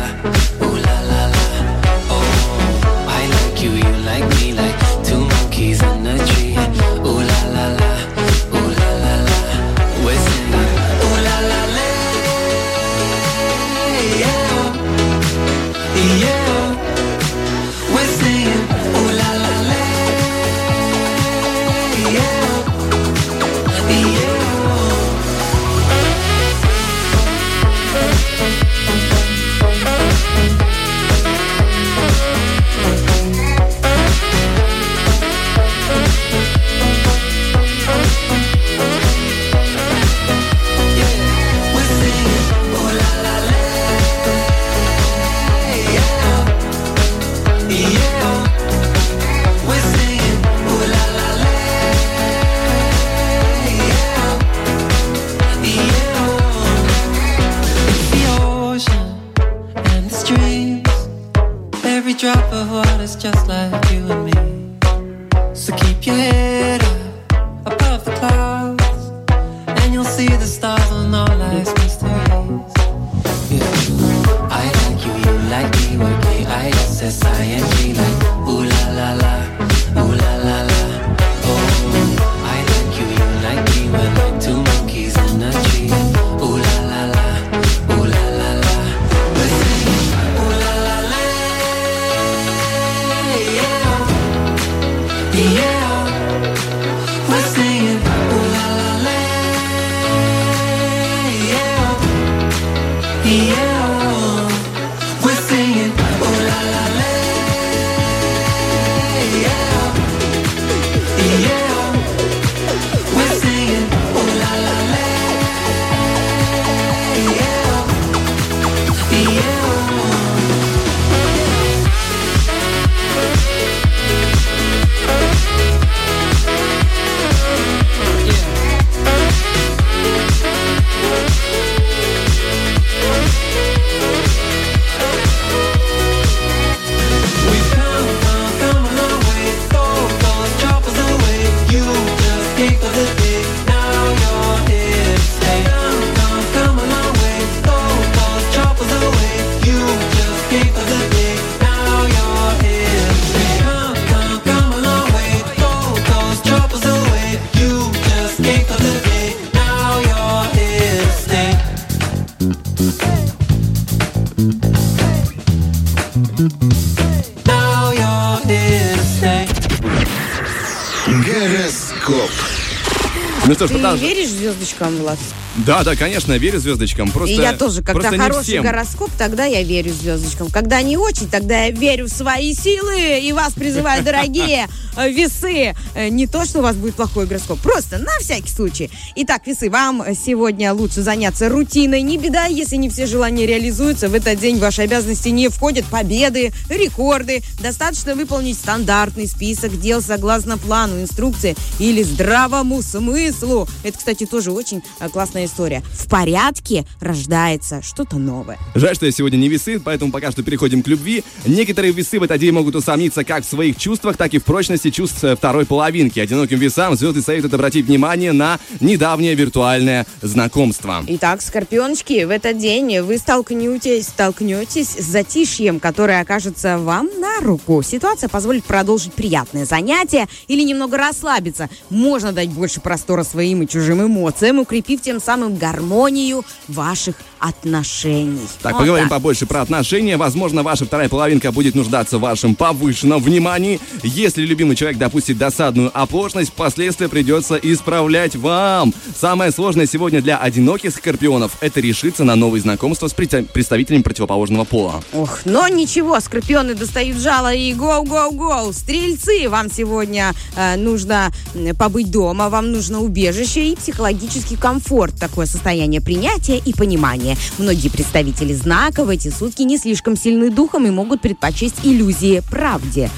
звездочкам, 174.78 174.96
Влад? 174.96 175.18
Да, 175.56 175.82
да, 175.82 175.96
конечно, 175.96 176.34
верю 176.38 176.60
звездочкам. 176.60 177.10
Просто, 177.10 177.34
И 177.34 177.38
я 177.38 177.52
тоже, 177.52 177.82
когда 177.82 178.10
хороший 178.10 178.42
всем. 178.42 178.62
гороскоп, 178.64 179.10
тогда 179.18 179.44
я 179.44 179.62
верю 179.62 179.92
звездочкам. 179.92 180.50
Когда 180.50 180.80
не 180.82 180.96
очень, 180.96 181.28
тогда 181.28 181.64
я 181.64 181.70
верю 181.70 182.06
в 182.06 182.10
свои 182.10 182.54
силы. 182.54 183.20
И 183.20 183.32
вас 183.32 183.52
призываю, 183.54 184.04
дорогие 184.04 184.68
э, 184.96 185.10
весы. 185.10 185.74
Э, 185.98 186.08
Не 186.10 186.28
то, 186.28 186.44
что 186.44 186.60
у 186.60 186.62
вас 186.62 186.76
будет 186.76 186.94
плохой 186.94 187.26
гороскоп, 187.26 187.58
просто 187.58 187.98
на 187.98 188.12
всякий 188.20 188.50
случай. 188.50 188.88
Итак, 189.16 189.46
весы, 189.46 189.68
вам 189.68 190.04
сегодня 190.14 190.72
лучше 190.72 191.02
заняться 191.02 191.48
рутиной. 191.48 192.02
Не 192.02 192.18
беда, 192.18 192.44
если 192.44 192.76
не 192.76 192.88
все 192.88 193.06
желания 193.06 193.46
реализуются. 193.46 194.08
В 194.08 194.14
этот 194.14 194.38
день 194.38 194.58
в 194.58 194.60
ваши 194.60 194.82
обязанности 194.82 195.30
не 195.30 195.48
входят 195.48 195.84
победы, 195.86 196.52
рекорды. 196.68 197.42
Достаточно 197.60 198.14
выполнить 198.14 198.56
стандартный 198.56 199.26
список 199.26 199.78
дел 199.80 200.00
согласно 200.00 200.56
плану, 200.56 201.02
инструкции 201.02 201.56
или 201.80 202.04
здравому 202.04 202.80
смыслу. 202.80 203.66
Это, 203.82 203.98
кстати, 203.98 204.24
тоже 204.24 204.52
очень 204.52 204.82
э, 205.00 205.08
классная 205.08 205.46
история. 205.46 205.82
В 205.90 206.08
порядке 206.08 206.86
рождается 207.00 207.82
что-то 207.82 208.18
новое. 208.18 208.58
Жаль, 208.76 208.94
что 208.94 209.06
я 209.06 209.10
сегодня 209.10 209.36
не 209.36 209.48
весы, 209.48 209.80
поэтому 209.80 210.12
пока 210.12 210.30
что 210.30 210.44
переходим 210.44 210.84
к 210.84 210.86
любви. 210.86 211.24
Некоторые 211.44 211.92
весы 211.92 212.20
в 212.20 212.22
этот 212.22 212.38
день 212.38 212.52
могут 212.52 212.76
усомниться 212.76 213.24
как 213.24 213.44
в 213.44 213.48
своих 213.48 213.76
чувствах, 213.76 214.16
так 214.16 214.32
и 214.34 214.38
в 214.38 214.44
прочности 214.44 214.90
чувств 214.90 215.24
э, 215.24 215.34
второй 215.34 215.66
половинки. 215.88 216.20
Одиноким 216.20 216.58
весам 216.58 216.94
звезды 216.96 217.22
советуют 217.22 217.54
обратить 217.54 217.86
внимание 217.86 218.32
на 218.32 218.58
недавнее 218.80 219.34
виртуальное 219.34 220.06
знакомство. 220.20 221.02
Итак, 221.06 221.40
скорпионочки, 221.40 222.24
в 222.24 222.30
этот 222.30 222.58
день 222.58 223.00
вы 223.00 223.16
столкнетесь, 223.16 224.08
столкнетесь 224.08 224.90
с 224.90 225.04
затишьем, 225.04 225.80
которое 225.80 226.20
окажется 226.20 226.76
вам 226.76 227.08
на 227.18 227.40
руку. 227.40 227.82
Ситуация 227.82 228.28
позволит 228.28 228.64
продолжить 228.64 229.14
приятное 229.14 229.64
занятие 229.64 230.28
или 230.46 230.62
немного 230.62 230.98
расслабиться. 230.98 231.70
Можно 231.88 232.32
дать 232.32 232.50
больше 232.50 232.80
простора 232.80 233.24
своим 233.24 233.62
и 233.62 233.66
чужим 233.66 234.04
эмоциям, 234.04 234.58
укрепив 234.58 235.00
тем 235.00 235.20
самым 235.20 235.56
гармонию 235.56 236.44
ваших 236.68 237.14
отношений. 237.38 238.40
Так, 238.62 238.72
Вот 238.72 238.80
поговорим 238.80 239.08
так. 239.08 239.16
побольше 239.16 239.46
про 239.46 239.62
отношения. 239.62 240.16
Возможно, 240.18 240.62
ваша 240.62 240.84
вторая 240.84 241.08
половинка 241.08 241.50
будет 241.50 241.74
нуждаться 241.74 242.18
в 242.18 242.20
вашем 242.20 242.54
повышенном 242.54 243.22
внимании. 243.22 243.80
Если 244.02 244.42
любимый 244.42 244.76
человек 244.76 244.98
допустит 244.98 245.38
досадную 245.68 245.90
оплошность, 245.92 246.52
последствия 246.54 247.08
придется 247.08 247.56
исправлять 247.56 248.36
вам. 248.36 248.94
Самое 249.14 249.50
сложное 249.52 249.86
сегодня 249.86 250.22
для 250.22 250.38
одиноких 250.38 250.92
скорпионов– 250.92 251.58
это 251.60 251.80
решиться 251.80 252.24
на 252.24 252.36
новые 252.36 252.62
знакомства 252.62 253.06
с 253.06 253.12
представ- 253.12 253.48
представителями 253.52 254.00
противоположного 254.00 254.64
пола. 254.64 255.02
Ох, 255.12 255.40
но 255.44 255.68
ничего, 255.68 256.18
скорпионы 256.20 256.74
достают 256.74 257.18
жало 257.18 257.52
и 257.52 257.74
гоу-гоу-гоу. 257.74 258.72
Стрельцы, 258.72 259.46
вам 259.50 259.70
сегодня 259.70 260.32
э, 260.56 260.76
нужно 260.76 261.30
побыть 261.78 262.10
дома, 262.10 262.48
вам 262.48 262.72
нужно 262.72 263.00
убежище 263.00 263.68
и 263.68 263.76
психологический 263.76 264.56
комфорт. 264.56 265.16
Такое 265.20 265.44
состояние 265.44 266.00
принятия 266.00 266.56
и 266.56 266.72
понимания. 266.72 267.36
Многие 267.58 267.90
представители 267.90 268.54
знака 268.54 269.04
в 269.04 269.10
эти 269.10 269.28
сутки 269.28 269.62
не 269.62 269.76
слишком 269.76 270.16
сильны 270.16 270.50
духом 270.50 270.86
и 270.86 270.90
могут 270.90 271.20
предпочесть 271.20 271.80
иллюзии 271.82 272.42
правде. 272.50 273.10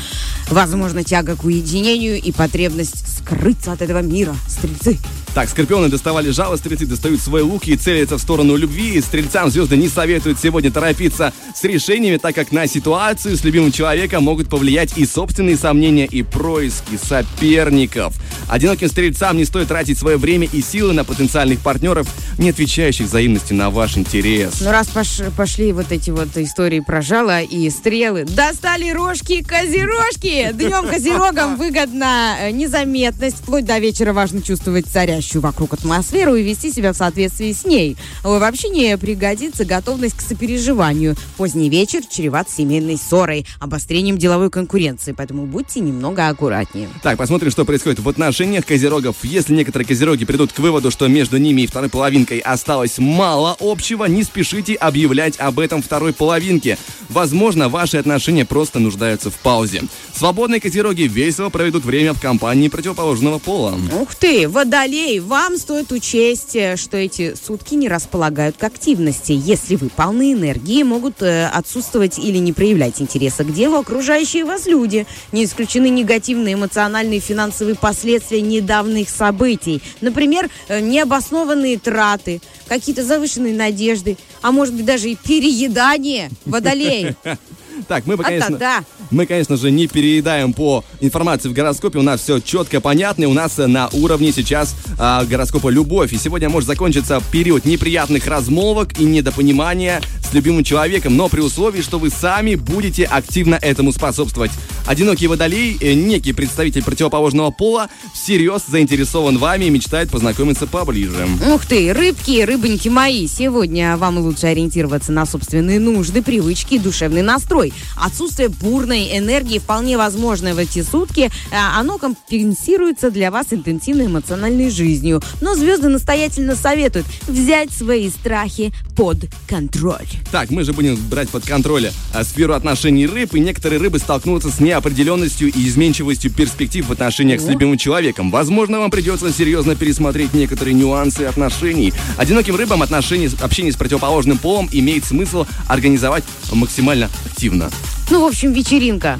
Возможно, 0.51 1.05
тяга 1.05 1.37
к 1.37 1.45
уединению 1.45 2.21
и 2.21 2.33
потребность 2.41 3.07
скрыться 3.19 3.71
от 3.71 3.83
этого 3.83 4.01
мира. 4.01 4.35
Стрельцы. 4.49 4.97
Так, 5.33 5.49
скорпионы 5.49 5.89
доставали 5.89 6.31
жало, 6.31 6.57
стрельцы 6.57 6.87
достают 6.87 7.21
свой 7.21 7.43
лук 7.43 7.69
и 7.69 7.77
целятся 7.77 8.17
в 8.19 8.21
сторону 8.21 8.57
любви. 8.57 9.01
Стрельцам 9.01 9.49
звезды 9.49 9.77
не 9.77 9.89
советуют 9.89 10.41
сегодня 10.41 10.73
торопиться 10.73 11.33
с 11.55 11.63
решениями, 11.63 12.17
так 12.17 12.35
как 12.35 12.51
на 12.51 12.67
ситуацию 12.67 13.37
с 13.37 13.45
любимым 13.45 13.71
человеком 13.71 14.25
могут 14.25 14.49
повлиять 14.49 14.99
и 14.99 15.07
собственные 15.07 15.57
сомнения, 15.57 16.07
и 16.07 16.23
происки 16.23 16.99
соперников. 17.01 18.15
Одиноким 18.49 18.89
стрельцам 18.89 19.37
не 19.37 19.45
стоит 19.45 19.69
тратить 19.69 19.99
свое 19.99 20.17
время 20.17 20.49
и 20.53 20.61
силы 20.61 20.95
на 20.95 21.05
потенциальных 21.05 21.61
партнеров, 21.61 22.09
не 22.37 22.51
отвечающих 22.51 23.07
взаимностью 23.07 23.57
на 23.57 23.71
ваш 23.71 23.97
интерес. 23.97 24.61
Ну, 24.61 24.73
раз 24.73 24.89
пош- 24.89 25.31
пошли 25.37 25.73
вот 25.73 25.93
эти 25.93 26.11
вот 26.11 26.37
истории 26.37 26.81
про 26.81 27.03
жало 27.03 27.41
и 27.41 27.71
стрелы, 27.71 28.25
достали 28.25 28.91
рожки 28.91 29.45
козерожки! 29.45 30.51
Днем 30.55 30.89
козерогам 30.89 31.57
выгодна 31.57 32.37
э, 32.41 32.51
незаметность, 32.51 33.37
вплоть 33.37 33.65
до 33.65 33.79
вечера 33.79 34.13
важно 34.13 34.43
чувствовать 34.43 34.89
царящую 35.21 35.43
вокруг 35.43 35.75
атмосферу 35.75 36.35
и 36.35 36.43
вести 36.43 36.73
себя 36.73 36.93
в 36.93 36.97
соответствии 36.97 37.53
с 37.53 37.65
ней. 37.65 37.97
В 38.23 38.43
общении 38.43 38.95
пригодится 38.95 39.65
готовность 39.65 40.17
к 40.17 40.21
сопереживанию. 40.23 41.15
Поздний 41.37 41.69
вечер 41.69 42.01
чреват 42.11 42.49
семейной 42.49 42.97
ссорой, 42.97 43.47
обострением 43.59 44.17
деловой 44.17 44.51
конкуренции, 44.51 45.13
поэтому 45.13 45.45
будьте 45.47 45.81
немного 45.81 46.29
аккуратнее. 46.29 46.89
Так, 47.03 47.19
посмотрим, 47.19 47.51
что 47.51 47.65
происходит 47.65 48.01
в 48.01 48.09
отношениях 48.09 48.65
козерогов. 48.65 49.17
Если 49.23 49.55
некоторые 49.55 49.87
козероги 49.87 50.25
придут 50.25 50.53
к 50.53 50.59
выводу, 50.59 50.91
что 50.91 51.07
между 51.07 51.37
ними 51.37 51.63
и 51.63 51.67
второй 51.67 51.91
половинкой 51.91 52.39
осталось 52.39 52.99
мало 52.99 53.57
общего, 53.61 54.07
не 54.07 54.23
спешите 54.23 54.75
объявлять 54.75 55.39
об 55.39 55.59
этом 55.59 55.83
второй 55.83 56.15
половинке. 56.15 56.79
Возможно, 57.11 57.69
ваши 57.69 57.99
отношения 57.99 58.45
просто 58.45 58.79
нуждаются 58.79 59.31
в 59.31 59.35
паузе. 59.35 59.83
Свободные 60.15 60.61
козероги 60.61 61.03
весело 61.03 61.49
проведут 61.49 61.85
время 61.85 62.15
в 62.15 62.21
компании 62.21 62.69
противоположного 62.69 63.39
пола. 63.39 63.77
Ух 64.01 64.15
ты, 64.15 64.49
водолей, 64.49 65.10
вам 65.19 65.57
стоит 65.57 65.91
учесть, 65.93 66.55
э, 66.55 66.77
что 66.77 66.97
эти 66.97 67.35
сутки 67.35 67.75
не 67.75 67.89
располагают 67.89 68.57
к 68.57 68.65
активности. 68.65 69.33
Если 69.33 69.77
вы 69.77 69.89
полны 69.89 70.33
энергии, 70.33 70.83
могут 70.83 71.23
э, 71.23 71.47
отсутствовать 71.47 72.19
или 72.19 72.39
не 72.39 72.53
проявлять 72.53 73.01
интереса 73.01 73.45
к 73.45 73.53
делу 73.53 73.79
окружающие 73.79 74.45
вас 74.45 74.67
люди. 74.67 75.07
Не 75.33 75.45
исключены 75.45 75.89
негативные 75.89 76.55
эмоциональные 76.55 77.19
и 77.19 77.23
финансовые 77.23 77.75
последствия 77.75 78.41
недавних 78.41 79.09
событий. 79.09 79.83
Например, 80.01 80.49
э, 80.69 80.81
необоснованные 80.81 81.79
траты, 81.79 82.41
какие-то 82.69 83.03
завышенные 83.03 83.55
надежды, 83.55 84.17
а 84.43 84.53
может 84.53 84.75
быть 84.75 84.85
даже 84.85 85.11
и 85.11 85.17
переедание. 85.17 86.31
Водолей. 86.45 87.17
Так, 87.89 88.07
мы, 88.07 88.15
А 88.15 88.19
конечно, 88.19 88.49
тогда? 88.51 88.85
мы, 89.11 89.27
конечно 89.27 89.57
же, 89.57 89.71
не 89.71 89.87
переедаем 89.87 90.53
по 90.53 90.85
информации 91.01 91.49
в 91.49 91.53
гороскопе. 91.53 91.99
У 91.99 92.03
нас 92.03 92.21
все 92.21 92.41
четко, 92.41 92.81
понятно. 92.81 93.25
и 93.25 93.27
У 93.27 93.35
нас 93.35 93.59
э, 93.59 93.67
на 93.67 93.89
уровне 93.93 94.33
сейчас 94.33 94.75
а, 94.99 95.25
гороскопа 95.25 95.69
любовь. 95.69 96.13
И 96.13 96.19
сегодня 96.19 96.49
может 96.49 96.67
закончиться 96.69 97.21
период 97.33 97.65
неприятных 97.65 98.27
размолвок 98.27 98.99
и 98.99 99.05
недопонимания 99.05 100.01
с 100.29 100.33
любимым 100.35 100.63
человеком, 100.65 101.17
но 101.17 101.29
при 101.29 101.41
условии, 101.41 101.81
что 101.83 101.99
вы 101.99 102.11
сами 102.11 102.55
будете 102.55 103.05
активно 103.05 103.57
этому 103.57 103.93
способствовать. 103.93 104.51
Одинокий 104.87 105.27
водолей, 105.27 105.77
э, 105.81 105.93
некий 105.95 106.33
представитель 106.33 106.83
противоположного 106.85 107.51
пола, 107.51 107.89
всерьез 108.15 108.63
заинтересован 108.69 109.39
вами 109.39 109.67
и 109.67 109.71
мечтает 109.71 110.11
познакомиться 110.11 110.67
поближе. 110.67 111.27
Ух 111.53 111.67
ты, 111.67 111.93
рыбки, 111.93 112.43
рыбоньки 112.43 112.89
мои, 112.89 113.27
сегодня 113.27 113.97
вам 113.97 114.19
лучше 114.19 114.47
ориентироваться 114.47 115.13
на 115.13 115.27
собственные 115.27 115.81
нужды, 115.81 116.23
привычки 116.23 116.75
и 116.75 116.79
душевный 116.79 117.23
настрой. 117.23 117.70
Отсутствие 117.97 118.49
бурной 118.49 119.17
энергии 119.17 119.59
вполне 119.59 119.97
возможное 119.97 120.55
в 120.55 120.59
эти 120.59 120.83
сутки, 120.83 121.31
а, 121.53 121.79
оно 121.79 121.99
компенсируется 121.99 123.11
для 123.11 123.31
вас 123.31 123.49
интенсивной 123.51 124.07
эмоциональной 124.07 124.71
жизнью. 124.71 125.23
Но 125.41 125.55
звезды 125.55 125.89
настоятельно 125.89 126.57
советуют 126.57 127.07
взять 127.27 127.71
свои 127.73 128.11
страхи 128.11 128.73
под 128.97 129.19
контроль. 129.49 130.07
Так, 130.31 130.51
мы 130.51 130.65
же 130.65 130.73
будем 130.73 130.97
брать 131.09 131.29
под 131.31 131.45
контроль 131.45 131.91
а, 132.15 132.25
сферу 132.25 132.55
отношений 132.55 133.07
рыб, 133.07 133.35
и 133.35 133.41
некоторые 133.41 133.81
рыбы 133.81 133.99
столкнутся 133.99 134.51
с 134.51 134.61
неопределенностью 134.61 135.49
и 135.49 135.69
изменчивостью 135.69 136.31
перспектив 136.31 136.87
в 136.87 136.93
отношениях 136.93 137.41
с 137.41 137.47
любимым 137.47 137.79
человеком. 137.79 138.31
Возможно, 138.31 138.81
вам 138.81 138.91
придется 138.91 139.33
серьезно 139.33 139.77
пересмотреть 139.77 140.35
некоторые 140.35 140.75
нюансы 140.75 141.23
отношений. 141.23 141.93
Одиноким 142.17 142.57
рыбам 142.57 142.83
отношения, 142.83 143.31
общение 143.41 143.73
с 143.73 143.77
противоположным 143.77 144.39
полом 144.39 144.69
имеет 144.73 145.05
смысл 145.05 145.47
организовать 145.69 146.25
максимально 146.53 147.09
активно. 147.51 147.71
Ну, 148.11 148.25
в 148.25 148.27
общем, 148.27 148.53
вечеринка 148.53 149.19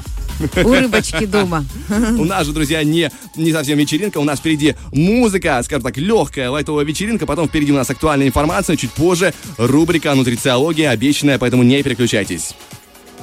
у 0.63 0.73
рыбочки 0.73 1.25
дома. 1.25 1.65
У 1.89 2.25
нас 2.25 2.47
же, 2.47 2.53
друзья, 2.53 2.83
не, 2.83 3.11
не 3.35 3.51
совсем 3.51 3.77
вечеринка, 3.77 4.17
у 4.17 4.23
нас 4.23 4.39
впереди 4.39 4.75
музыка, 4.91 5.61
скажем 5.63 5.83
так, 5.83 5.97
легкая 5.97 6.49
лайтовая 6.49 6.85
вечеринка, 6.85 7.25
потом 7.25 7.47
впереди 7.47 7.71
у 7.71 7.75
нас 7.75 7.89
актуальная 7.89 8.27
информация, 8.27 8.75
чуть 8.75 8.91
позже 8.91 9.33
рубрика 9.57 10.15
«Нутрициология» 10.15 10.89
обещанная, 10.89 11.37
поэтому 11.37 11.63
не 11.63 11.83
переключайтесь. 11.83 12.55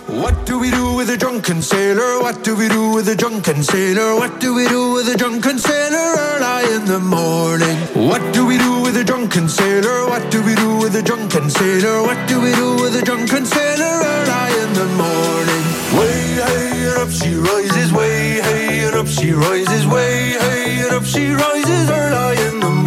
What 0.09 0.47
do 0.47 0.59
we 0.59 0.71
do 0.71 0.95
with 0.95 1.11
a 1.11 1.19
drunken 1.19 1.61
sailor? 1.61 2.19
What 2.23 2.43
do 2.43 2.57
we 2.57 2.67
do 2.69 2.95
with 2.95 3.09
a 3.09 3.15
drunken 3.15 3.63
sailor? 3.63 4.17
What 4.17 4.41
do 4.41 4.55
we 4.55 4.67
do 4.67 4.95
with 4.95 5.07
a 5.09 5.17
drunken 5.19 5.59
sailor 5.59 6.15
early 6.17 6.75
in 6.77 6.87
the 6.87 6.99
morning? 6.99 7.77
What 8.09 8.23
do 8.33 8.47
we 8.47 8.57
do 8.57 8.81
with 8.81 8.97
a 8.97 9.05
drunken 9.05 9.51
sailor? 9.51 10.09
What 10.09 10.31
do 10.31 10.43
we 10.43 10.55
do 10.55 10.79
with 10.79 10.97
a 10.97 11.03
drunken 11.03 11.51
sailor? 11.51 12.03
What 12.03 12.27
do 12.27 12.41
we 12.41 12.53
do 12.55 12.77
with 12.77 12.97
a 12.97 13.05
drunken 13.05 13.45
sailor 13.45 14.01
early 14.15 14.51
in 14.65 14.73
the 14.81 14.89
morning? 14.97 15.65
Way 16.01 16.41
hey 16.41 16.89
and 16.89 16.99
up 17.05 17.11
she 17.11 17.35
rises, 17.35 17.93
way 17.93 18.41
hey 18.41 18.87
and 18.87 18.97
up 18.97 19.07
she 19.07 19.33
rises, 19.33 19.87
way 19.87 20.33
hey 20.41 20.81
and 20.85 20.93
up 20.93 21.05
she 21.05 21.33
rises 21.33 21.91
early 21.91 22.37
in 22.49 22.61
the 22.61 22.67
morning. 22.67 22.78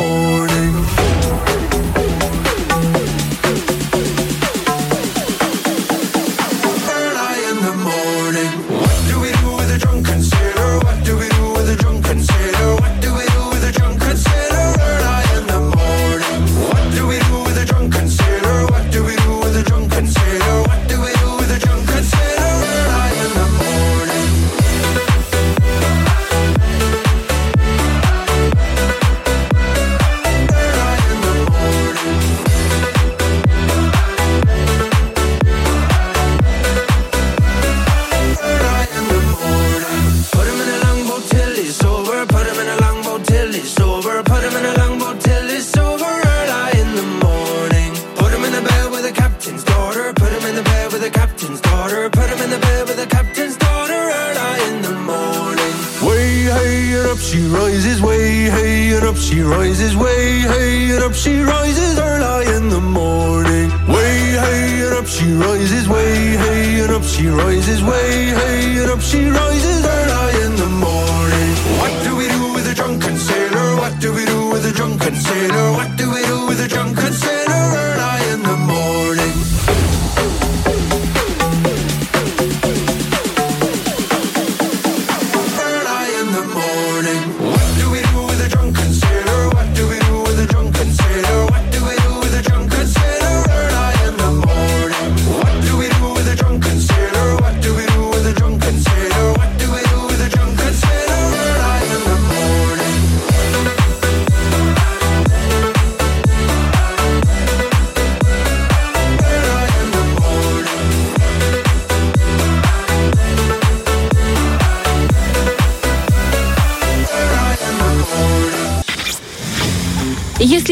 She 57.32 57.48
rises. 57.48 58.02
Way 58.02 58.50
hey 58.50 58.94
and 58.94 59.06
up 59.06 59.16
she 59.16 59.42
rises. 59.42 59.96
Way 59.96 60.42
hey 60.52 60.92
and 60.92 61.04
up 61.04 61.14
she 61.14 61.40
rises. 61.40 61.98
Early 61.98 62.48
in 62.58 62.68
the 62.68 62.82
morning. 62.82 63.70
Way 63.88 64.18
hey 64.44 64.84
and 64.86 64.96
up 65.00 65.08
she 65.08 65.32
rises. 65.32 65.88
Way 65.88 66.14
hey 66.44 66.82
and 66.84 66.92
up 66.92 67.04
she 67.04 67.28
rises. 67.28 67.82
Way 67.84 68.12
hey 68.40 68.82
and 68.82 68.92
up 68.92 69.00
she 69.00 69.30
rises. 69.30 69.80
Early 69.86 70.36
in 70.46 70.54
the 70.64 70.72
morning. 70.88 71.52
What 71.80 71.94
do 72.04 72.18
we 72.18 72.28
do 72.28 72.54
with 72.54 72.68
a 72.70 72.76
drunken 72.76 73.16
sailor? 73.18 73.78
What 73.78 73.94
do 74.02 74.12
we 74.14 74.26
do 74.26 74.50
with 74.50 74.66
a 74.66 74.74
drunken 74.74 75.16
sailor? 75.16 75.72
What 75.72 75.96
do 75.96 76.12
we 76.12 76.22
do 76.26 76.48
with 76.48 76.60
a 76.60 76.68
drunken 76.68 77.14
sailor? 77.14 77.31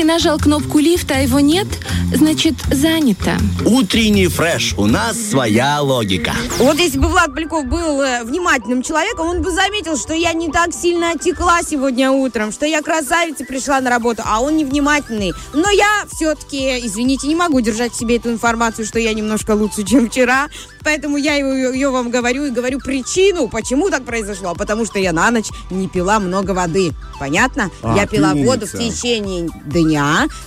Нажал 0.10 0.40
кнопку 0.40 0.80
лифта, 0.80 1.18
а 1.18 1.20
его 1.20 1.40
нет, 1.40 1.68
значит 2.12 2.56
занято. 2.72 3.38
Утренний 3.64 4.26
фреш. 4.28 4.74
У 4.76 4.88
нас 4.88 5.16
своя 5.22 5.80
логика. 5.82 6.34
Вот 6.58 6.80
если 6.80 6.98
бы 6.98 7.08
Влад 7.10 7.32
Поляков 7.32 7.66
был 7.68 8.02
э, 8.02 8.24
внимательным 8.24 8.82
человеком, 8.82 9.28
он 9.28 9.44
бы 9.44 9.52
заметил, 9.52 9.98
что 9.98 10.16
я 10.16 10.34
не 10.34 10.52
так 10.52 10.74
сильно 10.74 11.12
отекла 11.12 11.62
сегодня 11.62 12.10
утром, 12.10 12.52
что 12.52 12.66
я 12.66 12.82
красавица 12.82 13.46
пришла 13.46 13.82
на 13.82 13.92
работу, 13.92 14.24
а 14.26 14.42
он 14.42 14.58
невнимательный. 14.58 15.34
Но 15.54 15.70
я 15.70 16.06
все-таки, 16.12 16.88
извините, 16.88 17.28
не 17.28 17.36
могу 17.36 17.62
держать 17.62 17.94
в 17.94 17.96
себе 17.96 18.16
эту 18.16 18.32
информацию, 18.32 18.88
что 18.88 18.98
я 18.98 19.14
немножко 19.14 19.52
лучше, 19.52 19.84
чем 19.84 20.10
вчера. 20.10 20.48
Поэтому 20.84 21.18
я 21.18 21.36
ее, 21.36 21.72
ее 21.74 21.90
вам 21.92 22.10
говорю 22.10 22.46
и 22.46 22.50
говорю 22.50 22.80
причину, 22.80 23.48
почему 23.48 23.92
так 23.92 24.06
произошло. 24.06 24.56
Потому 24.56 24.86
что 24.86 24.98
я 24.98 25.14
на 25.14 25.30
ночь 25.30 25.50
не 25.70 25.88
пила 25.88 26.20
много 26.20 26.52
воды. 26.52 26.94
Понятно? 27.20 27.70
А, 27.84 27.96
я 27.96 28.08
пила 28.08 28.32
умница. 28.32 28.48
воду 28.50 28.66
в 28.66 28.72
течение 28.72 29.50
дня, 29.66 29.99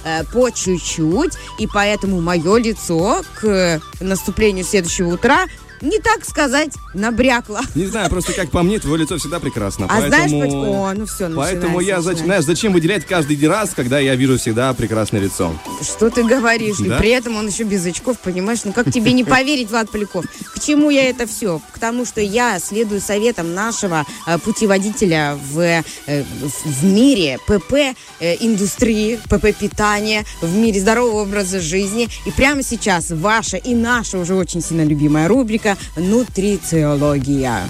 э, 0.05 0.25
по 0.33 0.51
чуть-чуть, 0.51 1.33
и 1.59 1.67
поэтому 1.67 2.21
мое 2.21 2.57
лицо 2.57 3.23
к 3.41 3.81
наступлению 4.01 4.65
следующего 4.65 5.15
утра 5.15 5.47
не 5.83 5.99
так 5.99 6.25
сказать 6.25 6.73
набрякло. 6.95 7.61
Не 7.75 7.87
знаю, 7.87 8.09
просто 8.09 8.33
как 8.33 8.51
по 8.51 8.63
мне, 8.63 8.79
твое 8.79 9.03
лицо 9.03 9.19
всегда 9.19 9.41
прекрасно. 9.41 9.87
А 9.89 10.01
знаешь, 10.07 10.31
поэтому... 10.31 10.41
почему? 10.41 10.85
О, 10.85 10.95
ну 10.95 11.07
все, 11.07 11.31
Поэтому 11.35 11.81
я, 11.81 11.99
зач- 11.99 12.25
знаешь, 12.25 12.45
зачем 12.45 12.73
выделять 12.73 13.05
каждый 13.05 13.37
раз, 13.49 13.71
когда 13.75 13.99
я 13.99 14.15
вижу 14.15 14.39
всегда 14.39 14.73
прекрасное 14.75 15.21
лицо? 15.21 15.53
Что 15.83 16.09
ты 16.11 16.23
говоришь? 16.25 16.77
Да? 16.79 16.97
И 16.97 16.99
при 16.99 17.11
этом 17.11 17.37
он 17.37 17.49
еще 17.49 17.65
без 17.65 17.85
очков, 17.85 18.19
понимаешь? 18.21 18.61
Ну 18.65 18.73
как 18.73 18.91
тебе 18.93 19.13
не 19.13 19.25
поверить, 19.25 19.71
Влад 19.71 19.91
Поляков? 19.91 20.25
К 20.55 20.61
чему 20.61 20.91
я 20.91 21.09
это 21.11 21.27
все? 21.27 21.61
К 21.73 21.79
тому, 21.79 22.07
что 22.07 22.21
я 22.21 22.59
следую 22.61 23.01
советам 23.01 23.55
нашего 23.55 24.07
э, 24.27 24.39
путеводителя 24.39 25.37
в, 25.51 25.59
э, 25.59 25.83
в 26.07 26.85
мире 26.85 27.39
ПП 27.47 27.97
э, 28.21 28.37
индустрии, 28.39 29.19
ПП 29.29 29.57
питания, 29.59 30.25
в 30.41 30.55
мире 30.57 30.81
здорового 30.81 31.23
образа 31.23 31.61
жизни. 31.61 32.09
И 32.25 32.31
прямо 32.31 32.63
сейчас 32.63 33.11
ваша 33.11 33.57
и 33.57 33.75
наша 33.75 34.19
уже 34.19 34.35
очень 34.35 34.63
сильно 34.63 34.85
любимая 34.85 35.27
рубрика 35.27 35.72
«Нутрициология». 35.97 37.69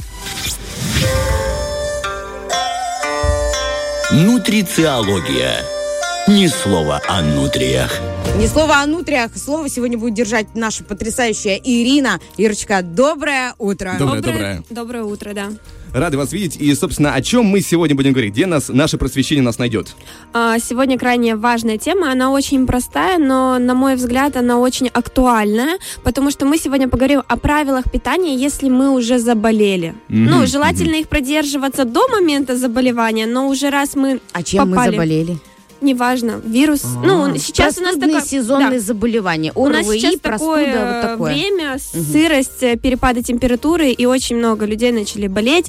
Нутрициология. 4.13 5.82
Ни 6.29 6.47
слова 6.47 7.01
о 7.09 7.21
нутриях. 7.23 8.01
Ни 8.39 8.47
слова 8.47 8.81
о 8.83 8.87
нутриях, 8.87 9.37
слово 9.37 9.69
сегодня 9.69 9.99
будет 9.99 10.15
держать 10.15 10.55
наша 10.55 10.85
потрясающая 10.85 11.57
Ирина. 11.63 12.21
Ирочка, 12.37 12.83
доброе 12.83 13.55
утро. 13.59 13.97
Доброе, 13.99 14.23
доброе. 14.23 14.63
Доброе 14.71 15.03
утро, 15.03 15.33
да. 15.35 15.49
Рады 15.93 16.17
вас 16.17 16.33
видеть. 16.33 16.57
И, 16.57 16.75
собственно, 16.75 17.13
о 17.13 17.21
чем 17.21 17.45
мы 17.47 17.61
сегодня 17.61 17.95
будем 17.97 18.13
говорить? 18.13 18.33
Где 18.33 18.47
нас 18.47 18.69
наше 18.69 18.97
просвещение 18.99 19.43
нас 19.43 19.59
найдет? 19.59 19.95
А, 20.33 20.59
Сегодня 20.59 20.99
крайне 20.99 21.37
важная 21.37 21.77
тема, 21.77 22.11
она 22.13 22.31
очень 22.31 22.67
простая, 22.67 23.19
но, 23.19 23.59
на 23.59 23.75
мой 23.75 23.97
взгляд, 23.97 24.37
она 24.37 24.59
очень 24.59 24.89
актуальная, 24.89 25.79
потому 26.03 26.31
что 26.31 26.47
мы 26.47 26.57
сегодня 26.57 26.89
поговорим 26.89 27.23
о 27.27 27.37
правилах 27.37 27.91
питания, 27.91 28.35
если 28.37 28.71
мы 28.71 28.91
уже 28.93 29.19
заболели. 29.19 29.95
Мгм, 30.09 30.25
Ну, 30.31 30.47
желательно 30.47 30.95
их 30.95 31.09
продерживаться 31.09 31.85
до 31.85 32.09
момента 32.09 32.57
заболевания, 32.57 33.27
но 33.27 33.49
уже 33.49 33.69
раз 33.71 33.95
мы 33.95 34.21
А 34.33 34.43
чем 34.43 34.71
попали, 34.71 34.91
мы 34.91 34.93
заболели? 34.97 35.39
Неважно, 35.83 36.41
вирус, 36.45 36.85
ну, 37.05 37.37
сейчас 37.37 37.79
у 37.79 37.83
нас 37.83 37.97
Простудные 37.97 38.21
такое... 38.21 38.29
сезонные 38.29 38.79
да. 38.79 38.87
заболевания. 38.87 39.53
У 39.55 39.69
нас 39.69 39.87
ОРВИ, 39.87 40.01
сейчас 40.01 40.17
простуда, 40.21 40.65
такое, 40.65 40.93
вот 40.93 41.11
такое. 41.11 41.35
время, 41.35 41.79
сырость, 41.79 42.81
перепады 42.81 43.23
температуры, 43.23 43.91
и 43.91 44.07
очень 44.07 44.37
много 44.37 44.65
людей 44.67 44.93
начали 44.93 45.27
болеть. 45.27 45.67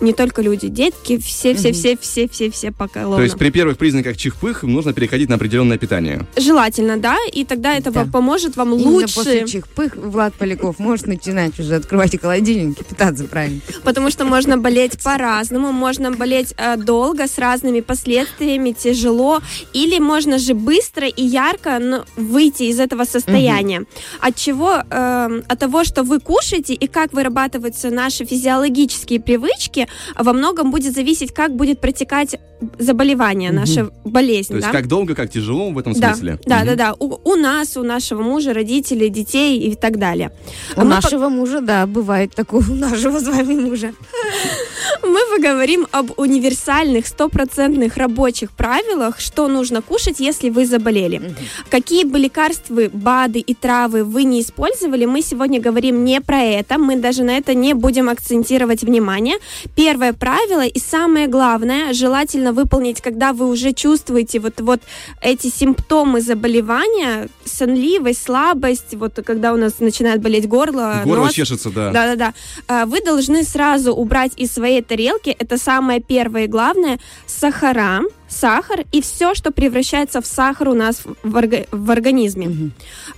Не 0.00 0.12
только 0.12 0.42
люди, 0.42 0.68
детки, 0.68 1.18
все, 1.18 1.54
все, 1.54 1.72
все, 1.72 1.96
все, 1.96 2.28
все, 2.28 2.50
все 2.50 2.72
поголовно. 2.72 3.16
То 3.16 3.22
есть 3.22 3.38
при 3.38 3.50
первых 3.50 3.78
признаках 3.78 4.16
чихпых 4.16 4.62
нужно 4.62 4.92
переходить 4.92 5.28
на 5.28 5.36
определенное 5.36 5.78
питание. 5.78 6.26
Желательно, 6.36 6.96
да, 6.98 7.16
и 7.32 7.44
тогда 7.44 7.74
это 7.74 7.90
Да. 7.90 8.04
поможет 8.12 8.56
вам 8.56 8.74
Именно 8.74 8.90
лучше, 8.90 9.14
после 9.14 9.46
чихпых 9.46 9.96
Влад 9.96 10.34
Поляков 10.34 10.78
может 10.78 11.06
начинать 11.06 11.58
уже 11.58 11.76
открывать 11.76 12.20
холодильник 12.20 12.80
и 12.80 12.84
питаться 12.84 13.24
правильно. 13.24 13.60
потому 13.84 14.10
что 14.10 14.24
можно 14.24 14.58
болеть 14.58 15.02
по-разному, 15.02 15.72
можно 15.72 16.10
болеть 16.10 16.54
э, 16.56 16.76
долго 16.76 17.26
с 17.26 17.38
разными 17.38 17.80
последствиями, 17.80 18.72
тяжело, 18.72 19.40
или 19.72 19.98
можно 19.98 20.38
же 20.38 20.54
быстро 20.54 21.06
и 21.08 21.22
ярко 21.22 21.78
ну, 21.80 22.04
выйти 22.16 22.64
из 22.64 22.80
этого 22.80 23.04
состояния. 23.04 23.84
От 24.20 24.36
чего? 24.36 24.82
Э, 24.90 25.42
от 25.48 25.58
того, 25.58 25.84
что 25.84 26.02
вы 26.02 26.20
кушаете 26.20 26.74
и 26.74 26.86
как 26.86 27.12
вырабатываются 27.12 27.90
наши 27.90 28.24
физиологические 28.24 29.20
привычки, 29.20 29.85
во 30.16 30.32
многом 30.32 30.70
будет 30.70 30.94
зависеть, 30.94 31.32
как 31.32 31.54
будет 31.54 31.80
протекать 31.80 32.36
заболевание, 32.78 33.52
наша 33.52 33.90
болезнь. 34.04 34.48
То 34.48 34.56
есть 34.56 34.66
да? 34.68 34.72
как 34.72 34.86
долго, 34.88 35.14
как 35.14 35.30
тяжело 35.30 35.70
в 35.70 35.78
этом 35.78 35.92
Да, 35.92 36.14
смысле. 36.14 36.38
да, 36.46 36.58
Мгм. 36.58 36.66
да, 36.66 36.74
да. 36.74 36.94
У, 36.98 37.18
у 37.24 37.36
нас, 37.36 37.76
у 37.76 37.82
нашего 37.82 38.22
мужа, 38.22 38.52
родителей, 38.54 39.08
детей 39.10 39.58
и 39.60 39.74
так 39.74 39.98
далее. 39.98 40.30
У 40.76 40.80
А 40.80 40.84
нашего 40.84 41.28
мужа, 41.28 41.60
да, 41.60 41.86
бывает 41.86 42.34
такое, 42.34 42.62
у 42.68 42.74
нашего 42.74 43.18
с 43.18 43.26
вами 43.26 43.54
мужа. 43.54 43.92
Мы 45.02 45.20
поговорим 45.36 45.86
об 45.90 46.12
универсальных, 46.18 47.06
стопроцентных 47.06 47.96
рабочих 47.96 48.50
правилах, 48.52 49.20
что 49.20 49.48
нужно 49.48 49.82
кушать, 49.82 50.20
если 50.20 50.50
вы 50.50 50.66
заболели. 50.66 51.34
Какие 51.70 52.04
бы 52.04 52.18
лекарства, 52.18 52.82
БАДы 52.92 53.40
и 53.40 53.54
травы 53.54 54.04
вы 54.04 54.24
не 54.24 54.40
использовали, 54.40 55.04
мы 55.06 55.22
сегодня 55.22 55.60
говорим 55.60 56.04
не 56.04 56.20
про 56.20 56.40
это, 56.42 56.78
мы 56.78 56.96
даже 56.96 57.22
на 57.24 57.36
это 57.36 57.54
не 57.54 57.74
будем 57.74 58.08
акцентировать 58.08 58.82
внимание. 58.82 59.36
Первое 59.74 60.12
правило 60.12 60.64
и 60.64 60.78
самое 60.78 61.26
главное, 61.26 61.92
желательно 61.92 62.45
выполнить, 62.52 63.00
когда 63.00 63.32
вы 63.32 63.48
уже 63.48 63.72
чувствуете 63.72 64.38
вот, 64.40 64.60
вот 64.60 64.80
эти 65.20 65.48
симптомы 65.48 66.20
заболевания, 66.20 67.28
сонливость, 67.44 68.22
слабость, 68.22 68.94
вот 68.94 69.18
когда 69.24 69.52
у 69.52 69.56
нас 69.56 69.78
начинает 69.80 70.20
болеть 70.20 70.48
горло, 70.48 71.02
Горло 71.04 71.24
нос, 71.24 71.32
чешется, 71.34 71.70
да. 71.70 71.90
да-да-да. 71.90 72.34
А, 72.68 72.86
Вы 72.86 73.00
должны 73.00 73.42
сразу 73.44 73.92
убрать 73.92 74.32
из 74.36 74.52
своей 74.52 74.82
тарелки, 74.82 75.30
это 75.30 75.58
самое 75.58 76.00
первое 76.00 76.44
и 76.44 76.48
главное, 76.48 76.98
сахара, 77.26 78.00
сахар 78.28 78.84
и 78.92 79.00
все, 79.00 79.34
что 79.34 79.50
превращается 79.52 80.20
в 80.20 80.26
сахар 80.26 80.68
у 80.68 80.74
нас 80.74 81.02
в, 81.22 81.36
орга- 81.36 81.66
в 81.70 81.90
организме. 81.90 82.70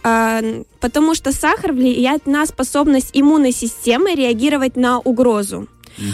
А, 0.03 0.41
потому 0.81 1.14
что 1.14 1.33
сахар 1.33 1.72
влияет 1.72 2.26
на 2.26 2.47
способность 2.47 3.11
иммунной 3.12 3.53
системы 3.53 4.14
реагировать 4.14 4.76
на 4.76 4.99
угрозу. 4.99 5.66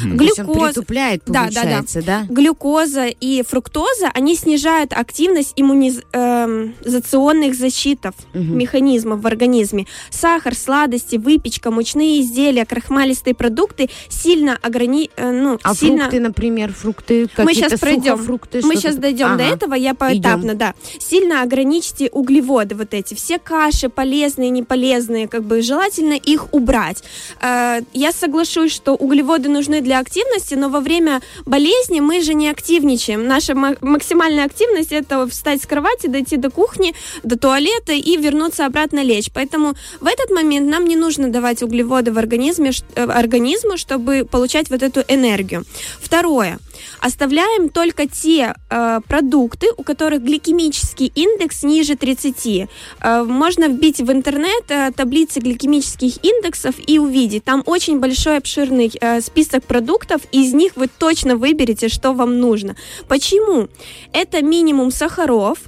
Он 0.05 0.17
Глюкоза, 0.17 0.69
притупляет, 0.69 1.23
Да, 1.27 1.33
да, 1.33 1.41
да. 1.51 1.61
получается, 1.61 2.03
да? 2.03 2.27
глюкоза 2.29 3.07
и 3.07 3.43
фруктоза, 3.43 4.11
они 4.15 4.35
снижают 4.35 4.93
активность 4.93 5.53
иммунизационных 5.57 7.55
защитов 7.55 8.15
Мгм. 8.33 8.59
механизмов 8.59 9.21
в 9.21 9.27
организме. 9.27 9.87
Сахар, 10.11 10.55
сладости, 10.55 11.17
выпечка, 11.17 11.71
мучные 11.71 12.21
изделия, 12.23 12.65
крахмалистые 12.65 13.35
продукты 13.35 13.91
сильно 14.09 14.59
ограни... 14.63 15.11
э, 15.17 15.31
ну, 15.31 15.59
А 15.63 15.75
сильно... 15.75 16.03
фрукты, 16.03 16.21
например, 16.21 16.73
фрукты, 16.73 17.23
Мы 17.23 17.47
какие-то 17.47 17.69
сейчас 17.71 17.81
пройдем. 17.81 18.13
сухофрукты, 18.17 18.61
Мы 18.65 18.77
сейчас 18.77 18.97
дойдем 18.97 19.37
до 19.37 19.45
Ага. 19.45 19.55
этого, 19.55 19.75
я 19.75 19.95
поэтапно, 19.95 20.55
да. 20.55 20.75
Сильно 20.99 21.43
ограничьте 21.43 22.09
углеводы 22.11 22.75
вот 22.75 22.95
эти. 22.95 23.15
Все 23.15 23.39
каши, 23.39 23.89
полезные, 23.89 24.51
неполезные, 24.51 25.29
как 25.29 25.43
бы 25.45 25.63
желательно 25.63 26.15
их 26.15 26.53
убрать. 26.53 27.03
Э, 27.41 27.81
Я 27.93 28.13
соглашусь, 28.13 28.73
что 28.73 28.95
углеводы 28.95 29.49
нужны 29.75 29.81
для 29.81 29.99
активности, 29.99 30.55
но 30.55 30.69
во 30.69 30.81
время 30.81 31.21
болезни 31.47 32.01
мы 32.01 32.21
же 32.23 32.35
не 32.35 32.51
активничаем. 32.51 33.27
Наша 33.27 33.55
ма- 33.55 33.77
максимальная 33.81 34.45
активность 34.45 34.93
это 34.93 35.27
встать 35.27 35.63
с 35.63 35.67
кровати, 35.67 36.09
дойти 36.09 36.37
до 36.37 36.51
кухни, 36.51 36.95
до 37.23 37.37
туалета 37.37 37.93
и 37.93 38.17
вернуться 38.17 38.67
обратно 38.67 39.03
лечь. 39.03 39.31
Поэтому 39.35 39.75
в 40.01 40.07
этот 40.07 40.31
момент 40.31 40.71
нам 40.71 40.87
не 40.87 40.97
нужно 40.97 41.29
давать 41.29 41.63
углеводы 41.63 42.13
в 42.13 42.19
организме, 42.19 42.71
э, 42.97 43.05
организму, 43.05 43.77
чтобы 43.77 44.25
получать 44.25 44.71
вот 44.71 44.83
эту 44.83 45.01
энергию. 45.09 45.65
Второе. 46.01 46.59
Оставляем 47.01 47.69
только 47.69 48.07
те 48.07 48.55
э, 48.71 49.01
продукты, 49.09 49.67
у 49.77 49.83
которых 49.83 50.23
гликемический 50.23 51.13
индекс 51.15 51.63
ниже 51.63 51.97
30. 51.97 52.69
Э, 53.01 53.23
можно 53.25 53.69
вбить 53.69 54.01
в 54.01 54.11
интернет 54.11 54.65
э, 54.69 54.91
таблицы 54.97 55.41
гликемических 55.41 56.25
индексов 56.25 56.75
и 56.87 56.99
увидеть. 56.99 57.45
Там 57.45 57.63
очень 57.67 57.99
большой 57.99 58.39
обширный 58.39 58.91
э, 59.01 59.21
список 59.21 59.64
продуктов, 59.65 60.23
из 60.33 60.53
них 60.55 60.77
вы 60.77 60.89
точно 60.89 61.37
выберете, 61.37 61.89
что 61.89 62.13
вам 62.13 62.39
нужно. 62.39 62.77
Почему? 63.09 63.69
Это 64.13 64.43
минимум 64.43 64.91
сахаров, 64.91 65.59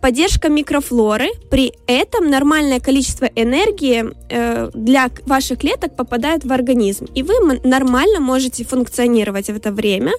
поддержка 0.00 0.48
микрофлоры, 0.48 1.28
при 1.50 1.72
этом 1.86 2.30
нормальное 2.30 2.80
количество 2.80 3.26
энергии 3.26 4.04
э, 4.28 4.70
для 4.74 5.10
ваших 5.26 5.60
клеток 5.60 5.96
попадает 5.96 6.44
в 6.44 6.52
организм, 6.52 7.06
и 7.14 7.22
вы 7.22 7.34
нормально 7.64 8.20
можете 8.20 8.64
функционировать 8.64 9.46
в 9.46 9.56
это 9.56 9.72
время 9.72 10.12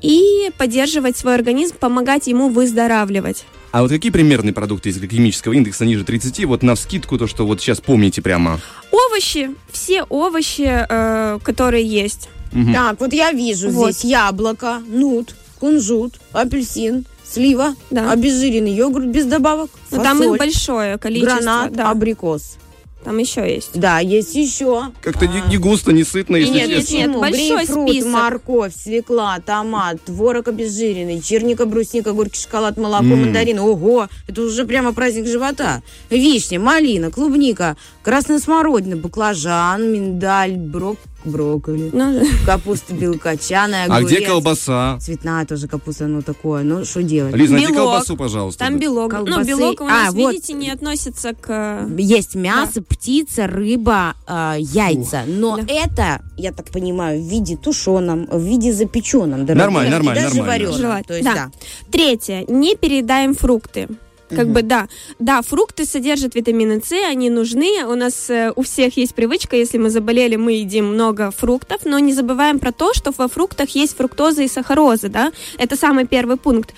и 0.00 0.50
поддерживать 0.58 1.16
свой 1.16 1.34
организм, 1.34 1.76
помогать 1.78 2.26
ему 2.26 2.48
выздоравливать. 2.48 3.44
А 3.70 3.80
вот 3.80 3.90
какие 3.90 4.12
примерные 4.12 4.52
продукты 4.52 4.90
из 4.90 4.98
гликемического 4.98 5.54
индекса 5.54 5.86
ниже 5.86 6.04
30, 6.04 6.44
вот 6.44 6.62
на 6.62 6.74
вскидку, 6.74 7.16
то, 7.16 7.26
что 7.26 7.46
вот 7.46 7.60
сейчас 7.60 7.80
помните 7.80 8.20
прямо? 8.20 8.60
Овощи, 8.90 9.50
все 9.70 10.02
овощи, 10.04 10.68
э, 10.68 11.38
которые 11.42 11.86
есть. 11.86 12.28
Мгм. 12.52 12.72
Так, 12.72 13.00
вот 13.00 13.12
я 13.12 13.32
вижу 13.32 13.70
Вот. 13.70 13.92
здесь 13.92 14.04
яблоко, 14.04 14.80
нут, 14.86 15.34
кунжут, 15.58 16.20
апельсин, 16.32 17.06
слива, 17.24 17.74
Да. 17.90 18.12
обезжиренный 18.12 18.74
йогурт 18.74 19.06
без 19.06 19.24
добавок, 19.26 19.70
Но 19.90 20.02
там 20.02 20.18
их 20.18 20.24
фасоль, 20.24 20.38
большое 20.38 20.98
количество. 20.98 21.36
гранат, 21.36 21.72
да. 21.72 21.90
абрикос. 21.90 22.56
Там 23.04 23.18
еще 23.18 23.40
есть. 23.52 23.70
Да, 23.74 23.98
есть 23.98 24.36
еще. 24.36 24.92
Как-то 25.00 25.26
не, 25.26 25.40
не 25.48 25.56
густо, 25.58 25.90
не 25.92 26.04
сытно, 26.04 26.36
если 26.36 26.54
Нет, 26.54 26.68
нет, 26.68 26.78
честно. 26.82 26.94
нет. 26.98 27.06
Почему? 27.08 27.20
большой 27.20 27.56
Грейпфрут, 27.56 27.90
список. 27.90 28.10
морковь, 28.12 28.72
свекла, 28.76 29.38
томат, 29.44 30.00
творог 30.04 30.46
обезжиренный, 30.46 31.20
черника, 31.20 31.66
брусника, 31.66 32.12
горький 32.12 32.40
шоколад, 32.40 32.76
молоко, 32.76 33.02
М. 33.06 33.22
мандарины. 33.22 33.60
Ого, 33.60 34.08
это 34.28 34.42
уже 34.42 34.64
прямо 34.66 34.92
праздник 34.92 35.26
живота. 35.26 35.82
Вишня, 36.10 36.60
малина, 36.60 37.10
клубника, 37.10 37.76
красная 38.04 38.38
смородина, 38.38 38.94
баклажан, 38.96 39.92
миндаль, 39.92 40.52
брок, 40.52 40.98
брокколи, 41.24 41.90
Ну, 41.92 42.12
да. 42.20 42.24
капуста 42.46 42.94
белокочаная, 42.94 43.84
А 43.88 44.00
где 44.02 44.16
огурец. 44.16 44.28
колбаса? 44.28 44.98
Цветная 45.00 45.44
тоже 45.46 45.68
капуста, 45.68 46.06
ну 46.06 46.22
такое. 46.22 46.62
Ну, 46.62 46.84
что 46.84 47.02
делать? 47.02 47.34
Лиз, 47.34 47.50
найди 47.50 47.72
колбасу, 47.72 48.16
пожалуйста. 48.16 48.64
Там 48.64 48.78
белок. 48.78 49.12
Ну, 49.12 49.18
Колбасы. 49.26 49.48
белок 49.48 49.80
у 49.80 49.84
А, 49.84 49.88
нас, 49.88 50.14
вот. 50.14 50.32
видите, 50.32 50.52
не 50.54 50.70
относится 50.70 51.34
к... 51.34 51.88
Есть 51.98 52.34
мясо, 52.34 52.82
птица, 52.82 53.46
рыба, 53.46 54.14
э, 54.26 54.56
яйца. 54.58 55.22
Но 55.26 55.56
Да. 55.58 55.64
это, 55.68 56.22
я 56.36 56.52
так 56.52 56.70
понимаю, 56.70 57.20
в 57.22 57.26
виде 57.28 57.56
тушеном, 57.56 58.26
в 58.30 58.42
виде 58.42 58.72
запеченном. 58.72 59.46
дорогие 59.46 59.64
Нормально, 59.64 59.90
нормально, 59.90 60.22
даже 60.22 60.36
нормально. 60.36 60.70
вареном. 60.70 61.04
То 61.04 61.14
есть, 61.14 61.24
Да. 61.24 61.34
да. 61.34 61.50
Третье. 61.90 62.44
Не 62.48 62.76
переедаем 62.76 63.34
фрукты. 63.34 63.88
Как 64.36 64.48
бы 64.48 64.62
да, 64.62 64.88
да, 65.18 65.42
фрукты 65.42 65.84
содержат 65.84 66.34
витамины 66.34 66.80
С, 66.80 66.92
они 66.92 67.30
нужны. 67.30 67.84
У 67.86 67.94
нас 67.94 68.30
э, 68.30 68.52
у 68.56 68.62
всех 68.62 68.96
есть 68.96 69.14
привычка, 69.14 69.56
если 69.56 69.78
мы 69.78 69.90
заболели, 69.90 70.36
мы 70.36 70.52
едим 70.52 70.86
много 70.86 71.30
фруктов, 71.30 71.84
но 71.84 71.98
не 71.98 72.12
забываем 72.12 72.58
про 72.58 72.72
то, 72.72 72.94
что 72.94 73.12
во 73.16 73.28
фруктах 73.28 73.70
есть 73.70 73.96
фруктоза 73.96 74.42
и 74.42 74.48
сахароза, 74.48 75.08
да. 75.08 75.32
Это 75.58 75.76
самый 75.76 76.06
первый 76.06 76.36
пункт. 76.36 76.74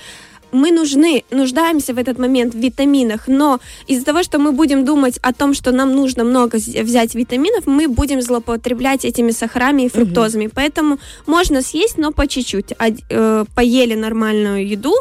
Мы 0.53 0.71
нужны, 0.71 1.25
нуждаемся 1.31 1.95
в 1.95 1.99
этот 1.99 2.17
момент 2.17 2.55
в 2.55 2.59
витаминах, 2.59 3.27
но 3.27 3.59
из-за 3.89 4.05
того, 4.05 4.23
что 4.23 4.39
мы 4.39 4.53
будем 4.53 4.85
думать 4.85 5.19
о 5.21 5.33
том, 5.33 5.53
что 5.53 5.73
нам 5.73 5.97
нужно 5.97 6.23
много 6.23 6.59
взять 6.59 7.17
витаминов, 7.17 7.67
мы 7.67 7.89
будем 7.89 8.23
злоупотреблять 8.23 9.05
этими 9.05 9.33
сахарами 9.33 9.83
и 9.83 9.89
фруктозами. 9.89 10.49
Поэтому 10.55 10.99
можно 11.27 11.61
съесть, 11.61 11.99
но 11.99 12.13
по 12.13 12.29
чуть-чуть. 12.29 12.73
Од- 12.79 13.03
э, 13.11 13.45
поели 13.57 13.95
нормальную 13.95 14.69
еду, 14.69 14.95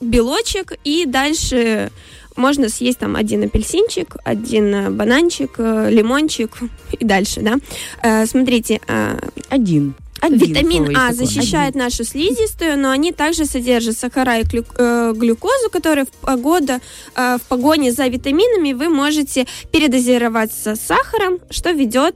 белочек, 0.00 0.72
и 0.84 1.04
дальше 1.06 1.90
можно 2.36 2.68
съесть 2.68 2.98
там 2.98 3.16
один 3.16 3.44
апельсинчик, 3.44 4.16
один 4.24 4.74
э, 4.74 4.90
бананчик, 4.90 5.52
э, 5.58 5.88
лимончик 5.90 6.50
и 6.92 7.04
дальше, 7.04 7.40
да. 7.40 7.56
Э, 8.02 8.26
Смотрите, 8.26 8.80
э, 8.86 9.18
Один. 9.48 9.94
Один 10.20 10.38
Витамин 10.38 10.96
А 10.96 11.12
защищает 11.12 11.74
нашу 11.74 12.02
слизистую, 12.04 12.78
но 12.78 12.90
они 12.90 13.12
также 13.12 13.44
содержат 13.44 13.98
сахара 13.98 14.38
и 14.40 14.44
глю- 14.44 14.64
э, 14.78 15.12
глюкозу, 15.14 15.70
которые 15.70 16.04
в, 16.04 16.10
погода, 16.26 16.80
э, 17.14 17.36
в 17.38 17.42
погоне 17.48 17.92
за 17.92 18.06
витаминами 18.08 18.72
вы 18.72 18.88
можете 18.88 19.46
передозироваться 19.72 20.74
сахаром, 20.74 21.38
что 21.50 21.70
ведет 21.70 22.14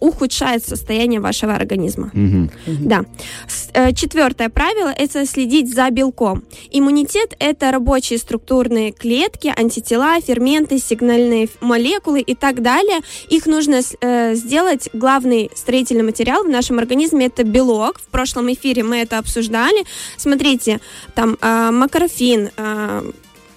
ухудшает 0.00 0.66
состояние 0.66 1.20
вашего 1.20 1.54
организма. 1.54 2.10
Мгм. 2.12 2.50
Да. 2.66 3.04
Э, 3.74 3.92
Четвертое 3.92 4.48
правило– 4.48 4.92
это 4.96 5.26
следить 5.26 5.74
за 5.74 5.90
белком. 5.90 6.42
Иммунитет– 6.70 7.34
это 7.38 7.70
рабочие 7.70 8.18
структурные 8.18 8.92
клетки, 8.92 9.52
антитела, 9.56 10.20
ферменты, 10.20 10.78
сигнальные 10.78 11.48
молекулы 11.60 12.20
и 12.20 12.34
так 12.34 12.62
далее. 12.62 13.00
Их 13.28 13.46
нужно 13.46 13.80
э, 14.00 14.34
сделать. 14.34 14.88
Главный 14.92 15.50
строительный 15.54 16.02
материал 16.04 16.44
в 16.44 16.48
нашем 16.48 16.78
организме– 16.78 17.26
это 17.26 17.44
белок. 17.44 17.98
В 18.00 18.06
прошлом 18.08 18.52
эфире 18.52 18.82
мы 18.82 18.98
это 18.98 19.18
обсуждали. 19.18 19.84
Смотрите, 20.16 20.80
там 21.14 21.36
э, 21.40 21.70
макрофин, 21.70 22.50
э, 22.56 23.02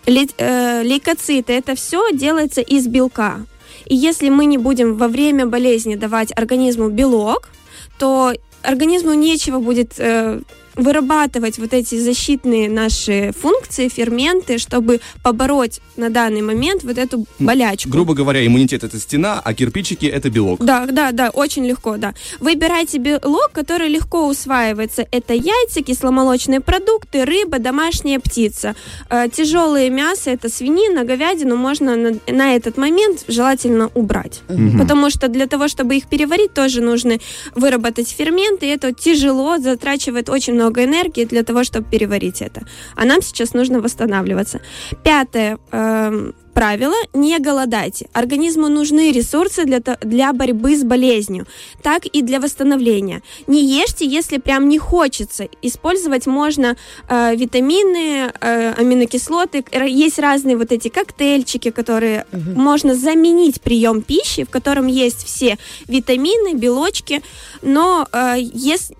лей- 0.05 0.33
э, 0.37 0.83
лейкоциты– 0.83 1.53
это 1.57 1.75
все 1.75 2.11
делается 2.11 2.61
из 2.61 2.87
белка. 2.87 3.41
И 3.85 3.95
если 3.95 4.29
мы 4.29 4.45
не 4.45 4.57
будем 4.57 4.95
во 4.95 5.07
время 5.07 5.45
болезни 5.45 5.95
давать 5.95 6.31
организму 6.35 6.89
белок, 6.89 7.49
то 7.97 8.33
организму 8.63 9.13
нечего 9.13 9.59
будет 9.59 9.93
э, 9.97 10.41
вырабатывать 10.75 11.57
вот 11.57 11.73
эти 11.73 11.99
защитные 11.99 12.69
наши 12.69 13.31
функции, 13.39 13.87
ферменты, 13.89 14.57
чтобы 14.57 15.01
побороть 15.23 15.81
на 15.97 16.09
данный 16.09 16.41
момент 16.41 16.83
вот 16.83 16.97
эту 16.97 17.25
болячку. 17.39 17.89
Грубо 17.89 18.13
говоря, 18.13 18.45
иммунитет 18.45 18.83
это 18.83 18.99
стена, 18.99 19.41
а 19.43 19.53
кирпичики 19.53 20.05
это 20.05 20.29
белок. 20.29 20.63
Да, 20.63 20.85
да, 20.85 21.11
да, 21.11 21.29
очень 21.29 21.65
легко, 21.65 21.97
да. 21.97 22.13
Выбирайте 22.39 22.97
белок, 22.97 23.51
который 23.53 23.89
легко 23.89 24.27
усваивается. 24.27 25.07
Это 25.11 25.33
яйца, 25.33 25.81
кисломолочные 25.81 26.59
продукты, 26.59 27.25
рыба, 27.25 27.59
домашняя 27.59 28.19
птица. 28.19 28.75
Э, 29.09 29.27
тяжелые 29.29 29.89
мясо, 29.89 30.29
это 30.29 30.49
свинина, 30.49 31.03
говядину 31.03 31.55
можно 31.55 31.95
на, 31.95 32.11
на 32.27 32.55
этот 32.55 32.77
момент 32.77 33.23
желательно 33.27 33.89
убрать. 33.93 34.41
Мгм. 34.49 34.79
Потому 34.79 35.09
что 35.09 35.27
для 35.27 35.47
того, 35.47 35.67
чтобы 35.67 35.95
их 35.95 36.07
переварить, 36.07 36.53
тоже 36.53 36.81
нужно 36.81 37.17
выработать 37.55 38.09
ферменты, 38.09 38.65
и 38.65 38.69
это 38.69 38.93
тяжело, 38.93 39.57
затрачивает 39.57 40.29
очень 40.29 40.53
много 40.53 40.64
энергии 40.73 41.25
для 41.25 41.43
того, 41.43 41.63
чтобы 41.63 41.89
переварить 41.89 42.41
это. 42.41 42.65
А 42.95 43.05
нам 43.05 43.21
сейчас 43.21 43.53
нужно 43.53 43.81
восстанавливаться. 43.81 44.59
Пятое 45.03 45.57
эм, 45.71 46.33
правило– 46.53 46.95
не 47.13 47.37
голодайте. 47.39 48.07
Организму 48.13 48.69
нужны 48.69 49.11
ресурсы 49.11 49.65
для, 49.65 49.81
для 50.01 50.33
борьбы 50.33 50.75
с 50.75 50.83
болезнью, 50.83 51.45
так 51.83 52.05
и 52.05 52.21
для 52.21 52.39
восстановления. 52.39 53.21
Не 53.47 53.61
ешьте, 53.61 54.05
если 54.05 54.37
прям 54.37 54.69
не 54.69 54.79
хочется. 54.79 55.47
Использовать 55.61 56.27
можно 56.27 56.77
э, 57.09 57.35
витамины, 57.35 58.31
э, 58.39 58.73
аминокислоты. 58.77 59.65
Есть 59.85 60.17
разные 60.19 60.55
вот 60.55 60.71
эти 60.71 60.87
коктейльчики, 60.87 61.71
которые 61.71 62.25
можно 62.31 62.95
заменить 62.95 63.61
прием 63.61 64.01
пищи, 64.01 64.45
в 64.45 64.49
котором 64.49 64.87
есть 64.87 65.25
все 65.25 65.57
витамины, 65.87 66.53
белочки, 66.55 67.21
но 67.61 68.07
э, 68.11 68.35
ес- 68.39 68.93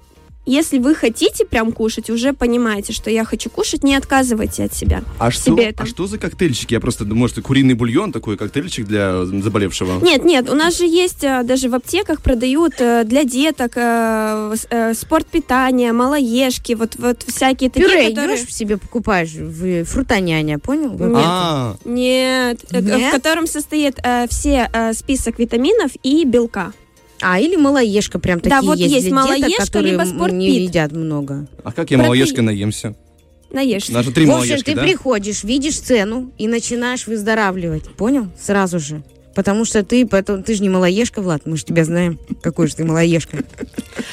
Если 0.46 0.78
вы 0.78 0.94
хотите 0.94 1.46
прям 1.46 1.72
кушать, 1.72 2.10
уже 2.10 2.34
понимаете, 2.34 2.94
что 2.94 3.10
я 3.10 3.26
хочу 3.26 3.50
кушать, 3.50 3.84
не 3.84 3.96
отказывайте 3.96 4.64
от 4.66 4.74
себя. 4.74 5.04
А 5.18 5.32
что, 5.32 5.52
себе 5.52 5.66
это. 5.66 5.84
а 5.84 5.86
что 5.86 6.06
за 6.08 6.18
коктейльчики? 6.18 6.74
Я 6.74 6.80
просто 6.80 7.04
думаю, 7.04 7.22
может, 7.22 7.42
куриный 7.42 7.74
бульон 7.74 8.12
такой 8.12 8.38
коктейльчик 8.38 8.86
для 8.86 9.26
заболевшего? 9.26 10.00
Нет, 10.04 10.24
нет, 10.24 10.50
у 10.50 10.56
нас 10.56 10.78
же 10.78 10.86
есть 10.86 11.24
э, 11.24 11.44
даже 11.44 11.70
в 11.70 11.76
аптеках 11.76 12.22
продают 12.22 12.74
э, 12.80 13.04
для 13.06 13.24
деток 13.24 13.74
э, 13.76 14.56
э, 14.70 14.94
спорт 14.94 15.28
питания, 15.28 15.92
малоежки, 15.94 16.74
вот, 16.74 16.96
вот 16.98 17.24
всякие 17.24 17.70
такие, 17.70 17.90
Пюре 17.90 18.10
которые... 18.10 18.38
идешь 18.38 18.54
себе 18.54 18.78
покупаешь 18.78 19.34
в 19.34 19.86
фрутоняня, 19.86 20.60
понял? 20.60 20.92
Нет. 20.92 21.12
А, 21.26 21.76
Нет, 21.86 22.66
э, 22.72 22.82
Нет? 22.82 23.10
в 23.10 23.12
котором 23.12 23.48
состоит 23.48 24.00
э, 24.04 24.28
все 24.30 24.70
э, 24.72 24.94
список 24.94 25.40
витаминов 25.40 25.92
и 26.04 26.26
белка. 26.26 26.74
А, 27.22 27.40
или 27.40 27.56
малоежка, 27.56 28.20
прям 28.20 28.40
Да, 28.40 28.50
такие 28.58 28.68
вот 28.70 28.78
есть, 28.78 28.94
есть 28.94 29.12
малоежка, 29.12 29.48
деток, 29.50 29.66
которые 29.68 29.92
либо 29.94 30.04
спортпит. 30.04 30.38
не 30.38 30.60
едят 30.60 30.92
много. 30.92 31.48
а 31.64 31.72
как 31.72 31.92
я 31.92 31.98
малоежкой 31.98 32.44
наемся? 32.44 32.96
Наешься. 33.52 33.94
Даже 33.94 34.12
три 34.12 34.26
В 34.26 34.30
общем, 34.32 34.40
малоежки, 34.50 34.66
ты 34.72 34.76
да? 34.76 34.84
приходишь, 34.84 35.44
видишь 35.44 35.80
цену 35.80 36.32
и 36.38 36.48
начинаешь 36.48 37.08
выздоравливать. 37.08 37.84
Понял? 37.96 38.28
Сразу 38.40 38.80
же. 38.80 39.02
Потому 39.34 39.66
что 39.66 39.84
ты, 39.84 40.06
потом, 40.06 40.44
ты 40.44 40.56
же 40.56 40.62
не 40.62 40.70
малоежка, 40.70 41.22
Влад, 41.22 41.46
мы 41.46 41.58
же 41.58 41.66
тебя 41.66 41.84
знаем, 41.86 42.20
какой 42.42 42.68
же 42.68 42.76
ты 42.76 42.86
малоежка. 42.86 43.44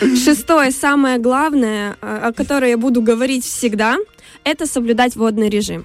Шестое, 0.00 0.70
самое 0.70 1.18
главное, 1.18 1.96
о 2.00 2.32
котором 2.32 2.68
я 2.68 2.76
буду 2.76 3.02
говорить 3.02 3.44
всегда, 3.44 3.98
это 4.44 4.66
соблюдать 4.66 5.16
водный 5.16 5.48
режим. 5.48 5.84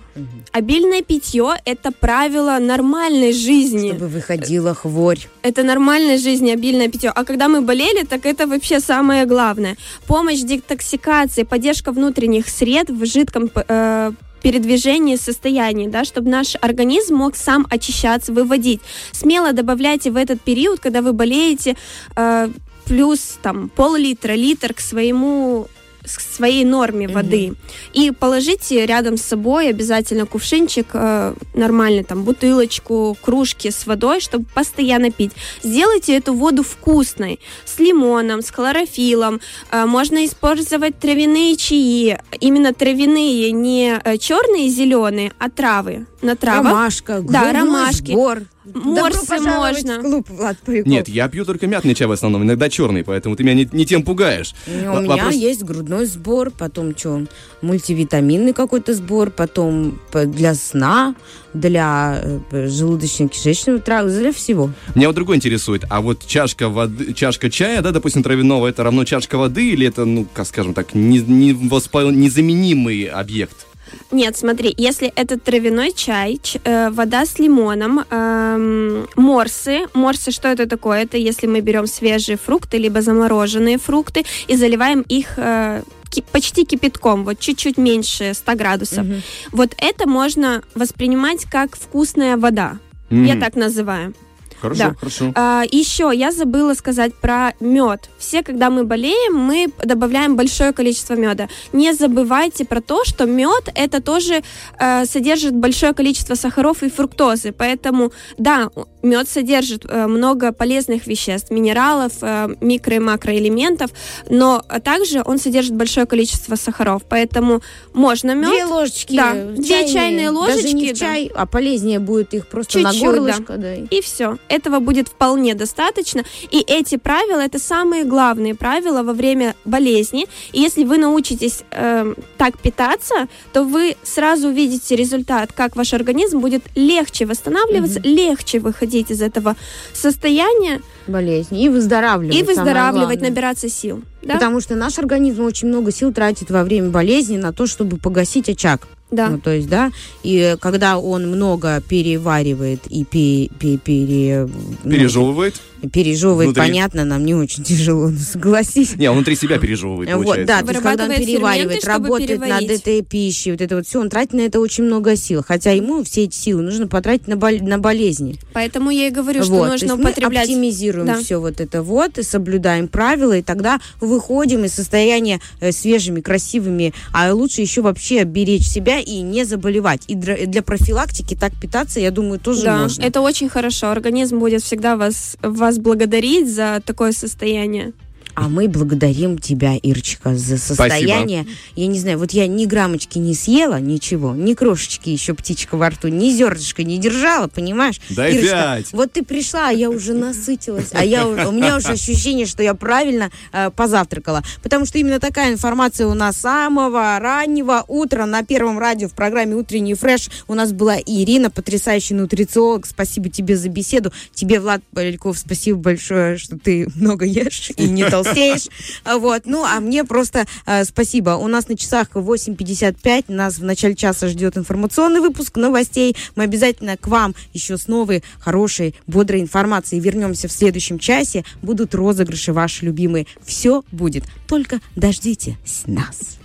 Обильное 0.52 1.02
питье– 1.02 1.54
это 1.66 1.92
правило 1.92 2.58
нормальной 2.60 3.34
жизни. 3.34 3.90
Чтобы 3.90 4.08
выходила 4.08 4.74
хворь. 4.74 5.20
Это 5.42 5.64
нормальной 5.64 6.18
жизни, 6.18 6.52
обильное 6.52 6.88
питье. 6.88 7.10
А 7.10 7.24
когда 7.24 7.48
мы 7.48 7.62
болели, 7.62 8.04
так 8.04 8.26
это 8.26 8.48
вообще 8.48 8.80
самое 8.80 9.26
главное. 9.26 9.78
Помощь 10.08 10.42
детоксикации, 10.42 11.44
поддержка 11.44 11.92
внутренних 11.92 12.50
сред 12.50 12.90
в 12.90 13.06
жидком 13.06 13.50
э, 13.54 14.12
передвижении 14.42 15.16
состоянии, 15.16 15.88
да, 15.88 16.06
чтобы 16.06 16.30
наш 16.30 16.56
организм 16.62 17.16
мог 17.16 17.36
сам 17.36 17.68
очищаться, 17.70 18.34
выводить. 18.34 18.82
Смело 19.12 19.54
добавляйте 19.54 20.12
в 20.12 20.16
этот 20.16 20.42
период, 20.42 20.80
когда 20.80 21.02
вы 21.02 21.14
болеете, 21.14 21.76
э, 22.16 22.50
плюс 22.86 23.38
там 23.42 23.70
пол-литра, 23.70 24.34
литр 24.34 24.74
к 24.74 24.80
своему 24.80 25.68
своей 26.10 26.66
норме 26.66 27.08
воды. 27.08 27.54
И 27.94 28.12
положите 28.12 28.86
рядом 28.86 29.18
с 29.18 29.22
собой 29.22 29.70
обязательно 29.70 30.26
кувшинчик, 30.26 30.88
э, 30.94 31.34
нормальный, 31.54 32.04
там, 32.04 32.24
бутылочку, 32.24 33.18
кружки 33.22 33.72
с 33.72 33.86
водой, 33.86 34.20
чтобы 34.20 34.46
постоянно 34.54 35.12
пить. 35.12 35.32
Сделайте 35.64 36.16
эту 36.16 36.34
воду 36.34 36.64
вкусной, 36.64 37.40
с 37.66 37.80
лимоном, 37.80 38.42
с 38.42 38.50
хлорофилом. 38.52 39.42
Э, 39.72 39.86
можно 39.86 40.26
использовать 40.26 41.00
травяные 41.00 41.56
чаи. 41.56 42.18
Именно 42.40 42.74
травяные, 42.74 43.52
не 43.52 44.00
э, 44.04 44.18
черные 44.18 44.68
и 44.68 44.70
зеленые, 44.70 45.32
а 45.40 45.50
травы. 45.50 46.06
На 46.22 46.36
травах. 46.36 46.66
Ромашка, 46.72 47.22
Да, 47.22 47.54
ромашки. 47.54 48.12
сбор. 48.12 48.40
Морсы 48.74 49.40
можно. 49.40 50.00
в 50.00 50.02
клуб, 50.02 50.30
Влад 50.30 50.58
Поляков. 50.58 50.88
Нет, 50.92 51.08
я 51.08 51.30
пью 51.30 51.46
только 51.46 51.68
мятный 51.68 51.96
чай 51.96 52.06
в 52.08 52.12
основном, 52.12 52.44
иногда 52.44 52.70
черный, 52.70 53.04
поэтому 53.06 53.36
ты 53.38 53.44
меня 53.44 53.54
не, 53.54 53.70
не 53.72 53.86
тем 53.86 54.04
пугаешь. 54.04 54.54
Ну, 54.68 54.92
У 54.92 54.96
Во- 54.96 55.02
меня 55.02 55.16
вопрос- 55.16 55.36
есть 55.36 55.64
грудной 55.64 56.06
сбор, 56.06 56.52
потом 56.52 56.94
что, 56.98 57.24
мультивитаминный 57.62 58.52
какой-то 58.54 58.94
сбор, 58.94 59.30
потом 59.30 60.00
для 60.12 60.54
сна, 60.56 61.16
для 61.54 62.20
э, 62.52 62.68
желудочно-кишечного 62.68 63.80
тракта, 63.80 64.10
для 64.20 64.34
всего. 64.34 64.72
Меня 64.96 65.08
вот 65.08 65.16
другой 65.16 65.38
интересует, 65.38 65.86
а 65.90 66.02
вот 66.02 66.26
чашка 66.26 66.68
воды, 66.68 67.14
чашка 67.14 67.50
чая, 67.50 67.82
да, 67.82 67.92
допустим, 67.92 68.24
травяного, 68.24 68.68
это 68.68 68.84
равно 68.84 69.06
чашка 69.06 69.38
воды 69.38 69.70
или 69.70 69.88
это, 69.88 70.04
ну, 70.06 70.26
как 70.34 70.46
скажем 70.48 70.74
так, 70.74 70.94
не, 70.94 71.20
не 71.20 71.54
воспо- 71.54 72.12
незаменимый 72.12 73.04
объект? 73.06 73.66
Нет, 74.12 74.38
смотри, 74.38 74.74
если 74.78 75.12
это 75.16 75.38
травяной 75.40 75.92
чай, 75.92 76.40
ч- 76.42 76.60
э, 76.64 76.90
вода 76.90 77.26
с 77.26 77.40
лимоном, 77.40 78.00
эм, 78.10 79.08
морсы. 79.16 79.88
Морсы, 79.94 80.32
что 80.32 80.48
это 80.48 80.66
такое? 80.66 81.04
Это 81.04 81.18
если 81.18 81.48
мы 81.48 81.62
берем 81.62 81.88
свежие 81.88 82.38
фрукты, 82.38 82.78
либо 82.78 83.02
замороженные 83.02 83.78
фрукты 83.78 84.24
и 84.48 84.56
заливаем 84.56 85.02
их 85.02 85.34
э, 85.38 85.82
ки- 86.10 86.24
почти 86.32 86.64
кипятком, 86.66 87.24
вот 87.26 87.40
чуть-чуть 87.40 87.78
меньше 87.78 88.34
100 88.34 88.56
градусов. 88.56 89.06
Вот 89.52 89.74
это 89.78 90.08
можно 90.08 90.62
воспринимать 90.76 91.46
как 91.46 91.76
вкусная 91.78 92.38
вода. 92.38 92.78
Я 93.10 93.34
М, 93.34 93.40
так 93.40 93.56
называю. 93.56 94.14
Хорошо, 94.62 94.84
да. 94.84 94.96
хорошо. 95.00 95.32
А, 95.36 95.64
еще 95.70 96.12
я 96.14 96.32
забыла 96.32 96.74
сказать 96.74 97.14
про 97.16 97.54
мед. 97.60 98.10
Все, 98.18 98.44
когда 98.44 98.70
мы 98.70 98.84
болеем, 98.84 99.36
мы 99.36 99.68
добавляем 99.84 100.36
большое 100.36 100.74
количество 100.74 101.14
меда. 101.14 101.48
Не 101.74 101.94
забывайте 101.94 102.66
про 102.66 102.82
то, 102.82 103.04
что 103.06 103.26
мед 103.26 103.70
это 103.76 104.02
тоже 104.02 104.44
э, 104.80 105.06
содержит 105.06 105.56
большое 105.56 105.94
количество 105.94 106.36
сахаров 106.36 106.84
и 106.84 106.90
фруктозы. 106.90 107.52
Поэтому, 107.52 108.12
да, 108.38 108.70
мед 109.08 109.30
содержит 109.30 109.86
э, 109.88 110.08
много 110.08 110.52
полезных 110.52 111.08
веществ, 111.08 111.52
минералов, 111.52 112.14
э, 112.22 112.50
микро 112.62 112.96
и 112.96 113.00
макроэлементов, 113.00 113.92
но 114.30 114.64
также 114.84 115.22
он 115.26 115.38
содержит 115.40 115.76
большое 115.76 116.06
количество 116.06 116.56
сахаров. 116.56 117.04
Поэтому 117.08 117.62
можно 117.94 118.36
мед. 118.36 118.52
Две 118.52 118.66
ложечки. 118.66 119.16
Да, 119.16 119.32
э, 119.34 119.56
две 119.58 119.88
чайные 119.88 120.30
ложечки, 120.30 120.62
Даже 120.64 120.74
не 120.74 120.94
в 120.94 121.00
да. 121.00 121.06
чай, 121.06 121.32
а 121.34 121.46
полезнее 121.46 122.00
будет 122.00 122.34
их 122.34 122.48
просто 122.48 122.80
на 122.80 122.92
Чуть-чуть, 122.92 123.10
да. 123.10 123.12
горлышко. 123.12 123.58
Да. 123.58 123.76
И 123.76 124.02
все. 124.02 124.38
Этого 124.50 124.80
будет 124.80 125.08
вполне 125.08 125.56
достаточно. 125.56 126.24
И 126.52 126.64
эти 126.68 126.98
правила 126.98 127.40
это 127.40 127.60
самые 127.60 128.04
главные 128.04 128.56
правила 128.56 129.04
во 129.04 129.14
время 129.14 129.56
болезни. 129.66 130.28
И 130.52 130.62
если 130.62 130.84
вы 130.84 130.98
научитесь 130.98 131.64
эм, 131.72 132.16
так 132.38 132.60
питаться, 132.60 133.28
то 133.54 133.64
вы 133.64 133.96
сразу 134.04 134.50
увидите 134.50 134.96
результат, 134.96 135.54
как 135.54 135.76
ваш 135.76 135.94
организм 135.94 136.40
будет 136.40 136.64
легче 136.76 137.26
восстанавливаться, 137.26 138.00
легче 138.04 138.60
выходить 138.60 138.97
из 139.00 139.22
этого 139.22 139.56
состояния 139.94 140.82
Болезни. 141.08 141.64
И 141.64 141.70
выздоравливать. 141.70 142.36
и 142.36 142.44
выздоравливать, 142.44 143.22
набираться 143.22 143.70
сил. 143.70 144.02
Да? 144.22 144.34
Потому 144.36 144.60
что 144.62 144.76
наш 144.76 144.98
организм 145.00 145.44
очень 145.44 145.68
много 145.70 145.92
сил 145.92 146.14
тратит 146.14 146.50
во 146.52 146.64
время 146.64 146.90
болезни 146.90 147.38
на 147.38 147.54
то, 147.54 147.66
чтобы 147.68 147.98
погасить 147.98 148.50
очаг. 148.50 148.88
Да. 149.10 149.30
Ну, 149.30 149.40
то 149.40 149.52
есть, 149.52 149.70
да, 149.70 149.92
и 150.24 150.58
когда 150.60 150.98
он 150.98 151.28
много 151.28 151.82
переваривает 151.88 152.82
и 152.88 153.06
пе- 153.06 153.50
пе- 153.58 153.78
пере- 153.78 154.50
ну, 154.84 154.92
Пережевывает? 154.92 155.62
Пережевывает, 155.92 156.48
Внутри. 156.50 156.62
понятно, 156.72 157.06
нам 157.06 157.26
не 157.26 157.36
очень 157.36 157.64
тяжело, 157.64 158.10
ну, 158.10 158.18
согласись. 158.18 158.96
Не, 158.96 159.10
он 159.10 159.16
внутри 159.18 159.36
себя 159.36 159.58
пережевывает, 159.60 160.10
Вот, 160.14 160.24
получается. 160.26 160.56
да, 160.56 160.62
то 160.64 160.72
есть, 160.72 160.82
когда 160.84 161.04
он 161.06 161.12
переваривает, 161.16 161.86
работает 161.86 162.40
над 162.40 162.64
этой 162.64 163.02
пищей, 163.02 163.52
вот 163.52 163.62
это 163.62 163.76
вот 163.76 163.88
все, 163.88 164.00
он 164.00 164.10
тратит 164.10 164.34
на 164.34 164.42
это 164.42 164.60
очень 164.60 164.84
много 164.86 165.16
сил. 165.16 165.44
Хотя 165.48 165.72
ему 165.72 166.04
все 166.04 166.24
эти 166.24 166.36
силы 166.36 166.62
нужно 166.64 166.88
потратить 166.88 167.28
на, 167.28 167.36
бол- 167.38 167.60
на 167.62 167.78
болезни. 167.78 168.38
Поэтому 168.54 168.90
я 168.90 169.08
и 169.08 169.12
говорю, 169.12 169.44
что 169.44 169.52
Вот, 169.54 169.66
то 169.66 169.72
нужно 169.74 169.86
есть 169.86 170.00
употреблять... 170.00 170.48
Мы 170.50 170.54
оптимизируем 170.56 171.08
Да. 171.08 171.18
все 171.20 171.40
вот 171.40 171.60
это 171.62 171.84
вот, 171.84 172.18
и 172.18 172.24
соблюдаем 172.24 172.88
правила, 172.88 173.38
и 173.38 173.42
тогда 173.42 173.80
выходим 174.02 174.66
из 174.66 174.74
состояния 174.74 175.40
э, 175.60 175.72
свежими, 175.72 176.22
красивыми, 176.22 176.94
а 177.14 177.34
лучше 177.34 177.62
еще 177.62 177.82
вообще 177.82 178.24
беречь 178.24 178.66
себя 178.68 179.00
и 179.00 179.22
не 179.22 179.44
заболевать. 179.44 180.04
И 180.08 180.16
для 180.16 180.62
профилактики 180.64 181.36
так 181.36 181.54
питаться, 181.60 182.00
я 182.00 182.12
думаю, 182.12 182.40
тоже 182.40 182.64
да, 182.64 182.78
можно. 182.84 183.04
это 183.04 183.22
очень 183.22 183.50
хорошо. 183.50 183.90
Организм 183.92 184.40
будет 184.40 184.64
всегда 184.64 184.96
вас, 184.96 185.38
вас 185.42 185.67
благодарить 185.76 186.54
за 186.54 186.82
такое 186.86 187.12
состояние. 187.12 187.94
А 188.38 188.50
мы 188.50 188.68
благодарим 188.68 189.40
тебя, 189.40 189.78
Ирочка, 189.78 190.36
за 190.36 190.60
состояние. 190.60 191.48
Я 191.76 191.88
не 191.88 192.00
знаю, 192.00 192.20
вот 192.20 192.34
я 192.34 192.46
ни 192.46 192.66
граммочки 192.66 193.18
не 193.18 193.34
съела, 193.34 193.80
ничего, 193.80 194.36
ни 194.36 194.54
крошечки 194.54 195.10
еще 195.10 195.34
птичка 195.34 195.76
во 195.76 195.90
рту, 195.90 196.10
ни 196.10 196.30
зернышка 196.30 196.84
не 196.84 197.00
держала, 197.00 197.48
понимаешь? 197.48 198.00
Дай 198.12 198.36
Ирочка, 198.36 198.52
пять. 198.52 198.94
Вот 198.94 199.12
ты 199.12 199.24
пришла, 199.24 199.70
а 199.70 199.72
я 199.72 199.90
уже 199.90 200.14
насытилась, 200.14 200.90
а 200.92 201.04
я, 201.04 201.26
у 201.26 201.52
меня 201.52 201.78
уже 201.78 201.88
ощущение, 201.88 202.46
что 202.46 202.62
я 202.62 202.76
правильно 202.76 203.32
э, 203.54 203.72
позавтракала. 203.72 204.44
Потому 204.62 204.86
что 204.86 205.00
именно 205.00 205.20
такая 205.20 205.52
информация 205.52 206.06
у 206.06 206.14
нас 206.14 206.38
самого 206.38 207.18
раннего 207.20 207.86
утра 207.88 208.28
на 208.28 208.44
Первом 208.44 208.78
радио 208.78 209.08
в 209.08 209.14
программе 209.14 209.56
«Утренний 209.56 209.96
фреш». 209.96 210.30
У 210.48 210.54
нас 210.54 210.74
была 210.74 210.98
Ирина, 211.04 211.50
потрясающий 211.50 212.14
нутрициолог. 212.14 212.86
Спасибо 212.86 213.30
тебе 213.30 213.58
за 213.58 213.70
беседу. 213.70 214.14
Тебе, 214.36 214.60
Влад 214.60 214.84
Поляков, 214.94 215.40
спасибо 215.40 215.80
большое, 215.80 216.38
что 216.38 216.60
ты 216.60 216.88
много 216.94 217.26
ешь 217.26 217.72
и 217.76 217.86
не 217.90 218.04
толстеешь. 218.28 218.68
Вот. 219.06 219.44
Ну, 219.46 219.64
а 219.64 219.80
мне 219.80 220.04
просто 220.04 220.46
э, 220.66 220.84
спасибо. 220.86 221.32
У 221.32 221.48
нас 221.48 221.68
на 221.68 221.78
часах 221.78 222.10
8.55. 222.14 223.26
Нас 223.28 223.58
в 223.58 223.64
начале 223.64 223.96
часа 223.96 224.28
ждет 224.28 224.58
информационный 224.58 225.22
выпуск 225.22 225.58
новостей. 225.58 226.16
Мы 226.36 226.44
обязательно 226.44 226.98
к 226.98 227.08
вам 227.08 227.36
еще 227.54 227.78
с 227.78 227.88
новой, 227.88 228.24
хорошей, 228.40 228.96
бодрой 229.08 229.42
информацией 229.42 230.02
вернемся 230.02 230.48
в 230.48 230.52
следующем 230.52 231.00
часе. 231.00 231.44
Будут 231.62 231.96
розыгрыши 231.96 232.54
ваши 232.54 232.86
любимые. 232.86 233.28
Все 233.44 233.84
будет. 233.92 234.24
Только 234.48 234.80
дождитесь 234.96 235.84
нас. 235.86 236.38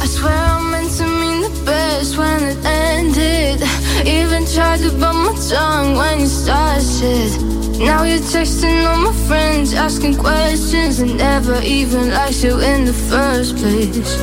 I 0.00 0.06
swear 0.06 0.32
I 0.32 0.60
meant 0.70 0.90
to 0.98 1.06
mean 1.06 1.42
the 1.42 1.62
best 1.64 2.16
when 2.18 2.42
it 2.42 2.64
ended. 2.64 3.62
Even 4.06 4.46
tried 4.46 4.80
to 4.80 4.90
bite 4.92 5.12
my 5.12 5.34
tongue 5.48 5.96
when 5.96 6.20
you 6.20 6.26
started. 6.26 7.30
Now 7.78 8.02
you're 8.02 8.18
texting 8.18 8.86
all 8.88 8.98
my 8.98 9.12
friends, 9.28 9.72
asking 9.74 10.16
questions, 10.16 11.00
and 11.00 11.16
never 11.16 11.60
even 11.62 12.10
liked 12.10 12.42
you 12.42 12.58
in 12.60 12.84
the 12.84 12.92
first 12.92 13.56
place. 13.56 14.16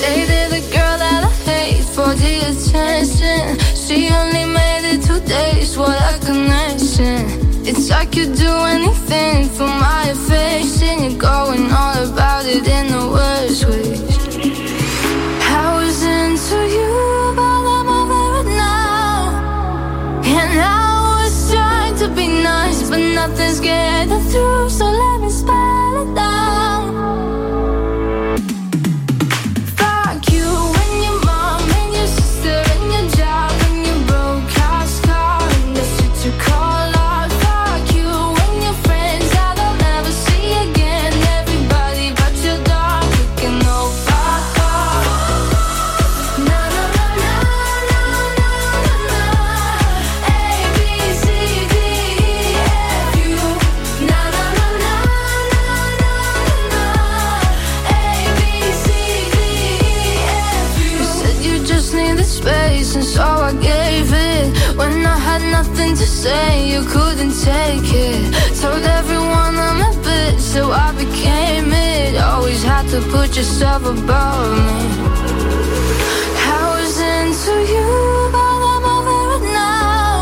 They 0.00 0.26
Dated 0.26 0.52
a 0.60 0.62
girl 0.72 0.96
that 1.02 1.22
I 1.24 1.32
hate 1.48 1.84
for 1.84 2.14
the 2.22 2.34
attention. 2.50 3.58
She 3.74 4.08
only 4.08 4.46
made 4.46 4.84
it 4.92 5.02
two 5.02 5.20
days, 5.20 5.76
what 5.76 6.00
a 6.12 6.18
connection. 6.24 7.46
It's 7.68 7.90
like 7.90 8.14
you 8.16 8.26
do 8.32 8.52
anything 8.76 9.48
for 9.48 9.66
my 9.66 10.04
affection. 10.16 10.94
You're 11.04 11.18
going 11.18 11.70
all 11.72 11.98
about 12.10 12.46
it 12.46 12.66
in 12.66 12.86
the 12.88 13.08
worst 13.12 13.35
you 66.76 66.82
couldn't 66.84 67.34
take 67.42 67.90
it. 67.92 68.34
Told 68.60 68.82
everyone 68.82 69.54
I'm 69.68 69.80
a 69.80 69.92
bitch, 70.02 70.40
so 70.40 70.70
I 70.72 70.92
became 70.92 71.72
it. 71.72 72.16
Always 72.20 72.62
had 72.62 72.88
to 72.88 73.00
put 73.10 73.36
yourself 73.36 73.84
above 73.84 74.58
me. 74.66 74.82
I 76.54 76.62
was 76.74 76.98
into 76.98 77.54
you, 77.74 77.88
but 78.34 78.58
I'm 78.72 78.84
over 78.96 79.36
it 79.36 79.44
now. 79.52 80.14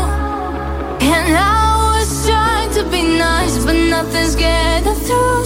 And 1.01 1.35
I 1.35 1.97
was 1.97 2.25
trying 2.27 2.71
to 2.77 2.83
be 2.89 3.17
nice, 3.17 3.63
but 3.65 3.75
nothing's 3.75 4.35
getting 4.35 4.95
through. 5.05 5.44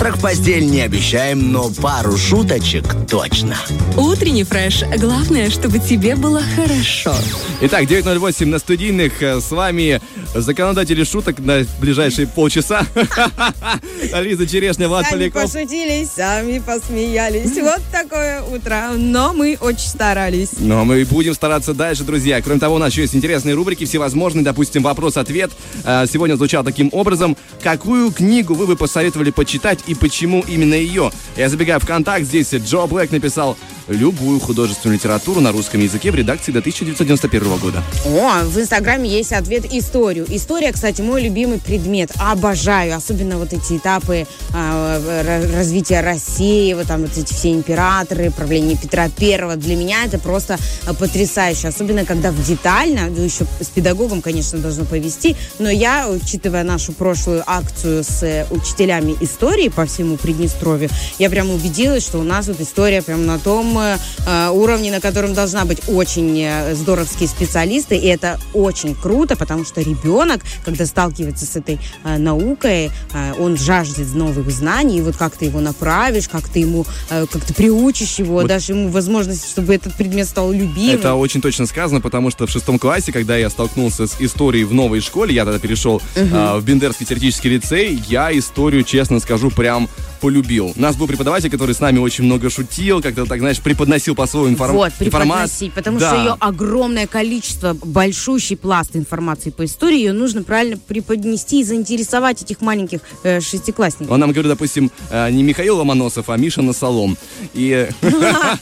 Завтрак 0.00 0.16
в 0.18 0.22
постель 0.22 0.64
не 0.64 0.80
обещаем, 0.80 1.52
но 1.52 1.68
пару 1.68 2.16
шуточек 2.16 2.84
точно. 3.06 3.54
Утренний 3.98 4.44
фреш. 4.44 4.82
Главное, 4.96 5.50
чтобы 5.50 5.78
тебе 5.78 6.16
было 6.16 6.40
хорошо. 6.56 7.14
Итак, 7.60 7.82
9.08 7.82 8.46
на 8.46 8.58
студийных. 8.58 9.22
Э, 9.22 9.42
С 9.42 9.50
вами 9.50 10.00
законодатели 10.34 11.04
шуток 11.04 11.38
на 11.38 11.64
ближайшие 11.80 12.26
полчаса. 12.26 12.86
Лиза 14.20 14.46
Черешня, 14.46 14.88
Влад 14.88 15.06
Сами 15.06 15.28
Поляков. 15.28 15.52
пошутили, 15.52 16.04
сами 16.04 16.58
посмеялись. 16.58 17.56
Вот 17.60 17.80
такое 17.92 18.42
утро. 18.42 18.92
Но 18.96 19.32
мы 19.32 19.58
очень 19.60 19.88
старались. 19.88 20.50
Но 20.58 20.84
мы 20.84 21.04
будем 21.04 21.34
стараться 21.34 21.74
дальше, 21.74 22.04
друзья. 22.04 22.40
Кроме 22.42 22.60
того, 22.60 22.76
у 22.76 22.78
нас 22.78 22.92
еще 22.92 23.02
есть 23.02 23.14
интересные 23.14 23.54
рубрики, 23.54 23.84
всевозможные, 23.84 24.44
допустим, 24.44 24.82
вопрос-ответ. 24.82 25.50
Э, 25.84 26.06
Сегодня 26.10 26.36
звучал 26.36 26.64
таким 26.64 26.88
образом. 26.92 27.36
Какую 27.62 28.10
книгу 28.12 28.54
вы 28.54 28.66
бы 28.66 28.76
посоветовали 28.76 29.30
почитать 29.30 29.80
и 29.86 29.94
почему 29.94 30.44
именно 30.46 30.74
ее? 30.74 31.10
Я 31.36 31.48
забегаю 31.48 31.80
в 31.80 31.86
контакт, 31.86 32.24
здесь 32.24 32.52
Джо 32.52 32.86
Блэк 32.86 33.10
написал 33.12 33.56
любую 33.90 34.40
художественную 34.40 34.96
литературу 34.98 35.40
на 35.40 35.52
русском 35.52 35.80
языке 35.80 36.10
в 36.10 36.14
редакции 36.14 36.52
до 36.52 36.60
1991 36.60 37.58
года. 37.58 37.82
О, 38.06 38.44
в 38.44 38.58
Инстаграме 38.58 39.08
есть 39.10 39.32
ответ 39.32 39.66
историю. 39.72 40.26
История, 40.28 40.72
кстати, 40.72 41.02
мой 41.02 41.22
любимый 41.22 41.58
предмет. 41.58 42.10
Обожаю. 42.16 42.96
Особенно 42.96 43.36
вот 43.36 43.52
эти 43.52 43.76
этапы 43.76 44.26
ра- 44.52 45.56
развития 45.56 46.00
России, 46.00 46.72
вот 46.74 46.86
там 46.86 47.02
вот 47.02 47.16
эти 47.16 47.32
все 47.32 47.52
императоры, 47.52 48.30
правление 48.30 48.76
Петра 48.76 49.08
Первого. 49.08 49.56
Для 49.56 49.76
меня 49.76 50.04
это 50.04 50.18
просто 50.18 50.58
а, 50.86 50.94
потрясающе. 50.94 51.68
Особенно, 51.68 52.04
когда 52.04 52.30
в 52.30 52.42
детально, 52.44 53.08
ну, 53.08 53.22
еще 53.22 53.44
с 53.60 53.66
педагогом, 53.66 54.22
конечно, 54.22 54.58
должно 54.58 54.84
повести, 54.84 55.36
но 55.58 55.68
я, 55.68 56.08
учитывая 56.08 56.64
нашу 56.64 56.92
прошлую 56.92 57.42
акцию 57.46 58.04
с 58.04 58.22
э, 58.22 58.46
учителями 58.50 59.16
истории 59.20 59.68
по 59.68 59.86
всему 59.86 60.16
Приднестровью, 60.16 60.90
я 61.18 61.30
прям 61.30 61.50
убедилась, 61.50 62.04
что 62.04 62.18
у 62.18 62.22
нас 62.22 62.46
вот 62.46 62.60
история 62.60 63.02
прям 63.02 63.26
на 63.26 63.38
том 63.38 63.79
э, 63.80 63.96
э, 64.26 64.48
уровне, 64.50 64.90
на 64.90 65.00
котором 65.00 65.34
должна 65.34 65.64
быть 65.64 65.80
очень 65.88 66.38
э, 66.40 66.74
здоровские 66.74 67.28
специалисты, 67.28 67.96
и 67.96 68.06
это 68.06 68.38
очень 68.54 68.94
круто, 68.94 69.36
потому 69.36 69.64
что 69.64 69.80
ребенок, 69.80 70.42
когда 70.64 70.86
сталкивается 70.86 71.46
с 71.46 71.56
этой 71.56 71.78
э, 72.04 72.18
наукой, 72.18 72.90
э, 73.12 73.32
он 73.38 73.56
жаждет 73.56 74.14
новых 74.14 74.50
знаний, 74.50 74.98
и 74.98 75.02
вот 75.02 75.16
как 75.16 75.36
ты 75.36 75.46
его 75.46 75.60
направишь, 75.60 76.28
как 76.28 76.48
ты 76.48 76.60
ему, 76.60 76.84
э, 77.10 77.26
как 77.30 77.44
ты 77.44 77.54
приучишь 77.54 78.18
его, 78.18 78.34
Вот. 78.34 78.46
дашь 78.46 78.68
ему 78.68 78.88
возможность, 78.88 79.48
чтобы 79.48 79.74
этот 79.74 79.94
предмет 79.94 80.28
стал 80.28 80.52
любимым. 80.52 80.96
Это 80.96 81.14
очень 81.14 81.40
точно 81.40 81.66
сказано, 81.66 82.00
потому 82.00 82.30
что 82.30 82.46
в 82.46 82.50
шестом 82.50 82.78
классе, 82.78 83.12
когда 83.12 83.36
я 83.36 83.50
столкнулся 83.50 84.06
с 84.06 84.16
историей 84.20 84.64
в 84.64 84.74
новой 84.74 85.00
школе, 85.00 85.34
я 85.34 85.44
тогда 85.44 85.58
перешел 85.58 86.00
а, 86.32 86.58
в 86.58 86.64
Бендерский 86.64 87.06
теоретический 87.06 87.50
лицей, 87.50 88.02
я 88.08 88.36
историю, 88.36 88.82
честно 88.84 89.20
скажу, 89.20 89.50
прям 89.50 89.88
полюбил. 90.20 90.72
У 90.76 90.80
нас 90.80 90.96
был 90.96 91.06
преподаватель, 91.06 91.50
который 91.50 91.74
с 91.74 91.80
нами 91.80 91.98
очень 91.98 92.24
много 92.24 92.50
шутил, 92.50 93.00
как-то 93.00 93.24
так, 93.24 93.40
знаешь, 93.40 93.58
преподносил 93.70 94.14
по-своему 94.14 94.48
информ... 94.50 94.74
Вот, 94.74 94.92
информацию. 94.98 95.70
потому 95.74 95.98
Да. 95.98 96.08
что 96.08 96.16
ее 96.18 96.36
огромное 96.40 97.06
количество, 97.06 97.74
большущий 97.74 98.56
пласт 98.56 98.96
информации 98.96 99.50
по 99.50 99.64
истории, 99.64 99.98
ее 99.98 100.12
нужно 100.12 100.42
правильно 100.42 100.76
преподнести 100.76 101.60
и 101.60 101.64
заинтересовать 101.64 102.42
этих 102.42 102.60
маленьких 102.60 103.00
э, 103.22 103.40
шестиклассников. 103.40 104.10
Он 104.10 104.20
нам 104.20 104.32
говорит, 104.32 104.50
допустим, 104.50 104.90
э, 105.10 105.30
не 105.30 105.42
Михаил 105.42 105.76
Ломоносов, 105.76 106.28
а 106.30 106.36
Миша 106.36 106.62
Насолом. 106.62 107.16
И 107.54 107.88
э, 108.02 108.10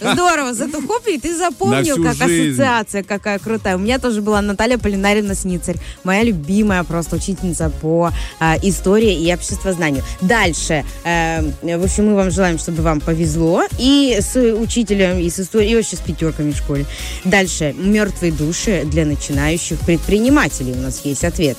Здорово, 0.12 0.52
зато 0.54 0.80
хоп, 0.80 1.06
и 1.06 1.18
ты 1.18 1.36
запомнил, 1.36 2.02
как 2.02 2.16
жизнь. 2.16 2.50
ассоциация 2.60 3.02
какая 3.02 3.38
крутая. 3.38 3.76
У 3.76 3.80
меня 3.80 3.98
тоже 3.98 4.20
была 4.20 4.42
Наталья 4.42 4.76
Полинаревна 4.78 5.34
Сницарь, 5.34 5.76
моя 6.04 6.22
любимая 6.22 6.84
просто 6.84 7.16
учительница 7.16 7.70
по 7.80 8.10
а, 8.40 8.56
истории 8.62 9.14
и 9.24 9.32
обществознанию. 9.32 10.02
Дальше, 10.20 10.84
э, 11.04 11.42
в 11.62 11.84
общем, 11.84 12.06
мы 12.08 12.14
вам 12.14 12.30
желаем, 12.30 12.58
чтобы 12.58 12.82
вам 12.82 13.00
повезло 13.00 13.62
и 13.78 14.18
с 14.20 14.36
учителем, 14.36 14.87
и 14.94 15.30
с 15.30 15.40
историей, 15.40 15.72
и 15.72 15.76
вообще 15.76 15.96
с 15.96 16.00
пятерками 16.00 16.52
в 16.52 16.56
школе. 16.56 16.86
Дальше, 17.24 17.74
мертвые 17.76 18.32
души 18.32 18.84
для 18.84 19.04
начинающих 19.04 19.78
предпринимателей. 19.80 20.72
У 20.72 20.80
нас 20.82 21.00
есть 21.04 21.24
ответ. 21.24 21.56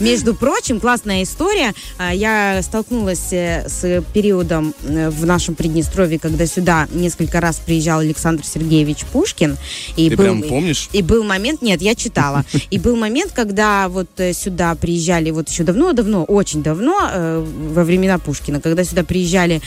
Между 0.00 0.34
прочим, 0.34 0.80
классная 0.80 1.22
история. 1.22 1.74
А, 1.98 2.14
Я 2.14 2.60
столкнулась 2.62 3.32
э, 3.32 3.68
с 3.68 4.04
периодом 4.12 4.74
э, 4.82 5.10
в 5.10 5.26
нашем 5.26 5.54
Приднестровье, 5.54 6.18
когда 6.18 6.46
сюда 6.46 6.88
несколько 6.92 7.40
раз 7.40 7.56
приезжал 7.56 8.00
Александр 8.00 8.44
Сергеевич 8.44 9.04
Пушкин. 9.12 9.56
И 9.96 10.10
Ты 10.10 10.16
был, 10.16 10.24
прям 10.24 10.42
помнишь? 10.42 10.88
И 10.92 11.02
был 11.02 11.24
момент, 11.24 11.62
нет, 11.62 11.82
я 11.82 11.94
читала. 11.94 12.44
И 12.70 12.78
был 12.78 12.96
момент, 12.96 13.32
когда 13.32 13.88
вот 13.88 14.08
э, 14.18 14.32
сюда 14.32 14.74
приезжали 14.74 15.30
вот 15.30 15.48
еще 15.48 15.64
давно-давно, 15.64 16.24
очень 16.24 16.62
давно, 16.62 16.96
во 16.98 17.84
времена 17.84 18.18
Пушкина, 18.18 18.60
когда 18.60 18.84
сюда 18.84 19.02
приезжали 19.02 19.60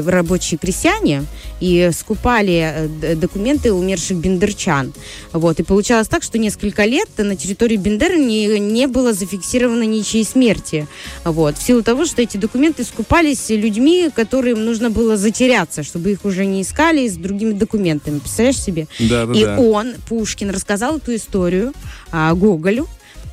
э, 0.00 0.10
рабочие 0.10 0.58
крестьяне 0.58 1.24
и 1.60 1.90
скупали 1.92 2.88
э, 3.02 3.14
документы 3.16 3.72
умерших 3.72 4.16
бендерчан. 4.18 4.92
Вот. 5.32 5.60
И 5.60 5.62
получалось 5.62 6.08
так, 6.08 6.22
что 6.22 6.38
несколько 6.38 6.84
лет 6.84 7.08
на 7.18 7.36
территории 7.36 7.76
Бендеры 7.76 8.18
не, 8.18 8.58
не 8.58 8.86
было 8.86 9.12
зафиксировано 9.12 9.82
ничьей 9.82 10.24
смерти. 10.24 10.86
Вот. 11.24 11.58
В 11.58 11.62
силу 11.62 11.82
того, 11.82 12.06
что 12.06 12.22
эти 12.22 12.36
документы 12.36 12.84
скупались 12.84 13.48
людьми, 13.50 14.10
которым 14.14 14.64
нужно 14.64 14.90
было 14.90 15.16
затеряться, 15.16 15.82
чтобы 15.82 16.12
их 16.12 16.24
уже 16.24 16.46
не 16.46 16.62
искали 16.62 17.08
с 17.08 17.14
другими 17.14 17.52
документами. 17.52 18.18
Представляешь 18.18 18.60
себе? 18.60 18.86
Да, 18.98 19.26
да, 19.26 19.32
И 19.32 19.44
да. 19.44 19.58
он, 19.58 19.94
Пушкин, 20.08 20.50
рассказал 20.50 20.98
эту 20.98 21.14
историю 21.14 21.72
а, 22.10 22.34
Гоголю. 22.34 22.88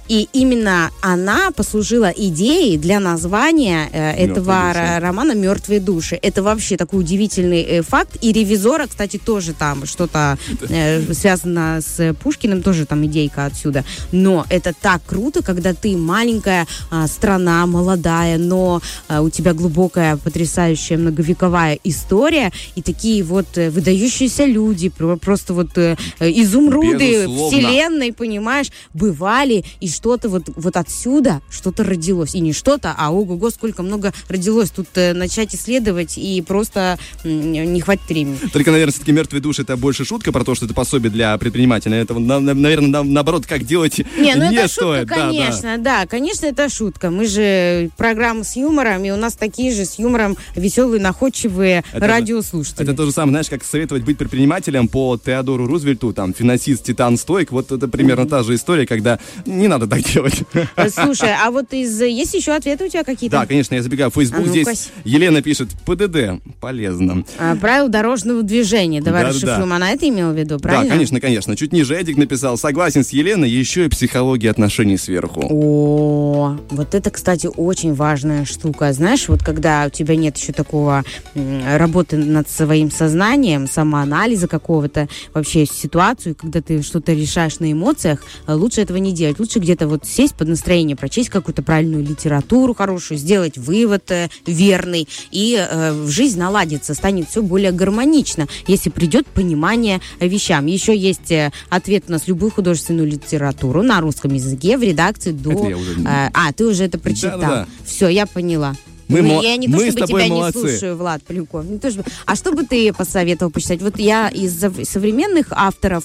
И 0.07 0.27
именно 0.33 0.91
она 1.01 1.51
послужила 1.51 2.11
идеей 2.15 2.77
для 2.77 2.99
названия 2.99 3.89
э, 3.91 4.11
этого 4.11 4.45
«Мертвые 4.51 4.73
души». 4.73 4.79
ро- 4.79 4.99
романа 4.99 5.31
«Мертвые 5.33 5.79
души». 5.79 6.19
Это 6.21 6.43
вообще 6.43 6.77
такой 6.77 7.01
удивительный 7.01 7.61
э, 7.61 7.81
факт. 7.81 8.17
И 8.21 8.31
«Ревизора», 8.31 8.87
кстати, 8.87 9.17
тоже 9.17 9.53
там 9.53 9.85
что-то 9.85 10.37
э, 10.69 11.13
связано 11.13 11.79
с 11.81 12.13
Пушкиным, 12.23 12.63
тоже 12.63 12.85
там 12.85 13.05
идейка 13.05 13.45
отсюда. 13.45 13.83
Но 14.11 14.45
это 14.49 14.73
так 14.79 15.01
круто, 15.05 15.41
когда 15.41 15.73
ты 15.73 15.97
маленькая 15.97 16.65
а, 16.89 17.07
страна, 17.07 17.65
молодая, 17.65 18.37
но 18.37 18.81
а, 19.07 19.21
у 19.21 19.29
тебя 19.29 19.53
глубокая, 19.53 20.17
потрясающая, 20.17 20.97
многовековая 20.97 21.79
история, 21.83 22.51
и 22.75 22.81
такие 22.81 23.23
вот 23.23 23.57
э, 23.57 23.69
выдающиеся 23.69 24.45
люди, 24.45 24.89
про- 24.89 25.17
просто 25.17 25.53
вот 25.53 25.77
э, 25.77 25.97
э, 26.19 26.29
изумруды 26.31 27.23
Безусловно. 27.23 27.47
вселенной, 27.57 28.13
понимаешь, 28.13 28.67
бывали, 28.93 29.65
и 29.79 29.87
что-то 29.97 30.29
вот, 30.29 30.43
вот 30.55 30.77
отсюда 30.77 31.41
что-то 31.49 31.83
родилось. 31.83 32.35
И 32.35 32.39
не 32.39 32.53
что-то, 32.53 32.93
а 32.97 33.11
ого-го, 33.11 33.49
сколько 33.49 33.81
много 33.83 34.13
родилось. 34.29 34.69
Тут 34.69 34.87
э, 34.95 35.13
начать 35.13 35.55
исследовать, 35.55 36.17
и 36.17 36.41
просто 36.41 36.97
не 37.23 37.81
хватит 37.81 38.07
времени. 38.09 38.37
Только, 38.53 38.71
наверное, 38.71 38.91
все-таки 38.91 39.11
мертвые 39.11 39.41
души 39.41 39.63
это 39.63 39.75
больше 39.77 40.05
шутка 40.05 40.31
про 40.31 40.43
то, 40.43 40.53
что 40.55 40.65
это 40.65 40.73
пособие 40.73 41.11
для 41.11 41.37
предпринимателя. 41.37 41.97
Это, 41.97 42.13
на- 42.13 42.39
на- 42.39 42.53
наверное, 42.53 42.89
на- 42.89 43.03
наоборот, 43.03 43.45
как 43.45 43.63
делать 43.65 43.97
Не, 44.17 44.35
ну 44.35 44.43
это 44.51 44.67
стоит. 44.67 44.99
шутка, 45.01 45.15
Да, 45.15 45.15
да. 45.15 45.27
конечно, 45.31 45.77
да. 45.79 46.05
конечно, 46.05 46.45
это 46.45 46.69
шутка. 46.69 47.09
Мы 47.09 47.25
же 47.27 47.89
программа 47.97 48.43
с 48.43 48.55
юмором, 48.55 49.03
и 49.03 49.09
у 49.11 49.15
нас 49.17 49.33
такие 49.35 49.73
же 49.73 49.85
с 49.85 49.97
юмором 49.99 50.37
веселые, 50.55 51.01
находчивые 51.01 51.83
Это- 51.91 52.07
радиослушатели. 52.07 52.83
Это 52.83 52.93
то 52.93 53.05
же 53.05 53.11
самое, 53.11 53.31
знаешь, 53.31 53.49
как 53.49 53.63
советовать 53.63 54.03
быть 54.03 54.17
предпринимателем 54.17 54.87
по 54.87 55.17
Теодору 55.17 55.65
Рузвельту, 55.65 56.13
там, 56.13 56.33
финансист 56.33 56.83
Титан 56.83 57.17
Стоик. 57.17 57.51
Вот 57.51 57.71
это 57.71 57.87
примерно 57.87 58.27
та 58.27 58.43
же 58.43 58.53
история, 58.55 58.85
когда 58.85 59.19
не 59.45 59.67
надо 59.67 59.86
так 59.87 60.01
делать. 60.03 60.43
Э, 60.75 60.89
Слушай, 60.89 61.31
а 61.41 61.51
вот 61.51 61.73
из 61.73 62.01
есть 62.01 62.33
еще 62.33 62.53
ответы 62.53 62.85
у 62.85 62.89
тебя 62.89 63.03
какие-то? 63.03 63.39
Да, 63.39 63.45
конечно, 63.45 63.75
я 63.75 63.83
забегаю 63.83 64.11
в 64.11 64.13
Facebook. 64.13 64.45
А. 64.45 64.49
Здесь 64.49 64.89
Елена 65.03 65.41
пишет, 65.41 65.69
ПДД, 65.85 66.41
полезно. 66.59 67.23
А, 67.39 67.55
правил 67.55 67.87
дорожного 67.89 68.43
движения. 68.43 69.01
Давай 69.01 69.23
Да-да-да. 69.23 69.47
расшифруем. 69.47 69.73
Она 69.73 69.91
это 69.91 70.07
имела 70.07 70.31
в 70.31 70.37
виду, 70.37 70.59
правильно? 70.59 70.85
Да, 70.85 70.91
конечно, 70.93 71.19
конечно. 71.19 71.55
Чуть 71.55 71.73
ниже 71.73 71.95
Эдик 71.95 72.17
написал, 72.17 72.57
согласен 72.57 73.03
с 73.03 73.09
Еленой, 73.09 73.49
еще 73.49 73.85
и 73.85 73.89
психология 73.89 74.49
отношений 74.49 74.97
сверху. 74.97 75.47
О, 75.49 76.57
вот 76.69 76.95
это, 76.95 77.09
кстати, 77.09 77.47
очень 77.55 77.93
важная 77.93 78.45
штука. 78.45 78.91
Знаешь, 78.93 79.27
вот 79.27 79.43
когда 79.43 79.85
у 79.87 79.89
тебя 79.89 80.15
нет 80.15 80.37
еще 80.37 80.53
такого 80.53 81.03
работы 81.35 82.17
над 82.17 82.49
своим 82.49 82.91
сознанием, 82.91 83.67
самоанализа 83.67 84.47
какого-то, 84.47 85.07
вообще 85.33 85.65
ситуацию, 85.65 86.35
когда 86.35 86.61
ты 86.61 86.81
что-то 86.81 87.13
решаешь 87.13 87.59
на 87.59 87.71
эмоциях, 87.71 88.23
лучше 88.47 88.81
этого 88.81 88.97
не 88.97 89.11
делать. 89.13 89.39
Лучше 89.39 89.59
где-то 89.59 89.76
вот 89.85 90.05
сесть 90.05 90.33
под 90.35 90.47
настроение, 90.47 90.95
прочесть 90.95 91.29
какую-то 91.29 91.61
правильную 91.61 92.03
литературу 92.03 92.73
хорошую, 92.73 93.17
сделать 93.17 93.57
вывод 93.57 94.09
э, 94.11 94.29
верный, 94.45 95.07
и 95.31 95.55
э, 95.59 95.91
в 95.91 96.09
жизнь 96.09 96.39
наладится, 96.39 96.93
станет 96.93 97.29
все 97.29 97.41
более 97.43 97.71
гармонично, 97.71 98.47
если 98.65 98.89
придет 98.89 99.27
понимание 99.27 99.99
вещам. 100.21 100.65
Еще 100.65 100.95
есть 100.97 101.29
э, 101.31 101.51
ответ 101.69 102.05
у 102.07 102.11
нас 102.13 102.27
любую 102.27 102.51
художественную 102.51 103.07
литературу 103.07 103.83
на 103.83 103.99
русском 103.99 104.33
языке 104.33 104.77
в 104.77 104.81
редакции 104.83 105.31
до... 105.31 105.51
Это 105.51 105.67
я 105.67 105.77
уже- 105.77 105.91
Э, 106.01 106.29
а, 106.33 106.53
ты 106.53 106.65
уже 106.65 106.85
это 106.85 106.97
прочитал. 106.97 107.39
Да-да-да. 107.39 107.67
Все, 107.85 108.07
я 108.07 108.25
поняла. 108.25 108.73
Мы 109.09 109.21
Ну, 109.21 109.27
мол- 109.29 109.41
я 109.41 109.55
не 109.55 109.67
то, 109.67 109.73
мы 109.77 109.83
с 109.89 109.93
чтобы 109.93 110.07
тобой 110.07 110.23
тебя 110.25 110.33
молодцы. 110.35 110.57
не 110.63 110.69
слушаю, 110.69 110.97
Влад 110.97 111.23
Поляков. 111.23 111.65
Не 111.65 111.79
то, 111.79 111.89
чтобы- 111.91 112.09
А 112.25 112.35
что 112.35 112.51
бы 112.51 112.63
ты 112.63 112.91
посоветовал 112.93 113.51
почитать? 113.51 113.81
Вот 113.81 113.99
я 113.99 114.27
из 114.29 114.59
современных 114.87 115.47
авторов... 115.51 116.03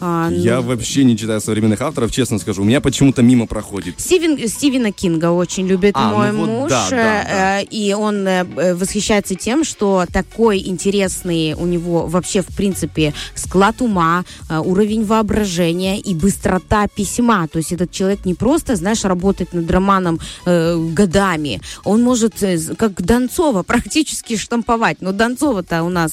а, 0.00 0.28
а, 0.28 0.30
Я 0.30 0.56
ну, 0.56 0.68
вообще 0.68 1.04
не 1.04 1.16
читаю 1.16 1.40
современных 1.40 1.80
авторов, 1.80 2.10
честно 2.10 2.38
скажу. 2.38 2.62
У 2.62 2.64
меня 2.64 2.80
почему-то 2.80 3.22
мимо 3.22 3.46
проходит. 3.46 3.98
Стивен, 3.98 4.48
Стивена 4.48 4.92
Кинга 4.92 5.30
очень 5.30 5.66
любит 5.66 5.94
А, 5.96 6.12
мой 6.12 6.32
ну 6.32 6.38
вот 6.38 6.48
муж, 6.48 6.70
да, 6.70 6.86
да, 6.90 6.96
да. 6.96 7.60
э, 7.60 7.64
и 7.64 7.94
он 7.94 8.26
э, 8.26 8.46
э, 8.56 8.74
восхищается 8.74 9.34
тем, 9.34 9.64
что 9.64 10.04
такой 10.12 10.58
интересный 10.66 11.54
у 11.54 11.66
него 11.66 12.06
вообще, 12.06 12.42
в 12.42 12.54
принципе, 12.54 13.14
склад 13.34 13.80
ума, 13.80 14.24
уровень 14.50 15.04
воображения 15.04 15.98
и 15.98 16.14
быстрота 16.14 16.88
письма. 16.88 17.48
То 17.48 17.58
есть 17.58 17.72
этот 17.72 17.90
человек 17.90 18.24
не 18.24 18.34
просто, 18.34 18.76
знаешь, 18.76 19.04
работает 19.04 19.52
над 19.52 19.70
романом 19.70 20.20
э, 20.44 20.76
годами, 20.92 21.60
он 21.84 22.02
может, 22.02 22.34
как 22.76 23.02
Донцова, 23.02 23.62
практически 23.66 24.36
штамповать. 24.36 25.00
Но 25.00 25.12
Донцова-то 25.12 25.82
у 25.82 25.88
нас 25.88 26.12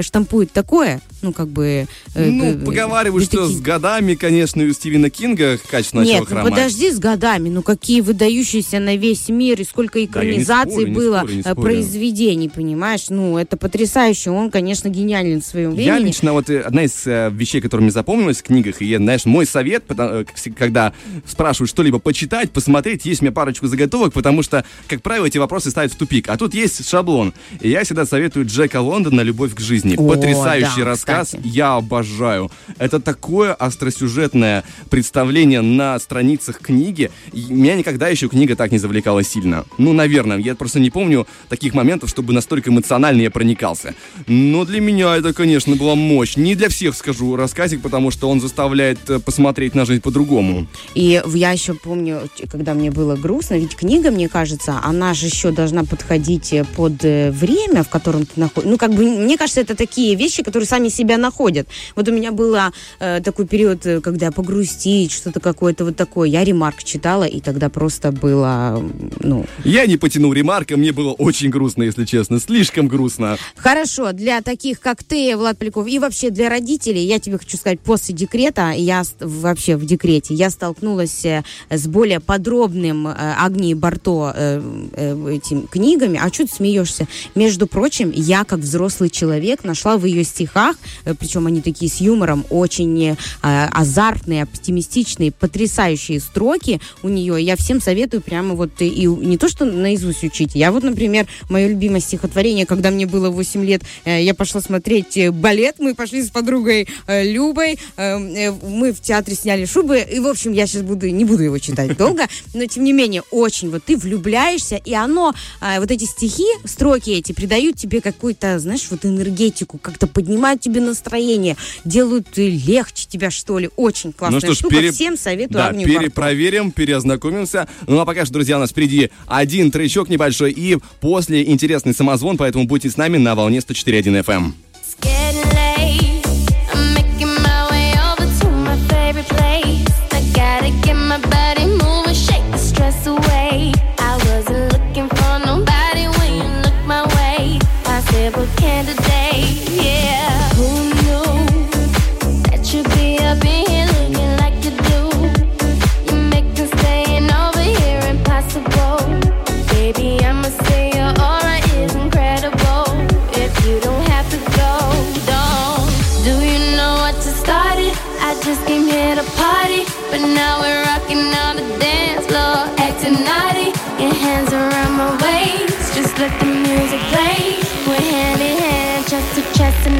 штампует 0.00 0.52
такое, 0.52 1.00
ну, 1.22 1.32
как 1.32 1.48
бы... 1.48 1.86
э, 2.14 2.30
Ну, 2.30 2.44
э, 2.52 2.54
поговаривают, 2.64 3.24
что 3.24 3.38
детектив. 3.42 3.58
с 3.58 3.60
годами, 3.62 4.14
конечно, 4.14 4.62
у 4.64 4.72
Стивена 4.72 5.08
Кинга 5.10 5.58
качество 5.70 5.98
начало 5.98 6.12
Нет, 6.12 6.20
ну 6.22 6.26
хромать. 6.36 6.50
подожди 6.52 6.90
с 6.90 6.98
годами. 6.98 7.48
Ну 7.48 7.62
какие 7.62 8.00
выдающиеся 8.00 8.78
на 8.80 8.96
весь 8.96 9.28
мир 9.28 9.60
и 9.60 9.64
сколько 9.64 9.98
я 9.98 10.04
не 10.04 10.10
экранизаций 10.10 10.72
спорю, 10.72 10.88
не 10.88 10.94
было 10.94 11.18
спорю, 11.18 11.32
не 11.34 11.40
э, 11.40 11.42
спорю. 11.42 11.60
произведений, 11.62 12.48
понимаешь? 12.48 13.04
Ну 13.08 13.38
это 13.38 13.56
потрясающе. 13.56 14.30
Он, 14.30 14.50
конечно, 14.50 14.88
гениален 14.88 15.40
в 15.42 15.44
своем 15.46 15.70
Я 15.74 15.94
времени. 15.94 16.08
лично, 16.08 16.32
вот 16.32 16.50
э, 16.50 16.60
одна 16.60 16.84
из 16.84 17.06
э, 17.06 17.30
вещей, 17.32 17.60
которая 17.60 17.82
мне 17.84 17.92
запомнилась 17.92 18.38
в 18.38 18.42
книгах, 18.42 18.82
и, 18.82 18.96
знаешь, 18.96 19.24
мой 19.24 19.46
совет, 19.46 19.84
потому- 19.84 20.24
когда 20.56 20.92
спрашивают 21.26 21.70
что-либо 21.70 21.98
почитать, 21.98 22.50
посмотреть, 22.50 23.04
есть 23.04 23.20
у 23.22 23.24
меня 23.24 23.32
парочку 23.32 23.66
заготовок, 23.66 24.12
потому 24.12 24.42
что, 24.42 24.64
как 24.88 25.02
правило, 25.02 25.26
эти 25.26 25.38
вопросы 25.38 25.70
ставят 25.70 25.92
в 25.92 25.96
тупик. 25.96 26.28
А 26.28 26.36
тут 26.36 26.54
есть 26.54 26.88
шаблон. 26.88 27.32
И 27.60 27.68
я 27.70 27.84
всегда 27.84 28.04
советую 28.06 28.46
Джека 28.46 28.80
Лондона 28.80 29.20
«Любовь 29.20 29.54
к 29.54 29.60
жизни». 29.60 29.94
О, 29.96 30.08
Потрясающий 30.08 30.80
да, 30.80 30.86
рассказ. 30.86 31.11
Кстати. 31.20 31.42
Я 31.44 31.76
обожаю. 31.76 32.50
Это 32.78 33.00
такое 33.00 33.54
остросюжетное 33.54 34.64
представление 34.90 35.60
на 35.60 35.98
страницах 35.98 36.58
книги. 36.58 37.10
Меня 37.32 37.76
никогда 37.76 38.08
еще 38.08 38.28
книга 38.28 38.56
так 38.56 38.72
не 38.72 38.78
завлекала 38.78 39.22
сильно. 39.22 39.64
Ну, 39.78 39.92
наверное, 39.92 40.38
я 40.38 40.54
просто 40.54 40.80
не 40.80 40.90
помню 40.90 41.26
таких 41.48 41.74
моментов, 41.74 42.10
чтобы 42.10 42.32
настолько 42.32 42.70
эмоционально 42.70 43.22
я 43.22 43.30
проникался. 43.30 43.94
Но 44.26 44.64
для 44.64 44.80
меня 44.80 45.16
это, 45.16 45.32
конечно, 45.32 45.76
была 45.76 45.94
мощь. 45.94 46.36
Не 46.36 46.54
для 46.54 46.68
всех, 46.68 46.96
скажу, 46.96 47.36
рассказик, 47.36 47.82
потому 47.82 48.10
что 48.10 48.28
он 48.28 48.40
заставляет 48.40 49.10
э, 49.10 49.18
посмотреть 49.18 49.74
на 49.74 49.84
жизнь 49.84 50.00
по-другому. 50.00 50.66
И 50.94 51.22
я 51.34 51.52
еще 51.52 51.74
помню, 51.74 52.28
когда 52.50 52.74
мне 52.74 52.90
было 52.90 53.16
грустно, 53.16 53.58
ведь 53.58 53.76
книга, 53.76 54.10
мне 54.10 54.28
кажется, 54.28 54.80
она 54.82 55.14
же 55.14 55.26
еще 55.26 55.50
должна 55.50 55.84
подходить 55.84 56.52
э, 56.52 56.64
под 56.64 57.04
э, 57.04 57.30
время, 57.30 57.82
в 57.82 57.88
котором 57.88 58.26
ты 58.26 58.40
находишься. 58.40 58.70
Ну, 58.70 58.78
как 58.78 58.92
бы, 58.92 59.04
мне 59.04 59.36
кажется, 59.36 59.60
это 59.60 59.74
такие 59.74 60.14
вещи, 60.14 60.42
которые 60.42 60.66
сами 60.66 60.88
себя 61.02 61.18
находят. 61.18 61.68
Вот 61.96 62.08
у 62.08 62.12
меня 62.12 62.32
был 62.32 62.56
такой 62.98 63.46
период, 63.46 63.84
э, 63.86 64.00
когда 64.00 64.30
погрустить, 64.30 65.12
что-то 65.12 65.40
какое-то 65.40 65.84
вот 65.84 65.96
такое. 65.96 66.28
Я 66.28 66.44
ремарк 66.44 66.84
читала, 66.84 67.24
и 67.24 67.40
тогда 67.40 67.68
просто 67.68 68.12
было, 68.12 68.82
ну, 69.20 69.46
Я 69.64 69.86
не 69.86 69.96
потянул 69.96 70.32
ремарка, 70.32 70.76
мне 70.76 70.92
было 70.92 71.12
очень 71.12 71.50
грустно, 71.50 71.82
если 71.82 72.04
честно. 72.04 72.40
Слишком 72.40 72.88
грустно. 72.88 73.36
Хорошо, 73.56 74.12
для 74.12 74.40
таких, 74.40 74.80
как 74.80 75.02
ты, 75.02 75.36
Влад 75.36 75.58
Поляков, 75.58 75.86
и 75.88 75.98
вообще 75.98 76.30
для 76.30 76.48
родителей, 76.48 77.04
я 77.04 77.18
тебе 77.18 77.38
хочу 77.38 77.56
сказать, 77.56 77.80
после 77.80 78.14
декрета, 78.14 78.70
я 78.70 79.02
вообще 79.20 79.76
в 79.76 79.84
декрете, 79.84 80.34
я 80.34 80.50
столкнулась 80.50 81.24
э, 81.24 81.42
с 81.70 81.86
более 81.86 82.20
подробным 82.20 83.08
э, 83.08 83.14
Агнией 83.16 83.74
Барто 83.74 84.32
э, 84.34 84.62
э, 84.92 85.36
этим 85.36 85.66
книгами. 85.66 86.20
А 86.22 86.32
что 86.32 86.46
ты 86.46 86.54
смеешься? 86.54 87.06
Между 87.34 87.66
прочим, 87.66 88.12
я, 88.14 88.44
как 88.44 88.60
взрослый 88.60 89.10
человек, 89.10 89.64
нашла 89.64 89.96
в 89.96 90.04
ее 90.04 90.24
стихах, 90.24 90.76
э, 90.76 90.91
причем 91.18 91.46
они 91.46 91.60
такие 91.60 91.90
с 91.90 92.00
юмором, 92.00 92.44
очень 92.50 93.02
э, 93.10 93.16
азартные, 93.42 94.44
оптимистичные, 94.44 95.32
потрясающие 95.32 96.20
строки 96.20 96.80
у 97.02 97.08
нее. 97.08 97.42
Я 97.42 97.56
всем 97.56 97.80
советую 97.80 98.22
прямо 98.22 98.54
вот 98.54 98.80
и, 98.80 98.88
и 98.88 99.06
не 99.06 99.38
то, 99.38 99.48
что 99.48 99.64
наизусть 99.64 100.24
учить. 100.24 100.54
Я 100.54 100.72
вот, 100.72 100.82
например, 100.82 101.26
мое 101.48 101.68
любимое 101.68 102.00
стихотворение, 102.00 102.66
когда 102.66 102.90
мне 102.90 103.06
было 103.06 103.30
8 103.30 103.64
лет, 103.64 103.82
э, 104.04 104.22
я 104.22 104.34
пошла 104.34 104.60
смотреть 104.60 105.16
э, 105.16 105.30
балет, 105.30 105.76
мы 105.78 105.94
пошли 105.94 106.22
с 106.22 106.30
подругой 106.30 106.88
э, 107.06 107.24
Любой, 107.24 107.78
э, 107.96 108.18
э, 108.18 108.50
мы 108.50 108.92
в 108.92 109.00
театре 109.00 109.36
сняли 109.36 109.64
шубы, 109.64 109.98
и, 109.98 110.18
в 110.20 110.26
общем, 110.26 110.52
я 110.52 110.66
сейчас 110.66 110.82
буду, 110.82 111.08
не 111.08 111.24
буду 111.24 111.42
его 111.42 111.58
читать 111.58 111.96
долго, 111.96 112.26
но, 112.54 112.66
тем 112.66 112.84
не 112.84 112.92
менее, 112.92 113.22
очень 113.30 113.70
вот 113.70 113.84
ты 113.84 113.96
влюбляешься, 113.96 114.76
и 114.76 114.94
оно, 114.94 115.34
э, 115.60 115.80
вот 115.80 115.90
эти 115.90 116.04
стихи, 116.04 116.46
строки 116.64 117.10
эти, 117.10 117.32
придают 117.32 117.76
тебе 117.76 118.00
какую-то, 118.00 118.58
знаешь, 118.58 118.86
вот 118.90 119.04
энергетику, 119.04 119.78
как-то 119.78 120.06
поднимают 120.06 120.60
тебя 120.60 120.71
тебе 120.72 120.80
настроение, 120.82 121.56
делают 121.84 122.36
легче 122.36 123.06
тебя, 123.08 123.30
что 123.30 123.58
ли. 123.58 123.70
Очень 123.76 124.12
классная 124.12 124.36
Ну 124.36 124.40
что 124.40 124.52
ж, 124.54 124.56
штука. 124.58 124.76
пере- 124.76 124.92
Всем 124.92 125.16
советую 125.16 125.58
Да, 125.58 125.70
Барто. 125.72 125.84
перепроверим, 125.84 126.70
переознакомимся. 126.70 127.68
Ну 127.86 127.98
а 128.00 128.04
пока 128.04 128.24
что, 128.24 128.34
друзья, 128.34 128.56
у 128.56 128.60
нас 128.60 128.70
впереди 128.70 129.10
один 129.26 129.70
тречок 129.70 130.08
небольшой 130.08 130.52
и 130.52 130.78
после 131.00 131.44
интересный 131.50 131.94
самозвон, 131.94 132.36
поэтому 132.36 132.64
будьте 132.66 132.90
с 132.90 132.96
нами 132.96 133.18
на 133.18 133.34
волне 133.34 133.60
104.1 133.60 134.16
FM. 134.24 134.52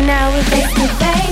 Now 0.06 0.30
we're 0.34 0.42
face 0.44 0.72
to. 0.74 1.31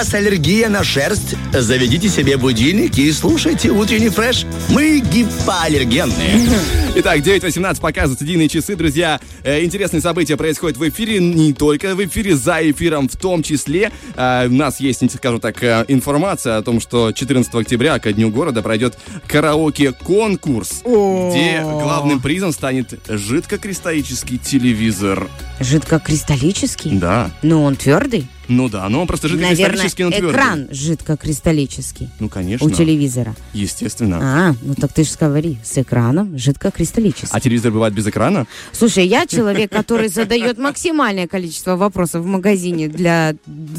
Вас 0.00 0.14
аллергия 0.14 0.70
на 0.70 0.82
шерсть, 0.82 1.36
заведите 1.52 2.08
себе 2.08 2.38
будильник 2.38 2.96
и 2.96 3.12
слушайте 3.12 3.68
утренний 3.68 4.08
фреш. 4.08 4.46
Мы 4.70 5.00
гипоаллергенные. 5.00 6.48
Итак, 6.96 7.18
9.18 7.18 7.78
показывают 7.82 8.16
студийные 8.18 8.48
часы, 8.48 8.76
друзья. 8.76 9.20
Э, 9.44 9.62
интересные 9.62 10.00
события 10.00 10.38
происходят 10.38 10.78
в 10.78 10.88
эфире, 10.88 11.18
не 11.18 11.52
только 11.52 11.94
в 11.94 12.02
эфире, 12.02 12.34
за 12.34 12.70
эфиром 12.70 13.10
в 13.10 13.16
том 13.16 13.42
числе. 13.42 13.92
Э, 14.16 14.46
у 14.46 14.52
нас 14.52 14.80
есть, 14.80 15.04
скажем 15.14 15.38
так, 15.38 15.62
э, 15.62 15.84
информация 15.88 16.56
о 16.56 16.62
том, 16.62 16.80
что 16.80 17.12
14 17.12 17.54
октября 17.54 17.98
ко 17.98 18.10
Дню 18.10 18.30
города 18.30 18.62
пройдет 18.62 18.96
караоке-конкурс, 19.26 20.80
где 20.80 21.60
главным 21.60 22.22
призом 22.22 22.52
станет 22.52 22.98
жидкокристаллический 23.06 24.38
телевизор. 24.38 25.28
Жидкокристаллический? 25.60 26.92
Да. 26.92 27.30
Ну, 27.42 27.64
он 27.64 27.76
твердый? 27.76 28.26
Ну 28.50 28.68
да, 28.68 28.88
но 28.88 29.02
он 29.02 29.06
просто 29.06 29.28
Наверное, 29.28 29.54
жидкокристаллический, 29.54 30.04
но 30.04 30.10
твердый. 30.10 30.30
экран 30.32 30.68
жидкокристаллический 30.72 32.08
Ну, 32.18 32.28
конечно. 32.28 32.66
у 32.66 32.70
телевизора. 32.70 33.34
Естественно. 33.52 34.18
А, 34.20 34.54
ну 34.62 34.74
так 34.74 34.92
ты 34.92 35.04
же 35.04 35.10
говори, 35.18 35.58
с 35.62 35.78
экраном 35.78 36.36
жидкокристаллический. 36.36 37.28
А 37.30 37.40
телевизор 37.40 37.70
бывает 37.70 37.94
без 37.94 38.08
экрана? 38.08 38.46
Слушай, 38.72 39.06
я 39.06 39.26
человек, 39.26 39.70
который 39.70 40.08
задает 40.08 40.58
максимальное 40.58 41.28
количество 41.28 41.76
вопросов 41.76 42.22
в 42.22 42.26
магазине 42.26 42.88
для 42.88 43.34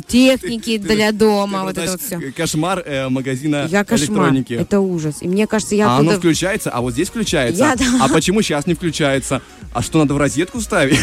техники, 0.08 0.78
для 0.78 1.12
дома, 1.12 1.64
вот 1.64 1.78
это 1.78 1.92
вот 1.92 2.02
все. 2.02 2.20
Кошмар 2.32 2.82
э, 2.86 3.10
магазина 3.10 3.68
Я 3.70 3.84
кошмар. 3.84 4.10
электроники. 4.10 4.54
Это 4.54 4.80
ужас. 4.80 5.18
И 5.22 5.28
мне 5.28 5.48
кажется, 5.48 5.76
я 5.76 5.90
а 5.90 5.98
оно 6.00 6.12
включается, 6.14 6.70
а 6.70 6.80
вот 6.80 6.94
здесь 6.94 7.10
включается. 7.10 7.76
А 8.00 8.08
почему 8.08 8.42
сейчас 8.42 8.68
не 8.68 8.74
включается? 8.74 9.42
А 9.74 9.82
что, 9.82 10.00
надо 10.00 10.14
в 10.14 10.18
розетку 10.18 10.62
ставить? 10.62 10.98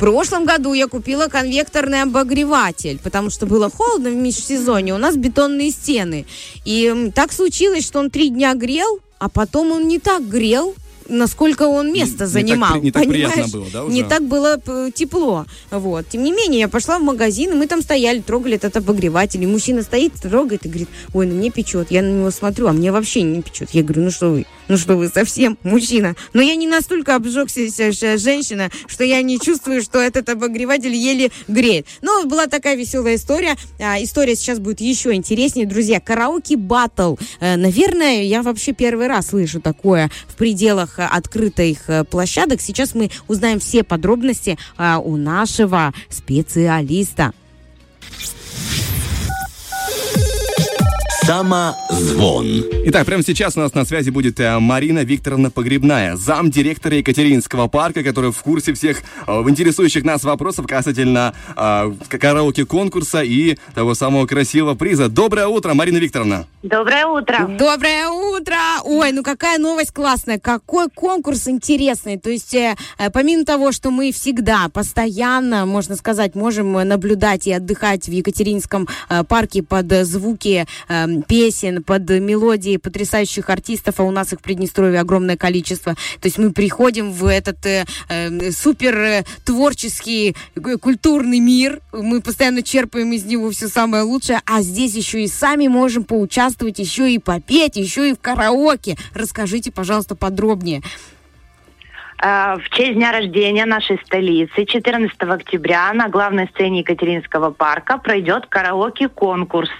Прошлом 0.00 0.46
году 0.46 0.72
я 0.72 0.86
купила 0.88 1.26
конвекторный 1.26 2.00
обогреватель, 2.00 2.98
потому 3.04 3.28
что 3.28 3.44
было 3.44 3.70
холодно 3.70 4.08
в 4.08 4.14
межсезонье, 4.14 4.94
у 4.94 4.98
нас 4.98 5.14
бетонные 5.14 5.70
стены. 5.70 6.24
И 6.64 7.12
так 7.14 7.32
случилось, 7.32 7.86
что 7.86 7.98
он 7.98 8.08
три 8.08 8.30
дня 8.30 8.54
грел, 8.54 9.00
а 9.18 9.28
потом 9.28 9.72
он 9.72 9.88
не 9.88 9.98
так 9.98 10.26
грел, 10.26 10.74
насколько 11.10 11.64
он 11.64 11.92
место 11.92 12.12
Не 12.12 12.18
так 12.18 12.28
занимал. 12.28 12.80
не 12.80 12.90
так 12.92 13.02
понимаешь? 13.04 13.32
приятно 13.32 13.52
было, 13.58 13.66
да, 13.72 13.84
уже? 13.84 13.94
Не 13.94 14.02
так 14.04 14.22
было 14.26 14.56
п- 14.56 14.90
тепло. 14.94 15.44
Вот. 15.70 16.08
Тем 16.08 16.22
не 16.24 16.32
менее, 16.32 16.60
я 16.60 16.68
пошла 16.68 16.98
в 16.98 17.02
магазин, 17.02 17.52
и 17.52 17.54
мы 17.54 17.66
там 17.66 17.82
стояли, 17.82 18.20
трогали 18.20 18.56
этот 18.56 18.76
обогреватель. 18.76 19.42
И 19.42 19.46
мужчина 19.46 19.82
стоит, 19.82 20.14
трогает 20.14 20.64
и 20.64 20.68
говорит, 20.68 20.88
ой, 21.12 21.26
ну 21.26 21.34
мне 21.34 21.50
печет. 21.50 21.90
Я 21.90 22.02
на 22.02 22.10
него 22.10 22.30
смотрю, 22.30 22.68
а 22.68 22.72
мне 22.72 22.92
вообще 22.92 23.22
не 23.22 23.42
печет. 23.42 23.70
Я 23.72 23.82
говорю, 23.82 24.02
ну 24.04 24.10
что 24.10 24.30
вы, 24.30 24.46
ну 24.68 24.76
что 24.76 24.96
вы, 24.96 25.08
совсем 25.08 25.58
мужчина. 25.62 26.14
Но 26.32 26.40
я 26.42 26.54
не 26.54 26.66
настолько 26.66 27.16
обжегся 27.16 27.60
женщина, 28.18 28.70
что 28.86 29.04
я 29.04 29.20
не 29.22 29.38
чувствую, 29.38 29.82
что 29.82 29.98
этот 29.98 30.28
обогреватель 30.28 30.94
еле 30.94 31.30
греет. 31.48 31.86
Но 32.02 32.24
была 32.24 32.46
такая 32.46 32.76
веселая 32.76 33.16
история. 33.16 33.56
А, 33.78 34.02
история 34.02 34.36
сейчас 34.36 34.58
будет 34.58 34.80
еще 34.80 35.12
интереснее. 35.14 35.66
Друзья, 35.66 36.00
караоке 36.00 36.56
батл. 36.56 37.16
Э, 37.40 37.56
наверное, 37.56 38.22
я 38.22 38.42
вообще 38.42 38.72
первый 38.72 39.06
раз 39.08 39.28
слышу 39.28 39.60
такое 39.60 40.10
в 40.28 40.34
пределах 40.36 40.98
э, 40.98 40.99
открытых 41.08 41.88
э, 41.88 42.04
площадок. 42.04 42.60
Сейчас 42.60 42.94
мы 42.94 43.10
узнаем 43.28 43.60
все 43.60 43.82
подробности 43.82 44.58
а, 44.76 44.98
у 44.98 45.16
нашего 45.16 45.92
специалиста. 46.08 47.32
Самозвон. 51.30 52.64
Итак, 52.86 53.06
прямо 53.06 53.22
сейчас 53.22 53.56
у 53.56 53.60
нас 53.60 53.72
на 53.72 53.84
связи 53.84 54.10
будет 54.10 54.40
э, 54.40 54.58
Марина 54.58 55.04
Викторовна 55.04 55.48
Погребная, 55.52 56.16
зам 56.16 56.50
директора 56.50 56.96
Екатеринского 56.96 57.68
парка, 57.68 58.02
которая 58.02 58.32
в 58.32 58.42
курсе 58.42 58.72
всех 58.72 59.00
э, 59.28 59.32
интересующих 59.46 60.02
нас 60.02 60.24
вопросов 60.24 60.66
касательно 60.66 61.32
э, 61.56 61.92
караоке-конкурса 62.08 63.22
и 63.22 63.56
того 63.76 63.94
самого 63.94 64.26
красивого 64.26 64.74
приза. 64.74 65.08
Доброе 65.08 65.46
утро, 65.46 65.72
Марина 65.72 65.98
Викторовна. 65.98 66.46
Доброе 66.64 67.06
утро. 67.06 67.46
Доброе 67.46 68.08
утро! 68.08 68.56
Ой, 68.84 69.12
ну 69.12 69.22
какая 69.22 69.58
новость 69.58 69.92
классная, 69.92 70.40
какой 70.40 70.88
конкурс 70.90 71.46
интересный. 71.46 72.18
То 72.18 72.30
есть, 72.30 72.54
э, 72.54 72.74
э, 72.98 73.08
помимо 73.10 73.44
того, 73.44 73.70
что 73.70 73.92
мы 73.92 74.10
всегда, 74.10 74.68
постоянно, 74.68 75.64
можно 75.64 75.94
сказать, 75.94 76.34
можем 76.34 76.72
наблюдать 76.72 77.46
и 77.46 77.52
отдыхать 77.52 78.06
в 78.06 78.10
Екатеринском 78.10 78.88
э, 79.08 79.22
парке 79.22 79.62
под 79.62 79.92
звуки 80.04 80.66
э, 80.88 81.19
песен, 81.22 81.82
под 81.82 82.08
мелодии 82.08 82.76
потрясающих 82.76 83.50
артистов, 83.50 84.00
а 84.00 84.02
у 84.02 84.10
нас 84.10 84.32
их 84.32 84.40
в 84.40 84.42
Приднестровье 84.42 85.00
огромное 85.00 85.36
количество. 85.36 85.94
То 86.20 86.26
есть 86.26 86.38
мы 86.38 86.52
приходим 86.52 87.12
в 87.12 87.26
этот 87.26 87.64
э, 87.66 87.84
э, 88.08 88.50
супер 88.50 88.96
э, 88.98 89.24
творческий, 89.44 90.36
э, 90.54 90.76
культурный 90.76 91.40
мир, 91.40 91.80
мы 91.92 92.20
постоянно 92.20 92.62
черпаем 92.62 93.12
из 93.12 93.24
него 93.24 93.50
все 93.50 93.68
самое 93.68 94.02
лучшее, 94.02 94.40
а 94.46 94.62
здесь 94.62 94.94
еще 94.94 95.22
и 95.22 95.28
сами 95.28 95.68
можем 95.68 96.04
поучаствовать, 96.04 96.78
еще 96.78 97.12
и 97.12 97.18
попеть, 97.18 97.76
еще 97.76 98.10
и 98.10 98.14
в 98.14 98.20
караоке. 98.20 98.96
Расскажите, 99.14 99.70
пожалуйста, 99.70 100.14
подробнее. 100.14 100.82
Э, 102.22 102.56
В 102.58 102.68
честь 102.70 102.94
дня 102.94 103.12
рождения 103.12 103.64
нашей 103.66 103.98
столицы 104.04 104.64
14 104.64 105.16
октября 105.22 105.92
на 105.94 106.08
главной 106.08 106.48
сцене 106.48 106.80
Екатеринского 106.80 107.50
парка 107.50 107.98
пройдет 107.98 108.46
караоке-конкурс. 108.46 109.70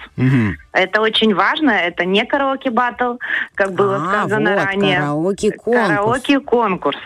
Это 0.72 1.00
очень 1.02 1.34
важно, 1.34 1.70
это 1.70 2.04
не 2.04 2.24
караоке-баттл, 2.24 3.14
как 3.54 3.72
было 3.72 3.96
А, 3.96 4.08
сказано 4.08 4.54
вот, 4.54 4.64
ранее. 4.64 4.98
караоке-конкурс. 5.00 5.88
Караоке-конкурс. 5.88 6.98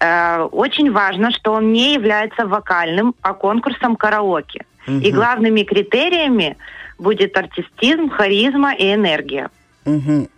Э, 0.00 0.42
Очень 0.52 0.90
важно, 0.92 1.30
что 1.32 1.52
он 1.52 1.72
не 1.72 1.94
является 1.94 2.46
вокальным, 2.46 3.14
а 3.22 3.34
конкурсом 3.34 3.96
караоке. 3.96 4.64
И 4.86 4.90
Мгм. 4.90 5.10
главными 5.10 5.64
критериями 5.64 6.56
будет 6.98 7.36
артистизм, 7.36 8.08
харизма 8.08 8.72
и 8.74 8.94
энергия. 8.94 9.50
Мгм. 9.84 10.28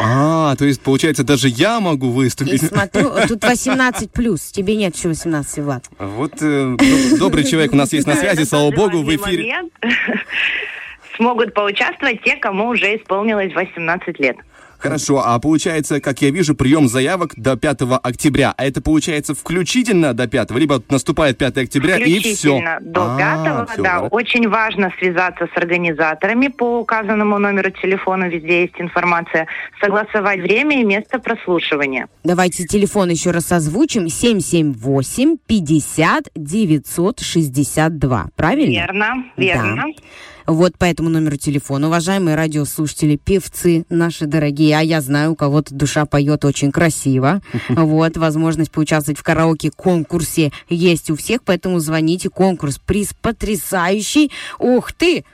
А, 0.00 0.56
то 0.56 0.64
есть, 0.64 0.80
получается, 0.82 1.24
даже 1.24 1.48
я 1.48 1.78
могу 1.80 2.08
И 2.08 2.12
выступить. 2.12 2.62
смотрю, 2.62 3.12
тут 3.28 3.44
18 3.44 4.10
плюс, 4.10 4.40
тебе 4.50 4.76
нет 4.76 4.96
еще 4.96 5.08
18, 5.08 5.58
Влад. 5.58 5.84
Вот 5.98 6.34
э, 6.42 6.76
доб- 6.76 7.18
добрый 7.18 7.44
человек 7.44 7.72
у 7.72 7.76
нас 7.76 7.92
есть 7.92 8.06
на 8.06 8.16
связи, 8.16 8.44
слава 8.44 8.70
богу, 8.70 9.02
в 9.02 9.14
эфире. 9.14 9.54
Смогут 11.16 11.54
поучаствовать 11.54 12.22
те, 12.24 12.36
кому 12.36 12.68
уже 12.70 12.96
исполнилось 12.96 13.54
18 13.54 14.18
лет. 14.18 14.36
Хорошо, 14.84 15.22
а 15.24 15.38
получается, 15.38 15.98
как 15.98 16.20
я 16.20 16.30
вижу, 16.30 16.54
прием 16.54 16.88
заявок 16.88 17.32
до 17.36 17.56
5 17.56 17.80
октября. 18.02 18.52
А 18.54 18.66
это 18.66 18.82
получается 18.82 19.34
включительно 19.34 20.12
до 20.12 20.26
5, 20.26 20.50
либо 20.50 20.82
наступает 20.90 21.38
5 21.38 21.56
октября 21.56 21.96
и 21.96 22.18
все. 22.20 22.58
Включительно 22.58 22.78
до 22.82 23.16
5 23.16 23.82
да. 23.82 24.00
Очень 24.02 24.46
важно 24.48 24.92
связаться 24.98 25.48
с 25.52 25.56
организаторами 25.56 26.48
по 26.48 26.80
указанному 26.80 27.38
номеру 27.38 27.70
телефона, 27.70 28.24
везде 28.24 28.62
есть 28.62 28.74
информация, 28.78 29.46
согласовать 29.80 30.40
время 30.40 30.82
и 30.82 30.84
место 30.84 31.18
прослушивания. 31.18 32.08
Давайте 32.22 32.66
телефон 32.66 33.08
еще 33.08 33.30
раз 33.30 33.50
озвучим. 33.52 34.08
778 34.08 35.38
50 35.46 36.28
962. 36.34 38.28
Правильно? 38.36 38.70
Верно, 38.70 39.24
верно. 39.36 39.76
Да. 39.76 40.02
Вот 40.46 40.76
по 40.76 40.84
этому 40.84 41.08
номеру 41.08 41.36
телефона, 41.36 41.86
уважаемые 41.86 42.36
радиослушатели, 42.36 43.16
певцы 43.16 43.86
наши 43.88 44.26
дорогие, 44.26 44.76
а 44.76 44.82
я 44.82 45.00
знаю, 45.00 45.32
у 45.32 45.36
кого-то 45.36 45.74
душа 45.74 46.04
поет 46.04 46.44
очень 46.44 46.70
красиво. 46.70 47.40
Вот, 47.94 48.16
возможность 48.16 48.70
поучаствовать 48.70 49.18
в 49.18 49.22
караоке-конкурсе 49.22 50.52
есть 50.68 51.10
у 51.10 51.16
всех, 51.16 51.42
поэтому 51.44 51.78
звоните. 51.78 52.28
Конкурс, 52.28 52.78
приз 52.78 53.14
потрясающий. 53.20 54.30
Ух 54.58 54.92
ты! 54.92 55.24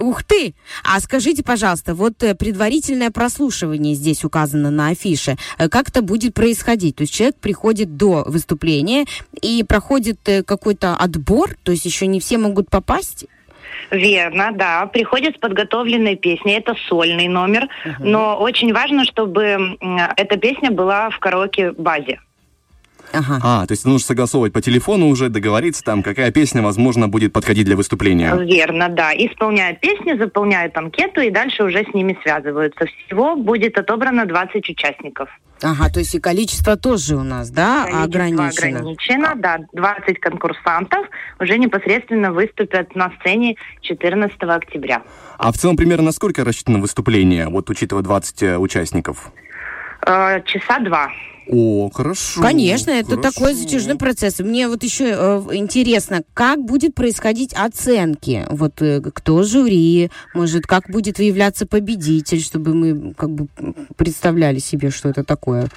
Ух 0.00 0.24
ты! 0.24 0.54
А 0.82 0.98
скажите, 1.00 1.42
пожалуйста, 1.42 1.94
вот 1.94 2.22
э, 2.22 2.34
предварительное 2.34 3.10
прослушивание 3.10 3.94
здесь 3.94 4.24
указано 4.24 4.70
на 4.70 4.88
афише. 4.88 5.36
Э, 5.56 5.68
Как 5.68 5.88
это 5.88 6.02
будет 6.02 6.34
происходить? 6.34 6.96
То 6.96 7.02
есть 7.02 7.12
человек 7.12 7.36
приходит 7.36 7.96
до 7.96 8.24
выступления 8.26 9.04
и 9.40 9.62
проходит 9.62 10.18
э, 10.28 10.42
какой-то 10.42 10.96
отбор, 10.96 11.56
то 11.62 11.70
есть 11.70 11.84
еще 11.84 12.06
не 12.08 12.18
все 12.18 12.38
могут 12.38 12.70
попасть? 12.70 13.26
Верно, 13.90 14.50
да. 14.52 14.86
Приходят 14.86 15.36
с 15.36 15.38
подготовленной 15.38 16.16
песней. 16.16 16.54
Это 16.54 16.74
сольный 16.88 17.28
номер. 17.28 17.68
Но 17.98 18.36
очень 18.36 18.72
важно, 18.72 19.04
чтобы 19.04 19.76
эта 20.16 20.36
песня 20.36 20.70
была 20.70 21.10
в 21.10 21.18
караоке-базе. 21.18 22.20
А, 23.12 23.66
то 23.66 23.72
есть 23.72 23.84
нужно 23.84 24.00
согласовывать 24.00 24.52
по 24.52 24.60
телефону 24.60 25.08
уже, 25.08 25.28
договориться 25.28 25.82
там, 25.82 26.02
какая 26.02 26.30
песня, 26.30 26.62
возможно, 26.62 27.08
будет 27.08 27.32
подходить 27.32 27.66
для 27.66 27.76
выступления. 27.76 28.34
Верно, 28.36 28.88
да. 28.88 29.12
Исполняют 29.12 29.80
песни, 29.80 30.16
заполняют 30.18 30.76
анкету 30.76 31.20
и 31.20 31.30
дальше 31.30 31.64
уже 31.64 31.84
с 31.84 31.94
ними 31.94 32.18
связываются. 32.22 32.86
Всего 33.06 33.36
будет 33.36 33.78
отобрано 33.78 34.26
20 34.26 34.68
участников. 34.68 35.28
Ага, 35.62 35.88
то 35.88 36.00
есть 36.00 36.14
и 36.14 36.20
количество 36.20 36.76
тоже 36.76 37.16
у 37.16 37.22
нас, 37.22 37.50
да, 37.50 37.84
Количество 37.84 38.04
ограничено? 38.04 38.78
ограничено, 38.78 39.32
да. 39.36 39.58
20 39.72 40.20
конкурсантов 40.20 41.06
уже 41.40 41.58
непосредственно 41.58 42.32
выступят 42.32 42.94
на 42.94 43.12
сцене 43.20 43.56
14 43.80 44.36
октября. 44.42 45.02
А 45.38 45.52
в 45.52 45.56
целом 45.56 45.76
примерно 45.76 46.04
насколько 46.04 46.44
рассчитано 46.44 46.80
выступление, 46.80 47.48
вот 47.48 47.70
учитывая 47.70 48.02
20 48.02 48.42
э, 48.42 48.58
участников? 48.58 49.32
Э, 50.06 50.40
часа 50.44 50.78
два. 50.80 51.08
О, 51.46 51.90
хорошо. 51.92 52.40
Конечно, 52.40 52.90
это 52.90 53.16
хорошо. 53.16 53.22
такой 53.30 53.54
затяжной 53.54 53.96
процесс. 53.98 54.38
Мне 54.40 54.66
вот 54.68 54.82
еще 54.82 55.10
э, 55.10 55.42
интересно, 55.52 56.22
как 56.32 56.60
будет 56.60 56.94
происходить 56.94 57.52
оценки? 57.52 58.46
Вот 58.48 58.80
э, 58.80 59.00
кто 59.14 59.42
жюри, 59.42 60.10
может, 60.34 60.66
как 60.66 60.88
будет 60.88 61.18
выявляться 61.18 61.66
победитель, 61.66 62.40
чтобы 62.40 62.74
мы 62.74 63.14
как 63.14 63.30
бы 63.30 63.48
представляли 63.96 64.58
себе, 64.58 64.90
что 64.90 65.10
это 65.10 65.22
такое. 65.22 65.68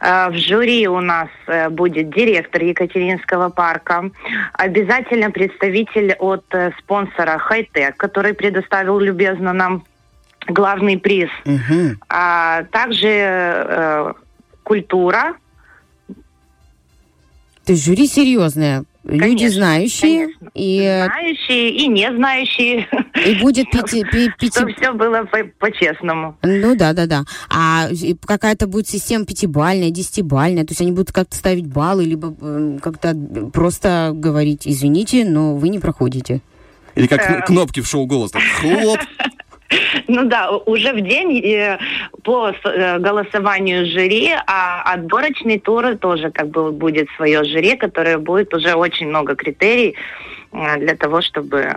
Э, 0.00 0.30
В 0.30 0.36
жюри 0.38 0.88
у 0.88 1.00
нас 1.00 1.28
э, 1.46 1.68
будет 1.68 2.08
директор 2.08 2.62
Екатеринского 2.62 3.50
парка, 3.50 4.10
обязательно 4.54 5.30
представитель 5.30 6.14
от 6.18 6.44
спонсора 6.78 7.38
Хайтек, 7.38 7.96
который 7.98 8.32
предоставил 8.32 8.98
любезно 8.98 9.52
нам 9.52 9.84
главный 10.48 10.98
приз, 10.98 11.28
а 12.08 12.64
также 12.64 13.08
э, 13.08 14.12
культура. 14.62 15.34
Есть 17.66 17.84
жюри 17.84 18.06
серьезное, 18.06 18.84
люди 19.04 19.20
Конечно, 19.20 19.50
знающие, 19.50 20.28
и, 20.54 20.80
э, 20.80 21.04
Знающие 21.04 21.70
и 21.70 21.86
не 21.88 22.10
знающие. 22.16 22.88
и 23.26 23.34
будет 23.42 23.70
пяти, 23.70 24.04
пяти- 24.04 24.48
Чтобы 24.50 24.72
все 24.72 24.90
было 24.94 25.24
по- 25.24 25.44
по-честному. 25.58 26.34
Ну 26.42 26.74
да, 26.76 26.94
да, 26.94 27.04
да. 27.04 27.24
А 27.50 27.88
какая-то 28.24 28.66
будет 28.68 28.88
система 28.88 29.26
пятибальная, 29.26 29.90
десятибальная, 29.90 30.64
то 30.64 30.70
есть 30.70 30.80
они 30.80 30.92
будут 30.92 31.12
как-то 31.12 31.36
ставить 31.36 31.66
баллы, 31.66 32.04
либо 32.04 32.34
э, 32.40 32.78
как-то 32.80 33.14
просто 33.52 34.12
говорить, 34.14 34.62
извините, 34.64 35.26
но 35.28 35.54
вы 35.54 35.68
не 35.68 35.78
проходите. 35.78 36.40
Или 36.94 37.06
как 37.06 37.20
Э. 37.20 37.34
кн- 37.42 37.42
кнопки 37.46 37.80
в 37.80 37.86
шоу 37.86 38.06
«Голос». 38.06 38.30
так, 38.30 38.42
хлоп. 38.62 38.98
Ну 40.08 40.24
да, 40.24 40.50
уже 40.50 40.92
в 40.94 41.00
день 41.02 41.38
э, 41.44 41.78
по 42.24 42.50
э, 42.50 42.98
голосованию 42.98 43.86
жюри, 43.86 44.32
а 44.46 44.94
отборочный 44.94 45.58
тур 45.58 45.96
тоже 45.96 46.30
как 46.30 46.48
бы 46.48 46.72
будет 46.72 47.08
свое 47.16 47.44
жюри, 47.44 47.76
которое 47.76 48.16
будет 48.16 48.54
уже 48.54 48.72
очень 48.74 49.08
много 49.08 49.36
критерий 49.36 49.96
э, 50.52 50.78
для 50.78 50.96
того, 50.96 51.20
чтобы 51.20 51.74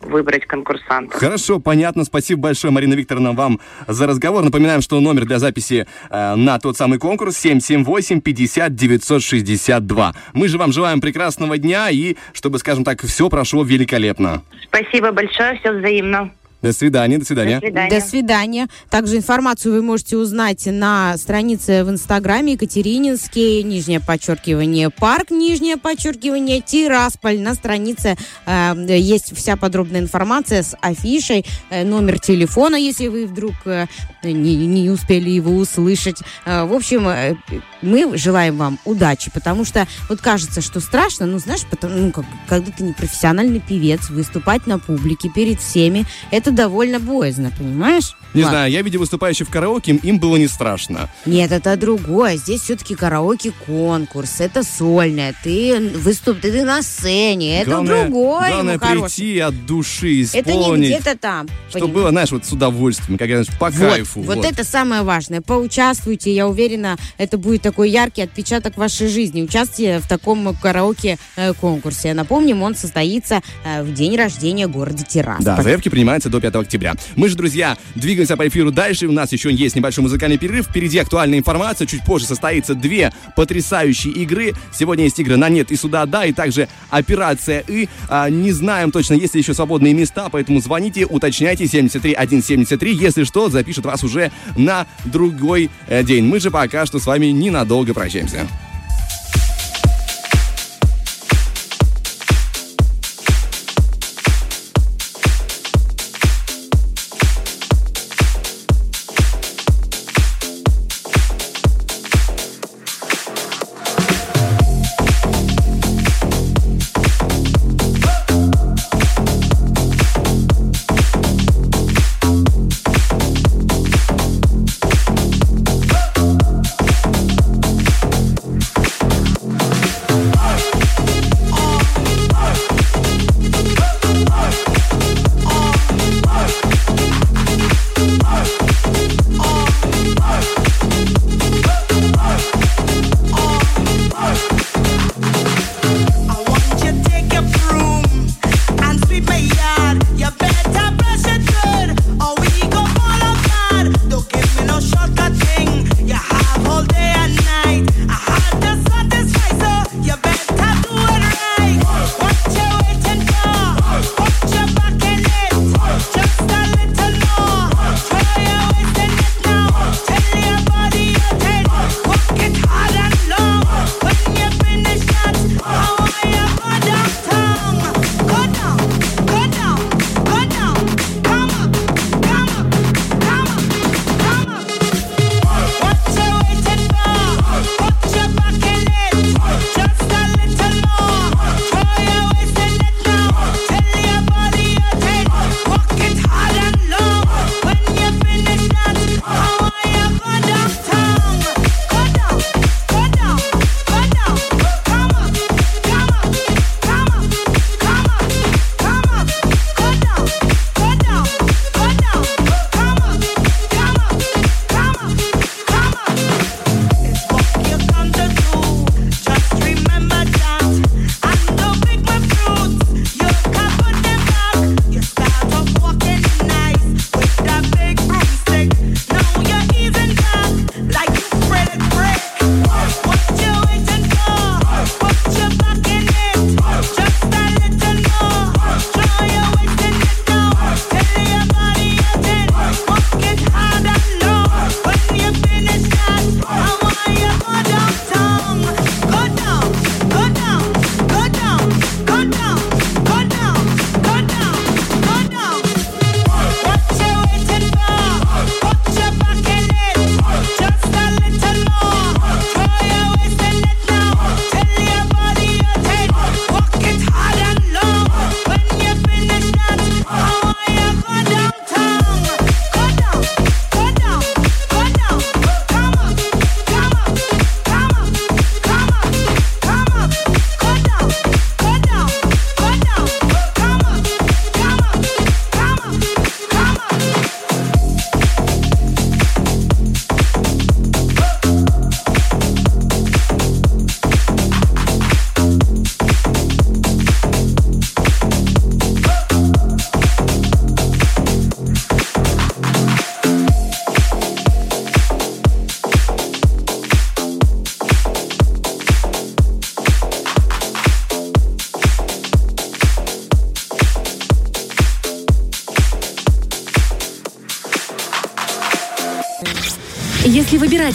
выбрать 0.00 0.46
конкурсанта. 0.46 1.16
Хорошо, 1.16 1.58
понятно. 1.58 2.04
Спасибо 2.04 2.42
большое, 2.42 2.70
Марина 2.70 2.92
Викторовна, 2.92 3.32
вам 3.32 3.58
за 3.88 4.06
разговор. 4.06 4.44
Напоминаем, 4.44 4.82
что 4.82 5.00
номер 5.00 5.24
для 5.24 5.38
записи 5.38 5.86
э, 6.10 6.34
на 6.34 6.58
тот 6.58 6.76
самый 6.76 6.98
конкурс 6.98 7.42
778-50-962. 7.46 10.12
Мы 10.34 10.48
же 10.48 10.58
вам 10.58 10.72
желаем 10.72 11.00
прекрасного 11.00 11.56
дня 11.56 11.88
и, 11.90 12.16
чтобы, 12.34 12.58
скажем 12.58 12.84
так, 12.84 13.00
все 13.02 13.30
прошло 13.30 13.64
великолепно. 13.64 14.42
Спасибо 14.68 15.12
большое, 15.12 15.58
все 15.60 15.72
взаимно. 15.72 16.30
До 16.64 16.72
свидания, 16.72 17.18
до 17.18 17.26
свидания. 17.26 17.60
До 17.60 17.66
свидания. 17.66 17.90
До 17.90 18.00
свидания. 18.00 18.68
Также 18.88 19.18
информацию 19.18 19.74
вы 19.74 19.82
можете 19.82 20.16
узнать 20.16 20.64
на 20.64 21.14
странице 21.18 21.84
в 21.84 21.90
Инстаграме 21.90 22.54
Екатерининский, 22.54 23.62
нижнее 23.62 24.00
подчеркивание, 24.00 24.88
парк, 24.88 25.30
нижнее 25.30 25.76
подчеркивание, 25.76 26.62
Тирасполь. 26.62 27.38
На 27.38 27.54
странице 27.54 28.16
э, 28.46 28.74
есть 28.88 29.36
вся 29.36 29.56
подробная 29.56 30.00
информация 30.00 30.62
с 30.62 30.74
афишей, 30.80 31.44
э, 31.68 31.84
номер 31.84 32.18
телефона, 32.18 32.76
если 32.76 33.08
вы 33.08 33.26
вдруг 33.26 33.52
э, 33.66 33.86
не, 34.22 34.66
не 34.66 34.88
успели 34.88 35.28
его 35.28 35.54
услышать. 35.54 36.16
Э, 36.46 36.64
в 36.64 36.72
общем, 36.72 37.06
э, 37.08 37.36
мы 37.82 38.16
желаем 38.16 38.56
вам 38.56 38.78
удачи, 38.86 39.30
потому 39.34 39.66
что 39.66 39.86
вот 40.08 40.22
кажется, 40.22 40.62
что 40.62 40.80
страшно, 40.80 41.26
ну, 41.26 41.38
знаешь, 41.38 41.66
потому, 41.68 41.94
ну, 41.94 42.10
как, 42.10 42.24
когда 42.48 42.72
ты 42.72 42.84
не 42.84 42.94
профессиональный 42.94 43.60
певец, 43.60 44.08
выступать 44.08 44.66
на 44.66 44.78
публике 44.78 45.28
перед 45.28 45.60
всеми, 45.60 46.06
это 46.30 46.53
довольно 46.54 47.00
боязно, 47.00 47.50
понимаешь? 47.56 48.16
Не 48.34 48.42
Влад? 48.42 48.52
знаю, 48.52 48.72
я 48.72 48.82
видел 48.82 49.00
выступающих 49.00 49.46
в 49.46 49.50
караоке, 49.50 49.92
им 50.02 50.18
было 50.18 50.36
не 50.36 50.48
страшно. 50.48 51.08
Нет, 51.24 51.52
это 51.52 51.76
другое. 51.76 52.36
Здесь 52.36 52.62
все-таки 52.62 52.94
караоке-конкурс. 52.96 54.40
Это 54.40 54.62
сольное. 54.64 55.34
Ты 55.44 55.78
выступ, 55.94 56.40
ты 56.40 56.64
на 56.64 56.82
сцене. 56.82 57.60
Это 57.60 57.70
главное, 57.70 58.04
другое, 58.04 58.48
главное 58.50 58.78
прийти 58.78 59.38
от 59.38 59.66
души, 59.66 60.24
Это 60.32 60.52
не 60.52 60.60
исполнить. 60.60 60.88
где-то 60.88 61.16
там. 61.16 61.48
Понимаешь? 61.72 61.94
было, 61.94 62.10
знаешь, 62.10 62.32
вот 62.32 62.44
с 62.44 62.52
удовольствием, 62.52 63.18
как 63.18 63.28
знаешь, 63.28 63.46
по 63.58 63.70
Вот, 63.70 63.74
кайфу. 63.90 64.22
Вот, 64.22 64.44
это 64.44 64.64
самое 64.64 65.02
важное. 65.02 65.40
Поучаствуйте, 65.40 66.34
я 66.34 66.48
уверена, 66.48 66.96
это 67.18 67.38
будет 67.38 67.62
такой 67.62 67.90
яркий 67.90 68.22
отпечаток 68.22 68.76
вашей 68.76 69.08
жизни. 69.08 69.42
Участие 69.42 70.00
в 70.00 70.08
таком 70.08 70.54
караоке-конкурсе. 70.56 72.14
Напомним, 72.14 72.62
он 72.62 72.74
состоится 72.74 73.40
э, 73.64 73.82
в 73.82 73.92
день 73.94 74.16
рождения 74.16 74.66
города 74.66 75.04
Тирасполь. 75.04 75.44
Да, 75.44 75.62
заявки 75.62 75.88
принимаются 75.88 76.28
до 76.28 76.40
5 76.40 76.43
октября. 76.48 76.94
Мы 77.16 77.28
же, 77.28 77.36
друзья, 77.36 77.76
двигаемся 77.94 78.36
по 78.36 78.46
эфиру 78.48 78.70
дальше. 78.70 79.06
У 79.06 79.12
нас 79.12 79.32
еще 79.32 79.52
есть 79.52 79.76
небольшой 79.76 80.02
музыкальный 80.02 80.38
перерыв. 80.38 80.66
Впереди 80.66 80.98
актуальная 80.98 81.38
информация. 81.38 81.86
Чуть 81.86 82.04
позже 82.04 82.26
состоится 82.26 82.74
две 82.74 83.12
потрясающие 83.36 84.12
игры. 84.14 84.52
Сегодня 84.72 85.04
есть 85.04 85.18
игры 85.18 85.36
на 85.36 85.48
нет 85.48 85.70
и 85.70 85.76
сюда 85.76 86.06
да, 86.06 86.24
и 86.24 86.32
также 86.32 86.68
операция 86.90 87.64
И. 87.66 87.88
А, 88.08 88.28
не 88.30 88.52
знаем 88.52 88.90
точно, 88.90 89.14
есть 89.14 89.34
ли 89.34 89.40
еще 89.40 89.54
свободные 89.54 89.94
места, 89.94 90.28
поэтому 90.30 90.60
звоните, 90.60 91.06
уточняйте 91.06 91.66
73173. 91.66 92.94
Если 92.94 93.24
что, 93.24 93.48
запишут 93.48 93.84
вас 93.86 94.02
уже 94.04 94.32
на 94.56 94.86
другой 95.04 95.70
э, 95.88 96.02
день. 96.02 96.24
Мы 96.24 96.40
же 96.40 96.50
пока 96.50 96.86
что 96.86 96.98
с 96.98 97.06
вами 97.06 97.26
ненадолго 97.26 97.94
прощаемся. 97.94 98.46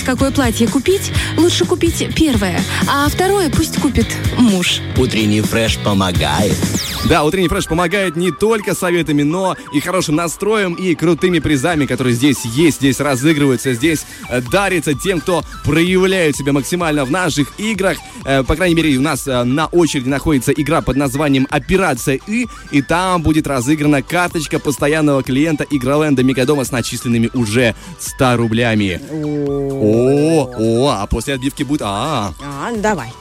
Какое 0.09 0.31
платье 0.31 0.67
купить, 0.67 1.11
лучше 1.37 1.65
купить 1.65 2.03
первое, 2.15 2.59
а 2.87 3.07
второе 3.09 3.51
пусть 3.51 3.79
купит 3.79 4.07
муж. 4.37 4.81
Утренний 4.97 5.41
фреш 5.41 5.77
помогает. 5.77 6.57
Да, 7.05 7.23
утренний 7.23 7.47
фреш 7.47 7.65
помогает 7.65 8.15
не 8.17 8.31
только 8.31 8.75
советами, 8.75 9.23
но 9.23 9.55
и 9.73 9.79
хорошим 9.79 10.15
настроем 10.15 10.73
и 10.73 10.95
крутыми 10.95 11.39
призами, 11.39 11.85
которые 11.85 12.13
здесь 12.13 12.43
есть, 12.43 12.77
здесь 12.77 12.99
разыгрываются, 12.99 13.73
здесь 13.73 14.05
э, 14.29 14.41
дарится 14.41 14.93
тем, 14.93 15.21
кто 15.21 15.43
проявляет 15.63 16.35
себя 16.35 16.51
максимально 16.51 17.05
в 17.05 17.11
наших 17.11 17.57
играх. 17.57 17.97
Э, 18.25 18.43
По 18.43 18.55
крайней 18.55 18.75
мере, 18.75 18.97
у 18.97 19.01
нас 19.01 19.27
э, 19.27 19.43
на 19.43 19.67
очереди 19.67 20.09
находится 20.09 20.51
игра 20.51 20.81
под 20.81 20.97
названием 20.97 21.47
«Операция 21.49 22.19
И», 22.27 22.47
и 22.71 22.81
там 22.81 23.23
будет 23.23 23.47
разыграна 23.47 24.01
карточка 24.03 24.59
постоянного 24.59 25.23
клиента 25.23 25.65
Игроленда 25.69 26.21
Мегадома 26.23 26.65
с 26.65 26.71
начисленными 26.71 27.29
уже 27.33 27.75
100 27.99 28.35
рублями. 28.35 28.99
О, 29.11 30.51
о, 30.57 30.89
а 31.01 31.07
после 31.07 31.35
отбивки 31.35 31.63
будет... 31.63 31.81
А, 31.83 32.33
А, 32.43 32.71
давай. 32.75 33.11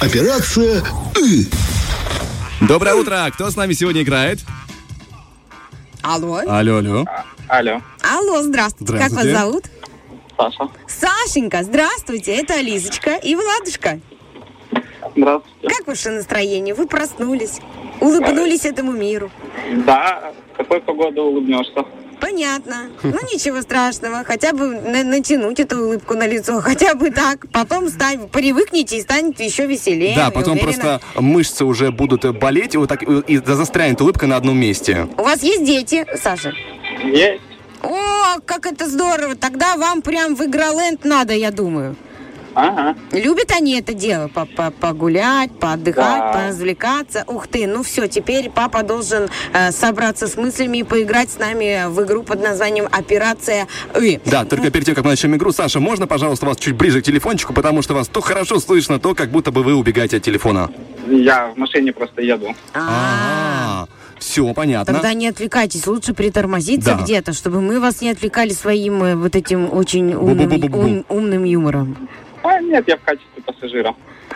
Операция 0.00 0.84
«И». 1.20 1.48
Доброе 2.68 2.94
утро! 2.94 3.26
Кто 3.32 3.50
с 3.50 3.56
нами 3.56 3.74
сегодня 3.74 4.02
играет? 4.02 4.38
Алло. 6.02 6.36
Алло, 6.46 6.78
алло. 6.78 7.04
Алло, 7.46 7.82
Алло, 8.02 8.42
здравствуйте. 8.42 8.92
Как 8.94 9.10
вас 9.10 9.24
Здравствуйте. 9.24 9.38
зовут? 9.38 9.64
Саша. 10.38 10.70
Сашенька, 10.86 11.62
здравствуйте. 11.62 12.34
Это 12.36 12.54
Алисочка 12.54 13.16
и 13.16 13.34
Владушка. 13.34 14.00
Здравствуйте. 15.14 15.68
Как 15.68 15.86
ваше 15.86 16.10
настроение? 16.10 16.74
Вы 16.74 16.86
проснулись, 16.86 17.60
улыбнулись 18.00 18.64
этому 18.64 18.92
миру. 18.92 19.30
Да, 19.84 20.32
в 20.54 20.56
какой 20.56 20.80
погоду 20.80 21.22
улыбнешься? 21.22 21.84
Понятно. 22.24 22.88
Ну, 23.02 23.18
ничего 23.32 23.60
страшного. 23.60 24.24
Хотя 24.24 24.52
бы 24.52 24.80
на- 24.80 25.04
натянуть 25.04 25.60
эту 25.60 25.78
улыбку 25.84 26.14
на 26.14 26.26
лицо. 26.26 26.60
Хотя 26.62 26.94
бы 26.94 27.10
так. 27.10 27.46
Потом 27.52 27.88
стань, 27.90 28.28
привыкните 28.28 28.96
и 28.96 29.02
станет 29.02 29.38
еще 29.40 29.66
веселее. 29.66 30.16
Да, 30.16 30.30
потом 30.30 30.58
просто 30.58 31.00
мышцы 31.16 31.64
уже 31.66 31.90
будут 31.90 32.24
э, 32.24 32.32
болеть, 32.32 32.74
и 32.74 32.78
вот 32.78 32.88
так 32.88 33.02
э, 33.02 33.22
и 33.26 33.36
застрянет 33.36 34.00
улыбка 34.00 34.26
на 34.26 34.36
одном 34.36 34.58
месте. 34.58 35.06
У 35.18 35.22
вас 35.22 35.42
есть 35.42 35.64
дети, 35.64 36.06
Саша? 36.22 36.52
Есть. 37.04 37.42
О, 37.82 38.40
как 38.46 38.64
это 38.64 38.88
здорово. 38.88 39.34
Тогда 39.36 39.76
вам 39.76 40.00
прям 40.00 40.34
в 40.34 40.40
Игроленд 40.42 41.04
надо, 41.04 41.34
я 41.34 41.50
думаю. 41.50 41.94
Ага. 42.54 42.96
Любят 43.12 43.50
они 43.52 43.78
это 43.78 43.94
дело? 43.94 44.28
По- 44.28 44.46
по- 44.46 44.70
Погулять, 44.70 45.50
поотдыхать, 45.58 46.20
Да. 46.20 46.32
поразвлекаться? 46.32 47.24
Ух 47.26 47.48
ты, 47.48 47.66
ну 47.66 47.82
все, 47.82 48.06
теперь 48.06 48.50
папа 48.50 48.82
должен 48.82 49.28
э, 49.52 49.72
собраться 49.72 50.26
с 50.28 50.36
мыслями 50.36 50.78
и 50.78 50.82
поиграть 50.82 51.30
с 51.30 51.38
нами 51.38 51.88
в 51.88 52.02
игру 52.04 52.22
под 52.22 52.42
названием 52.42 52.86
«Операция 52.90 53.66
И». 54.00 54.20
Да, 54.24 54.44
только 54.44 54.70
перед 54.70 54.86
тем, 54.86 54.94
как 54.94 55.04
мы 55.04 55.10
начнем 55.10 55.34
игру, 55.36 55.52
Саша, 55.52 55.80
можно, 55.80 56.06
пожалуйста, 56.06 56.46
вас 56.46 56.56
чуть 56.58 56.74
ближе 56.76 57.00
к 57.00 57.04
телефончику, 57.04 57.52
потому 57.52 57.82
что 57.82 57.94
вас 57.94 58.08
то 58.08 58.20
хорошо 58.20 58.60
слышно, 58.60 58.98
то 58.98 59.14
как 59.14 59.30
будто 59.30 59.50
бы 59.50 59.62
вы 59.62 59.74
убегаете 59.74 60.18
от 60.18 60.22
телефона. 60.22 60.70
Я 61.08 61.48
в 61.54 61.58
машине 61.58 61.92
просто 61.92 62.22
еду. 62.22 62.54
А, 62.72 63.86
все 64.18 64.52
понятно. 64.54 64.94
Тогда 64.94 65.12
не 65.12 65.28
отвлекайтесь, 65.28 65.86
лучше 65.86 66.14
притормозиться 66.14 66.94
Да. 66.96 67.02
где-то, 67.02 67.32
чтобы 67.32 67.60
мы 67.60 67.80
вас 67.80 68.00
не 68.00 68.10
отвлекали 68.10 68.50
своим 68.50 69.02
э, 69.02 69.14
вот 69.16 69.34
этим 69.36 69.68
очень 69.72 70.14
умным, 70.14 70.74
ум- 70.74 71.04
умным 71.08 71.44
юмором. 71.44 72.08
А, 72.44 72.60
нет, 72.60 72.86
я 72.86 72.98
в 72.98 73.00
качестве 73.00 73.42
пассажира. 73.42 73.94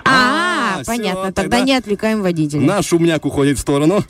А, 0.09 0.83
всё, 0.83 0.93
понятно, 0.93 1.33
тогда, 1.33 1.61
не 1.61 1.75
отвлекаем 1.75 2.23
водителя. 2.23 2.61
Наш 2.61 2.93
умняк 2.93 3.25
уходит 3.25 3.59
в 3.59 3.61
сторону. 3.61 4.03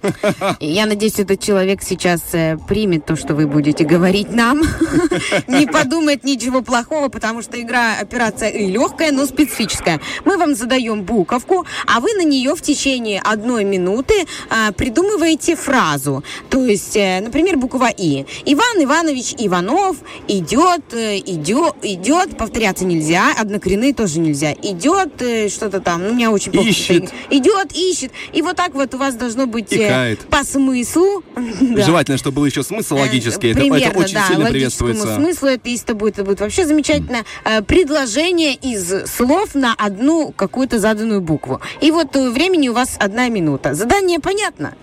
Я 0.61 0.87
надеюсь, 0.87 1.19
этот 1.19 1.41
человек 1.41 1.83
сейчас 1.83 2.21
э, 2.33 2.57
примет 2.69 3.07
то, 3.07 3.17
что 3.17 3.35
вы 3.35 3.47
будете 3.47 3.85
говорить 3.85 4.33
нам. 4.33 4.63
Не 5.49 5.67
подумает 5.67 6.25
ничего 6.25 6.63
плохого, 6.63 7.09
потому 7.09 7.43
что 7.43 7.61
игра 7.61 7.97
«Операция 8.01 8.51
И» 8.51 8.67
легкая, 8.67 9.13
но 9.13 9.27
специфическая. 9.27 10.01
Мы 10.25 10.37
вам 10.37 10.55
задаем 10.55 11.03
буковку, 11.03 11.67
а 11.87 12.01
вы 12.01 12.15
на 12.15 12.25
нее 12.25 12.55
в 12.55 12.63
течение 12.63 13.21
одной 13.21 13.65
минуты 13.65 14.27
а, 14.51 14.73
придумываете 14.73 15.57
фразу. 15.57 16.23
То 16.51 16.65
есть, 16.65 16.97
э, 16.97 17.21
например, 17.21 17.57
буква 17.57 17.89
«И». 17.97 18.27
Иван 18.45 18.85
Иванович 18.85 19.35
Иванов 19.39 19.97
идет, 20.29 20.93
э, 20.93 21.19
идет, 21.19 21.77
идет, 21.83 22.37
повторяться 22.37 22.85
нельзя, 22.85 23.33
однокоренные 23.39 23.95
тоже 23.95 24.21
нельзя. 24.21 24.53
Идет 24.53 25.23
что-то 25.51 25.81
там, 25.89 26.03
ну, 26.03 26.13
меня 26.13 26.31
очень 26.31 26.53
плохо. 26.53 26.69
Ищет. 26.69 27.11
Идет, 27.31 27.73
ищет. 27.73 28.13
И 28.35 28.43
вот 28.43 28.57
так 28.57 28.75
вот 28.75 28.95
у 28.95 28.99
вас 28.99 29.15
должно 29.15 29.47
быть 29.47 29.73
э, 29.73 29.87
Икает. 29.87 30.21
по 30.29 30.45
смыслу. 30.45 31.25
Да. 31.61 31.83
Желательно, 31.83 32.19
чтобы 32.19 32.37
был 32.37 32.45
еще 32.45 32.63
смысл 32.63 32.97
логический. 32.97 33.49
Это, 33.49 33.61
это 33.61 33.99
очень 33.99 34.15
да, 34.15 34.27
сильно 34.29 34.47
приветствуется. 34.47 35.15
смыслу 35.17 35.49
это, 35.49 35.69
если 35.69 35.85
это 35.85 35.95
будет, 35.95 36.15
это 36.15 36.25
будет 36.25 36.41
вообще 36.41 36.67
замечательно. 36.67 37.25
Э, 37.45 37.63
Предложение 37.63 38.55
из 38.55 39.11
слов 39.11 39.55
на 39.55 39.75
одну 39.75 40.33
какую-то 40.33 40.79
заданную 40.79 41.21
букву. 41.21 41.61
И 41.81 41.91
вот 41.91 42.15
э, 42.17 42.31
времени 42.31 42.69
у 42.69 42.75
вас 42.75 42.97
одна 42.99 43.29
минута. 43.29 43.75
Задание 43.75 44.21
понятно? 44.21 44.75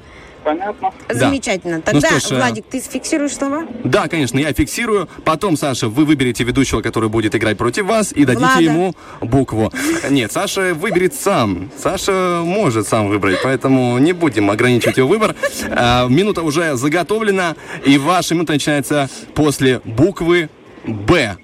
Понятно. 0.46 0.94
Да. 1.10 1.16
Замечательно. 1.16 1.78
Ну 1.78 1.82
Тогда, 1.82 2.08
что 2.08 2.20
ж, 2.20 2.32
э, 2.32 2.36
Владик, 2.36 2.66
ты 2.70 2.80
сфиксируешь 2.80 3.34
слова? 3.34 3.66
Да, 3.84 4.08
конечно, 4.08 4.38
я 4.38 4.54
фиксирую. 4.54 5.10
Потом, 5.24 5.58
Саша, 5.58 5.90
вы 5.90 6.06
выберете 6.06 6.44
ведущего, 6.44 6.82
который 6.82 7.10
будет 7.10 7.34
играть 7.34 7.58
против 7.58 7.86
вас, 7.86 8.12
и 8.12 8.26
дадите 8.26 8.46
Влада. 8.46 8.62
ему 8.62 8.96
букву. 9.22 9.74
Нет, 10.08 10.32
Саша 10.32 10.76
выберет 10.76 11.16
сам. 11.16 11.72
Саша 11.76 12.42
может 12.46 12.88
сам 12.88 13.10
выбрать, 13.10 13.40
поэтому 13.44 13.98
не 13.98 14.14
будем 14.14 14.52
ограничивать 14.52 14.98
его 14.98 15.08
выбор. 15.10 15.36
А, 15.72 16.08
Минута 16.08 16.44
уже 16.44 16.76
заготовлена, 16.76 17.56
и 17.84 17.98
ваша 17.98 18.36
минута 18.36 18.54
начинается 18.54 19.10
после 19.34 19.82
буквы 19.84 20.50
«Б». 20.86 21.38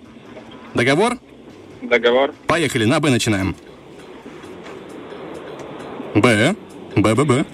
Договор? 0.75 1.17
Договор. 1.81 2.35
Поехали, 2.45 2.85
на 2.85 2.99
«Б» 2.99 3.09
начинаем. 3.09 3.55
«Б». 6.13 6.55
«Б», 6.95 7.15
«Б», 7.15 7.25
«Б». 7.25 7.45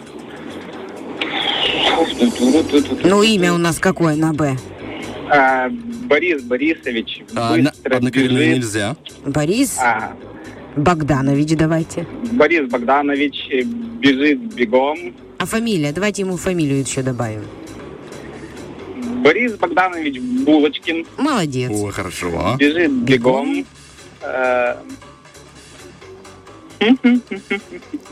Ну, 3.03 3.23
имя 3.23 3.53
у 3.53 3.57
нас 3.57 3.80
какое 3.80 4.15
на 4.15 4.34
«Б»? 4.34 4.57
А, 5.30 5.69
Борис 6.06 6.41
Борисович 6.44 7.22
А, 7.35 7.57
бежит. 7.57 8.31
нельзя. 8.31 8.95
Борис 9.26 9.77
А, 9.80 10.14
Богданович, 10.77 11.57
давайте. 11.57 12.06
Борис 12.31 12.69
Богданович 12.69 13.48
э, 13.52 13.64
бежит 13.64 14.39
бегом. 14.56 15.14
А 15.38 15.45
фамилия? 15.45 15.91
Давайте 15.91 16.22
ему 16.22 16.38
фамилию 16.38 16.80
еще 16.80 17.02
добавим. 17.02 17.44
Борис 19.23 19.53
Богданович 19.53 20.19
Булочкин 20.45 21.06
Молодец. 21.18 21.72
О, 21.72 21.91
хорошо. 21.91 22.56
бежит 22.57 22.91
бегом. 22.91 23.65
Э, 24.22 24.76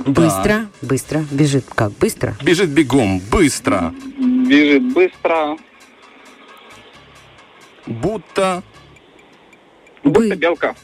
Быстро, 0.05 0.67
быстро. 0.81 1.23
Бежит 1.31 1.65
как? 1.73 1.91
Быстро? 1.93 2.35
Бежит 2.43 2.69
бегом, 2.69 3.19
быстро. 3.31 3.93
бежит 4.17 4.93
быстро. 4.93 5.57
Будто 7.85 8.63
Будто 10.03 10.35
белка. 10.35 10.75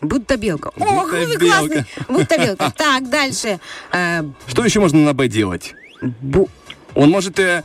Будто 0.00 0.36
белка. 0.36 0.70
Будто 0.76 0.92
Ох, 0.94 1.12
вы 1.12 1.36
белка. 1.36 1.46
классный. 1.46 1.84
Будто 2.08 2.38
белка. 2.38 2.70
Так, 2.76 3.08
дальше. 3.08 3.60
Э, 3.92 4.22
Что 4.46 4.64
еще 4.64 4.80
можно 4.80 4.98
на 4.98 5.14
Б 5.14 5.28
делать? 5.28 5.74
бу- 6.02 6.48
Он 6.94 7.10
может, 7.10 7.38
э, 7.38 7.62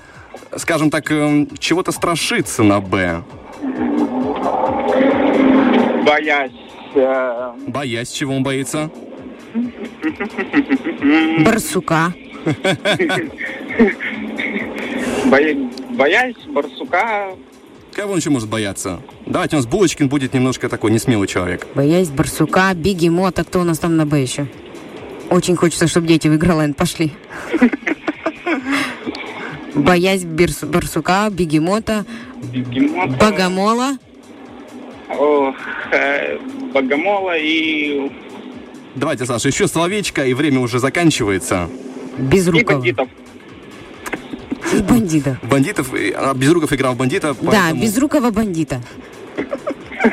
скажем 0.55 0.89
так, 0.89 1.11
эм, 1.11 1.49
чего-то 1.57 1.91
страшиться 1.91 2.63
на 2.63 2.79
Б. 2.79 3.23
Боясь. 6.05 6.51
э, 6.95 7.53
Боясь, 7.67 8.11
чего 8.11 8.35
он 8.35 8.43
боится. 8.43 8.89
Барсука. 11.43 12.13
боя- 15.25 15.69
Боясь 15.91 16.35
барсука. 16.47 17.35
Кого 17.93 18.13
он 18.13 18.19
еще 18.19 18.29
может 18.29 18.47
бояться? 18.49 19.01
Давайте, 19.25 19.55
у 19.55 19.59
нас 19.59 19.65
Булочкин 19.65 20.07
будет 20.07 20.33
немножко 20.33 20.69
такой 20.69 20.91
несмелый 20.91 21.27
человек. 21.27 21.65
Боясь 21.73 22.09
барсука, 22.09 22.71
бегемота. 22.75 23.43
Кто 23.43 23.61
у 23.61 23.63
нас 23.63 23.79
там 23.79 23.95
на 23.97 24.05
Б 24.05 24.21
еще? 24.21 24.47
Очень 25.29 25.55
хочется, 25.55 25.87
чтобы 25.87 26.07
дети 26.07 26.27
в 26.27 26.35
Игроленд 26.35 26.77
пошли. 26.77 27.11
Боясь 29.73 30.23
барсука, 30.25 31.27
бегемота, 31.31 32.05
бегемота, 32.53 33.13
богомола. 33.17 33.97
ох, 35.09 35.55
э, 35.91 36.37
богомола 36.73 37.37
и, 37.37 38.11
Давайте, 38.97 39.25
Саша, 39.27 39.47
еще 39.49 39.67
словечко, 39.67 40.25
и 40.25 40.33
время 40.33 40.59
уже 40.59 40.79
заканчивается. 40.79 41.69
и 42.17 42.21
Безрукого. 42.23 42.77
бандитов. 42.77 43.07
И 44.73 44.77
бандита. 44.81 45.39
Бандитов, 45.43 45.93
а 46.15 46.33
Безруков 46.33 46.73
играл 46.73 46.93
в 46.95 46.97
бандита, 46.97 47.35
Да, 47.39 47.51
поэтому- 47.51 47.81
безрукого 47.83 48.31
бандита. 48.31 48.81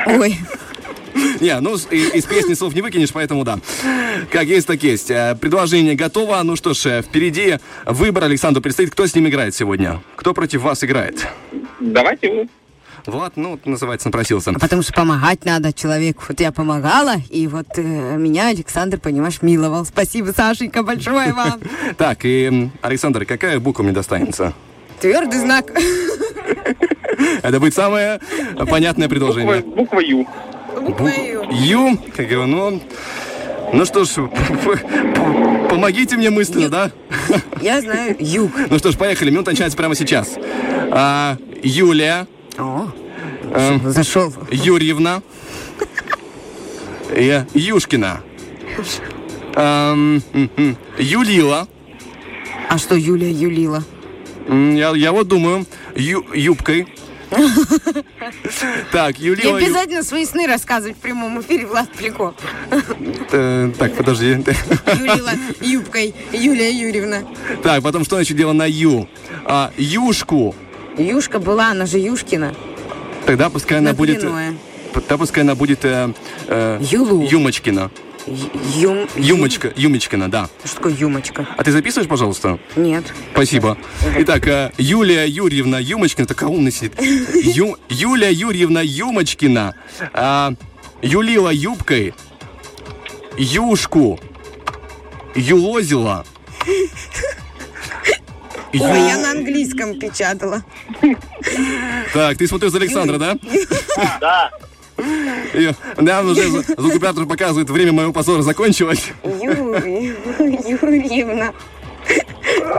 Ой, 0.05 0.37
Не, 1.41 1.59
ну, 1.61 1.75
из 1.75 2.25
песни 2.25 2.53
слов 2.53 2.75
не 2.75 2.81
выкинешь, 2.81 3.11
поэтому 3.11 3.43
да. 3.43 3.57
Как 4.31 4.43
есть, 4.45 4.67
так 4.67 4.83
есть. 4.83 5.09
Э, 5.09 5.35
Предложение 5.39 5.95
готово. 5.95 6.41
Ну 6.43 6.55
что 6.55 6.73
ж, 6.73 6.85
э, 6.85 7.01
впереди 7.01 7.57
выбор 7.85 8.25
Александру 8.25 8.61
предстоит. 8.61 8.91
Кто 8.91 9.07
с 9.07 9.15
ним 9.15 9.27
играет 9.27 9.55
сегодня? 9.55 10.01
Кто 10.17 10.33
против 10.33 10.61
вас 10.61 10.83
играет? 10.83 11.25
Давайте 11.79 12.29
вы. 12.31 12.47
Влад, 13.07 13.33
ну, 13.35 13.51
вот, 13.51 13.65
называется, 13.65 14.07
напросился. 14.07 14.53
Потому 14.53 14.81
что 14.81 14.93
помогать 14.93 15.45
надо 15.45 15.71
человеку. 15.71 16.23
Вот 16.27 16.39
я 16.39 16.51
помогала, 16.51 17.15
и 17.29 17.47
вот 17.47 17.67
э, 17.77 17.81
меня 17.81 18.47
Александр, 18.47 18.99
понимаешь, 18.99 19.41
миловал. 19.41 19.85
Спасибо, 19.85 20.31
Сашенька, 20.31 20.83
большое 20.83 21.33
вам. 21.33 21.59
Так, 21.97 22.25
и, 22.25 22.69
Александр, 22.81 23.25
какая 23.25 23.59
буква 23.59 23.83
мне 23.83 23.91
достанется? 23.91 24.53
Твердый 24.99 25.39
знак. 25.39 25.71
Это 27.43 27.59
будет 27.59 27.73
самое 27.73 28.19
понятное 28.69 29.07
предложение. 29.07 29.61
Буква 29.61 29.99
Ю. 29.99 30.27
Буква 30.81 31.07
Ю. 31.07 31.43
Ю, 31.51 31.99
как 32.15 32.29
его, 32.29 32.45
ну... 32.45 32.81
Ну 33.73 33.83
что 33.85 34.05
ж, 34.05 34.09
помогите 35.69 36.15
мне 36.17 36.29
мысленно, 36.29 36.69
да? 36.69 36.91
Я 37.61 37.81
знаю 37.81 38.15
юг. 38.19 38.51
Ну 38.69 38.77
что 38.77 38.91
ж, 38.91 38.97
поехали, 38.97 39.31
минута 39.31 39.51
начинается 39.51 39.77
прямо 39.77 39.95
сейчас. 39.95 40.35
А, 40.91 41.37
Юлия. 41.63 42.27
О, 42.57 42.87
эм, 43.53 43.91
зашел. 43.91 44.33
Юрьевна. 44.51 45.21
И 47.15 47.43
Юшкина. 47.53 48.21
Эм, 49.55 50.21
Юлила. 50.97 51.67
А 52.69 52.77
что 52.77 52.95
Юлия 52.95 53.31
юлила? 53.31 53.83
Я, 54.49 54.91
я 54.95 55.11
вот 55.11 55.27
думаю, 55.27 55.65
ю- 55.95 56.25
юбкой. 56.33 56.87
Так, 58.91 59.17
Не 59.19 59.25
Юлила. 59.27 59.57
ю- 59.57 59.65
обязательно 59.65 60.03
свои 60.03 60.25
сны 60.25 60.47
рассказывать 60.47 60.95
в 60.97 60.99
прямом 60.99 61.39
эфире, 61.41 61.65
Влад 61.67 61.89
Плико. 61.91 62.33
Э, 63.31 63.71
Так, 63.77 63.95
подожди. 63.95 64.27
Юлила 64.97 65.31
юбкой 65.61 66.13
Юлия 66.31 66.71
Юрьевна. 66.71 67.19
Так, 67.63 67.81
потом 67.83 68.03
что 68.05 68.19
еще 68.19 68.33
дело 68.33 68.53
на 68.53 68.65
Ю? 68.65 69.07
А, 69.45 69.71
Юшку. 69.77 70.55
Юшка 70.97 71.39
была, 71.39 71.71
она 71.71 71.85
же 71.85 71.99
Юшкина. 71.99 72.53
Тогда 73.25 73.49
пускай 73.49 73.79
она 73.79 73.93
будет... 73.93 74.17
Напряное. 74.17 74.55
Тогда 74.93 75.17
пускай 75.17 75.43
она 75.43 75.55
будет... 75.55 75.83
э, 75.83 76.13
э, 76.47 76.79
Юлу. 76.81 77.27
Юмочкина. 77.27 77.91
Юм... 78.75 79.07
Юмочка, 79.15 79.71
Юмочкина, 79.75 80.31
да. 80.31 80.49
Что 80.63 80.77
такое 80.77 80.93
юмочка? 80.93 81.47
А 81.57 81.63
ты 81.63 81.71
записываешь, 81.71 82.09
пожалуйста? 82.09 82.57
Нет. 82.75 83.03
Спасибо. 83.33 83.77
Итак, 84.19 84.47
э, 84.47 84.71
Юлия 84.77 85.25
Юрьевна 85.27 85.79
Юмочкина, 85.79 86.25
такая 86.27 86.49
умная 86.49 86.71
сидит. 86.71 86.93
Ю- 87.01 87.77
Юлия 87.89 88.31
Юрьевна 88.31 88.81
Юмочкина 88.81 89.75
а, 90.13 90.53
юлила 91.01 91.49
юбкой 91.49 92.13
юшку 93.37 94.19
юлозила. 95.35 96.25
Ой, 98.79 98.99
я 99.07 99.17
на 99.17 99.31
английском 99.31 99.99
печатала. 99.99 100.63
Так, 102.13 102.37
ты 102.37 102.47
смотришь 102.47 102.71
за 102.71 102.77
Александра, 102.77 103.17
да? 103.17 103.37
Да. 104.19 104.51
И 105.53 105.71
Нам 105.97 106.29
уже 106.31 106.41
зв- 106.47 106.79
звукоператор 106.81 107.25
показывает, 107.25 107.69
время 107.69 107.91
моего 107.91 108.13
позора 108.13 108.41
закончилось. 108.43 109.11
Ю- 109.23 109.75
Юрьевна. 110.67 111.53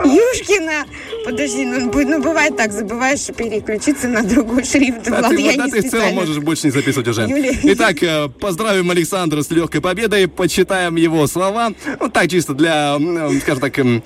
Юшкина. 0.05 0.85
Подожди, 1.25 1.65
ну, 1.65 1.91
ну 1.91 2.21
бывает 2.21 2.55
так, 2.55 2.71
забываешь 2.71 3.25
переключиться 3.35 4.07
на 4.07 4.23
другой 4.23 4.63
шрифт. 4.63 5.07
А 5.09 5.19
Влад, 5.19 5.29
ты, 5.35 5.41
я 5.41 5.51
вот, 5.51 5.59
а 5.59 5.65
не 5.65 5.71
ты 5.71 5.87
в 5.87 5.91
целом 5.91 6.13
можешь 6.15 6.37
больше 6.37 6.67
не 6.67 6.71
записывать 6.71 7.07
уже. 7.09 7.23
Юлия. 7.23 7.57
Итак, 7.63 8.01
э, 8.01 8.29
поздравим 8.29 8.89
Александра 8.91 9.41
с 9.41 9.49
легкой 9.51 9.81
победой, 9.81 10.27
почитаем 10.29 10.95
его 10.95 11.27
слова. 11.27 11.73
Ну, 11.99 12.09
так, 12.09 12.29
чисто 12.29 12.53
для, 12.53 12.95
м, 12.95 13.41
скажем 13.41 13.61
так, 13.61 13.77
м, 13.79 14.03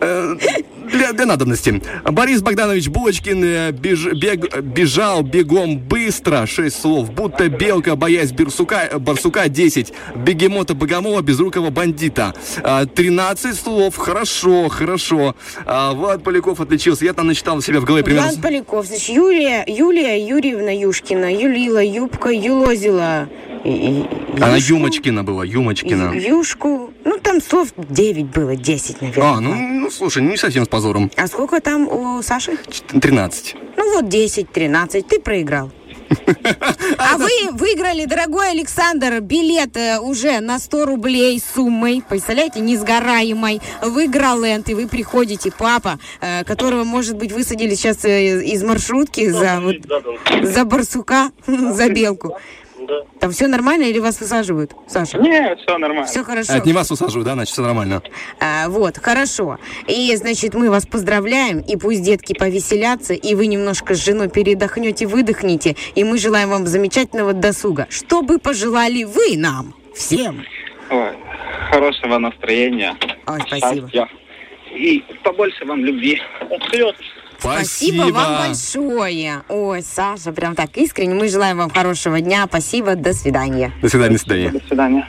э, 0.00 0.36
для, 0.92 1.12
для 1.12 1.26
надобности. 1.26 1.82
Борис 2.04 2.42
Богданович 2.42 2.88
Булочкин 2.88 3.44
э, 3.44 3.70
беж- 3.72 4.12
бег- 4.14 4.60
бежал 4.62 5.22
бегом 5.22 5.78
быстро, 5.78 6.46
шесть 6.46 6.80
слов, 6.80 7.12
будто 7.12 7.48
белка, 7.48 7.96
боясь 7.96 8.32
барсука, 8.32 8.88
э, 8.90 8.98
барсука 8.98 9.48
10, 9.48 9.92
бегемота 10.16 10.74
богомола, 10.74 11.22
безрукого 11.22 11.70
бандита. 11.70 12.34
А, 12.62 12.86
13 12.86 13.54
слов, 13.58 13.96
хорошо, 13.96 14.68
хорошо. 14.68 15.34
А, 15.66 15.92
Влад 15.92 16.22
Поляков 16.22 16.60
отличился. 16.60 17.04
Я 17.04 17.12
там 17.12 17.26
начитал 17.26 17.56
у 17.56 17.60
себя 17.60 17.80
в 17.80 17.84
голове 17.84 18.02
примерно... 18.04 18.28
Влад 18.28 18.42
Поляков, 18.42 18.86
значит, 18.86 19.08
Юлия, 19.10 19.64
Юлия 19.66 20.16
Юрьевна 20.26 20.70
Юшкина, 20.72 21.32
Юлила, 21.34 21.82
Юбка, 21.82 22.30
Юлозила. 22.30 23.28
и- 23.64 24.04
Она 24.40 24.56
Юшку, 24.56 24.74
Юмочкина 24.74 25.22
была, 25.24 25.44
Юмочкина. 25.44 26.12
Юшку. 26.14 26.92
Ну, 27.04 27.18
там 27.18 27.40
слов 27.42 27.68
9 27.76 28.26
было, 28.26 28.56
10, 28.56 29.00
наверное. 29.02 29.30
А, 29.32 29.40
ну, 29.40 29.54
ну, 29.54 29.90
слушай, 29.90 30.22
не 30.22 30.36
совсем 30.36 30.64
с 30.64 30.68
позором. 30.80 31.10
А 31.16 31.26
сколько 31.26 31.60
там 31.60 31.88
у 31.88 32.22
Саши? 32.22 32.56
13. 33.00 33.56
Ну 33.76 33.94
вот 33.94 34.08
10, 34.08 34.50
13, 34.50 35.06
ты 35.06 35.20
проиграл. 35.20 35.70
А 36.98 37.16
вы 37.18 37.30
выиграли, 37.52 38.04
дорогой 38.04 38.50
Александр, 38.50 39.20
билет 39.20 39.76
э, 39.76 39.98
уже 40.00 40.40
на 40.40 40.58
100 40.58 40.86
рублей 40.86 41.40
суммой, 41.54 42.02
представляете, 42.08 42.60
несгораемой. 42.60 43.60
Выиграл 43.82 44.42
Энд, 44.44 44.68
и 44.68 44.74
вы 44.74 44.88
приходите, 44.88 45.52
папа, 45.56 45.98
э, 46.20 46.44
которого, 46.44 46.84
может 46.84 47.16
быть, 47.16 47.32
высадили 47.32 47.74
сейчас 47.74 48.04
э, 48.04 48.42
из 48.42 48.62
маршрутки 48.64 49.30
за, 49.30 49.60
вот, 49.60 49.76
за 50.42 50.64
барсука, 50.64 51.30
за 51.46 51.88
белку. 51.88 52.36
Там 53.18 53.30
все 53.30 53.46
нормально 53.46 53.84
или 53.84 53.98
вас 53.98 54.20
высаживают, 54.20 54.72
Саша? 54.86 55.18
Не, 55.18 55.56
все 55.56 55.78
нормально. 55.78 56.06
Все 56.06 56.24
хорошо. 56.24 56.52
Это 56.52 56.66
не 56.66 56.72
вас 56.72 56.90
усаживают, 56.90 57.26
да? 57.26 57.34
Значит, 57.34 57.52
все 57.52 57.62
нормально. 57.62 58.02
А, 58.40 58.68
вот, 58.68 58.98
хорошо. 58.98 59.58
И, 59.86 60.14
значит, 60.16 60.54
мы 60.54 60.70
вас 60.70 60.86
поздравляем, 60.86 61.60
и 61.60 61.76
пусть 61.76 62.02
детки 62.02 62.32
повеселятся, 62.32 63.14
и 63.14 63.34
вы 63.34 63.46
немножко 63.46 63.94
с 63.94 64.04
женой 64.04 64.28
передохнете, 64.28 65.06
выдохнете, 65.06 65.76
и 65.94 66.04
мы 66.04 66.18
желаем 66.18 66.50
вам 66.50 66.66
замечательного 66.66 67.32
досуга. 67.32 67.86
Что 67.90 68.22
бы 68.22 68.38
пожелали 68.38 69.04
вы 69.04 69.36
нам, 69.36 69.74
всем? 69.94 70.44
Ой, 70.90 71.12
хорошего 71.70 72.18
настроения. 72.18 72.96
Ой, 73.26 73.40
спасибо. 73.46 73.88
счастья. 73.88 74.08
И 74.74 75.04
побольше 75.22 75.64
вам 75.64 75.84
любви. 75.84 76.20
Вперед! 76.66 76.96
Спасибо 77.40 78.12
вам 78.12 78.48
большое. 78.48 79.42
Ой, 79.48 79.82
Саша, 79.82 80.32
прям 80.32 80.54
так 80.54 80.76
искренне. 80.76 81.14
Мы 81.14 81.28
желаем 81.28 81.58
вам 81.58 81.70
хорошего 81.70 82.20
дня. 82.20 82.46
Спасибо, 82.48 82.94
до 82.94 83.12
свидания. 83.12 83.72
До 83.82 83.88
свидания, 83.88 84.12
до 84.16 84.18
свидания. 84.18 84.50
До 84.50 84.66
свидания. 84.66 85.08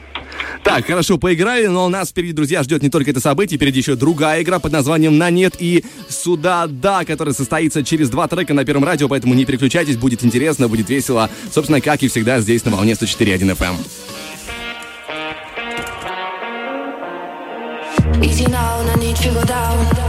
Так, 0.62 0.86
хорошо, 0.86 1.18
поиграли, 1.18 1.66
но 1.66 1.88
нас 1.88 2.10
впереди, 2.10 2.32
друзья, 2.32 2.62
ждет 2.62 2.82
не 2.82 2.88
только 2.88 3.10
это 3.10 3.20
событие, 3.20 3.58
впереди 3.58 3.80
еще 3.80 3.96
другая 3.96 4.42
игра 4.42 4.58
под 4.60 4.72
названием 4.72 5.18
«На 5.18 5.28
нет» 5.28 5.54
и 5.58 5.84
«Сюда 6.08 6.66
да», 6.68 7.04
которая 7.04 7.34
состоится 7.34 7.84
через 7.84 8.10
два 8.10 8.28
трека 8.28 8.54
на 8.54 8.64
Первом 8.64 8.84
радио, 8.84 9.08
поэтому 9.08 9.34
не 9.34 9.44
переключайтесь, 9.44 9.96
будет 9.96 10.24
интересно, 10.24 10.68
будет 10.68 10.88
весело. 10.88 11.28
Собственно, 11.50 11.80
как 11.80 12.02
и 12.02 12.08
всегда, 12.08 12.40
здесь 12.40 12.64
на 12.64 12.70
волне 12.70 12.92
104.1 12.92 13.56
FM. 13.56 13.74
Easy 18.22 18.46
now, 18.46 18.82
no 18.84 18.94
need 18.96 19.16
to 19.16 19.30
go 19.34 19.44
down. 19.44 20.01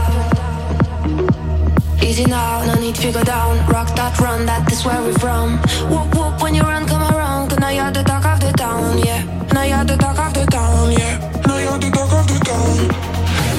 Easy 2.02 2.24
now, 2.26 2.64
no 2.64 2.74
need 2.80 2.94
to 2.96 3.12
go 3.12 3.22
down. 3.24 3.58
Rock 3.66 3.94
that 3.96 4.18
run, 4.20 4.46
that 4.46 4.70
is 4.70 4.84
where 4.84 5.00
we're 5.02 5.18
from. 5.18 5.58
Whoop 5.90 6.14
whoop 6.14 6.42
when 6.42 6.54
you 6.54 6.62
run, 6.62 6.86
come 6.86 7.02
around. 7.14 7.50
Cause 7.50 7.58
now 7.58 7.70
you're 7.70 7.90
the 7.90 8.02
talk 8.02 8.24
of 8.24 8.40
the 8.40 8.52
town, 8.52 8.98
yeah. 8.98 9.22
Now 9.52 9.62
you're 9.64 9.84
the 9.84 9.96
talk 9.96 10.18
of 10.18 10.32
the 10.34 10.46
town, 10.46 10.92
yeah. 10.92 11.18
Now 11.46 11.58
you're 11.58 11.78
the 11.78 11.90
talk 11.90 12.12
of 12.12 12.26
the 12.28 12.38
town. 12.44 12.88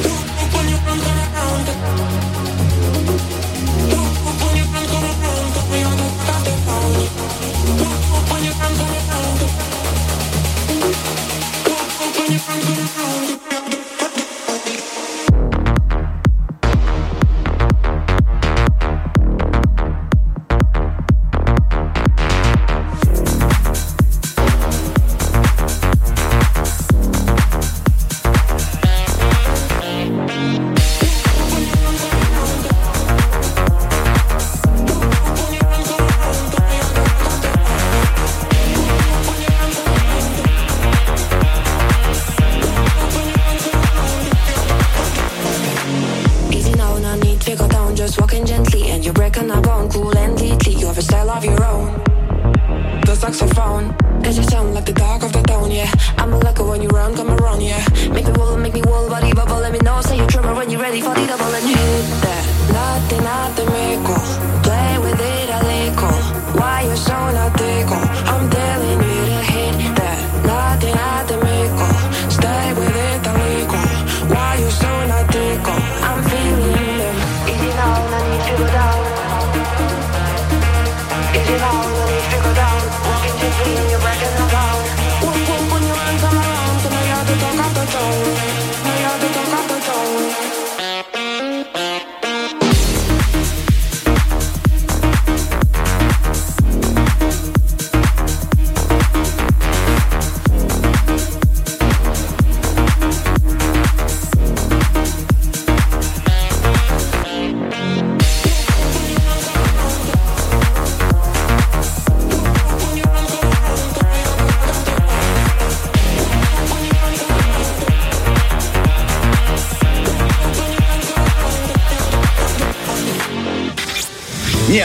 Whoop 0.06 0.26
whoop 0.38 0.54
when 0.56 0.68
you 0.70 0.78
run, 0.86 1.00
come 1.06 1.20
around. 1.26 1.68
Whoop 3.92 4.14
whoop 4.24 4.38
when 4.46 4.56
you 4.58 4.66
run, 4.74 4.86
come 4.92 5.06
around. 5.12 5.48
Cause 5.56 5.68
now 5.70 5.78
you're 5.84 5.98
the 6.00 6.08
talk 6.16 6.36
of 6.36 6.42
the 6.46 6.54
town. 6.66 6.92
Whoop 7.82 8.02
whoop 8.12 8.26
when 8.32 8.42
you 8.46 8.54
run, 8.60 8.74
come 8.80 8.94
around. 8.96 9.42
Whoop 11.66 11.90
whoop 11.98 12.14
when 12.20 12.32
you 12.32 12.40
run, 12.48 12.60
come 12.62 12.80
around. 12.80 13.35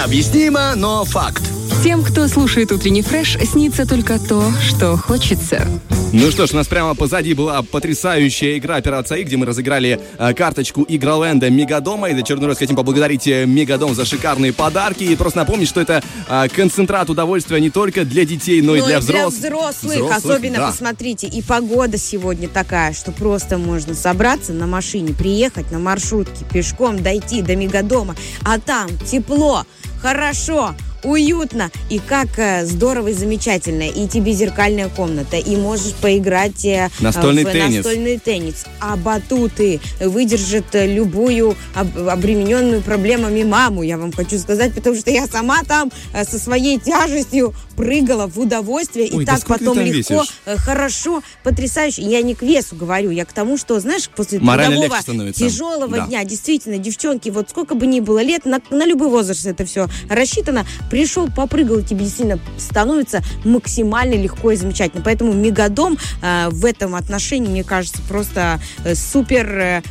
Необъяснимо, 0.01 0.73
но 0.77 1.05
факт. 1.05 1.43
Тем, 1.85 2.03
кто 2.03 2.27
слушает 2.27 2.73
утренний 2.73 3.03
фреш, 3.03 3.37
снится 3.45 3.87
только 3.87 4.19
то, 4.19 4.43
что 4.67 4.97
хочется. 4.97 5.67
Ну 6.13 6.31
что 6.33 6.47
ж, 6.47 6.53
у 6.53 6.57
нас 6.57 6.67
прямо 6.67 6.97
позади 6.97 7.35
была 7.35 7.63
потрясающая 7.63 8.59
игра 8.59 8.77
«Операция 8.77 9.19
И», 9.19 9.23
где 9.25 9.37
мы 9.37 9.47
разыграли 9.47 10.01
э, 10.19 10.35
карточку 10.35 10.85
Игроленда 10.89 11.51
Мегадома. 11.51 12.11
И 12.11 12.15
за 12.15 12.21
очередной 12.23 12.49
раз 12.49 12.59
хотим 12.59 12.75
поблагодарить 12.75 13.29
э, 13.29 13.47
Мегадом 13.47 13.95
за 13.95 14.05
шикарные 14.05 14.53
подарки. 14.53 15.05
И 15.05 15.15
просто 15.15 15.39
напомнить, 15.39 15.69
что 15.69 15.81
это 15.81 16.03
э, 16.29 16.49
концентрат 16.49 17.11
удовольствия 17.11 17.61
не 17.61 17.71
только 17.71 18.05
для 18.05 18.25
детей, 18.25 18.61
но 18.61 18.75
и 18.75 18.81
Ну 18.81 18.87
для 18.87 18.97
и 18.97 19.01
взрослых. 19.01 19.35
взрослых. 19.35 20.17
Особенно, 20.17 20.59
да. 20.59 20.71
посмотрите, 20.71 21.29
и 21.29 21.43
погода 21.43 21.97
сегодня 21.97 22.49
такая, 22.49 22.93
что 22.93 23.13
просто 23.13 23.57
можно 23.57 23.95
собраться 23.95 24.53
на 24.53 24.67
машине, 24.67 25.15
приехать 25.15 25.71
на 25.71 25.79
маршрутке, 25.79 26.45
пешком 26.53 27.01
дойти 27.01 27.41
до 27.41 27.55
мегадома, 27.55 28.17
а 28.45 28.59
там 28.59 28.89
тепло, 29.07 29.65
хорошо, 30.01 30.75
уютно 31.03 31.71
и 31.89 31.99
как 31.99 32.39
э, 32.39 32.67
здорово 32.67 33.09
и 33.09 33.13
замечательно. 33.15 33.85
И 33.85 34.07
тебе 34.07 34.33
зеркальная 34.33 34.89
комната, 34.89 35.37
и 35.39 35.57
можешь 35.57 35.95
поиграть 35.95 36.65
э, 36.65 36.91
Настольный 37.01 37.45
в 37.45 37.51
теннис. 37.51 37.77
настольный 37.85 38.19
теннис. 38.19 38.65
А 38.81 38.97
батуты 38.97 39.81
выдержат 40.01 40.75
э, 40.75 40.87
любую 40.87 41.57
об- 41.75 42.09
обремененную 42.09 42.83
проблемами 42.83 43.43
маму, 43.45 43.83
я 43.83 43.97
вам 43.97 44.13
хочу 44.13 44.39
сказать, 44.39 44.75
потому 44.75 44.97
что 44.97 45.11
я 45.11 45.27
сама 45.27 45.63
там 45.65 45.91
э, 46.13 46.25
со 46.25 46.39
своей 46.39 46.79
тяжестью 46.79 47.55
прыгала 47.81 48.27
в 48.27 48.39
удовольствие, 48.39 49.09
Ой, 49.13 49.23
и 49.23 49.27
да 49.27 49.37
так 49.37 49.47
потом 49.47 49.79
легко, 49.79 50.15
весишь? 50.23 50.35
э, 50.45 50.57
хорошо, 50.57 51.23
потрясающе. 51.43 52.03
Я 52.03 52.23
не 52.23 52.35
к 52.35 52.43
весу 52.43 52.77
говорю, 52.77 53.11
я 53.11 53.25
к 53.25 53.33
тому, 53.33 53.57
что, 53.57 53.81
знаешь, 53.81 54.09
после 54.09 54.39
Морально 54.39 54.77
трудового 54.89 55.33
тяжелого 55.33 55.97
Да. 55.97 56.07
дня, 56.07 56.25
действительно, 56.25 56.79
девчонки, 56.79 57.31
вот 57.31 57.51
сколько 57.51 57.75
бы 57.75 57.87
ни 57.87 58.01
было 58.01 58.23
лет, 58.23 58.45
на, 58.45 58.61
на 58.71 58.85
любой 58.85 59.09
возраст 59.09 59.47
это 59.47 59.65
все 59.65 59.89
рассчитано, 60.09 60.67
пришел, 60.91 61.29
попрыгал, 61.29 61.81
тебе 61.83 62.01
действительно 62.05 62.39
становится 62.59 63.23
максимально 63.45 64.15
легко 64.15 64.51
и 64.53 64.57
замечательно. 64.57 65.03
Поэтому 65.03 65.33
Мегадом 65.33 65.97
э, 66.23 66.49
в 66.51 66.65
этом 66.65 66.95
отношении, 66.95 67.49
мне 67.49 67.65
кажется, 67.65 68.03
просто 68.09 68.61
э, 68.85 68.95
супер 68.95 69.47
э, 69.59 69.83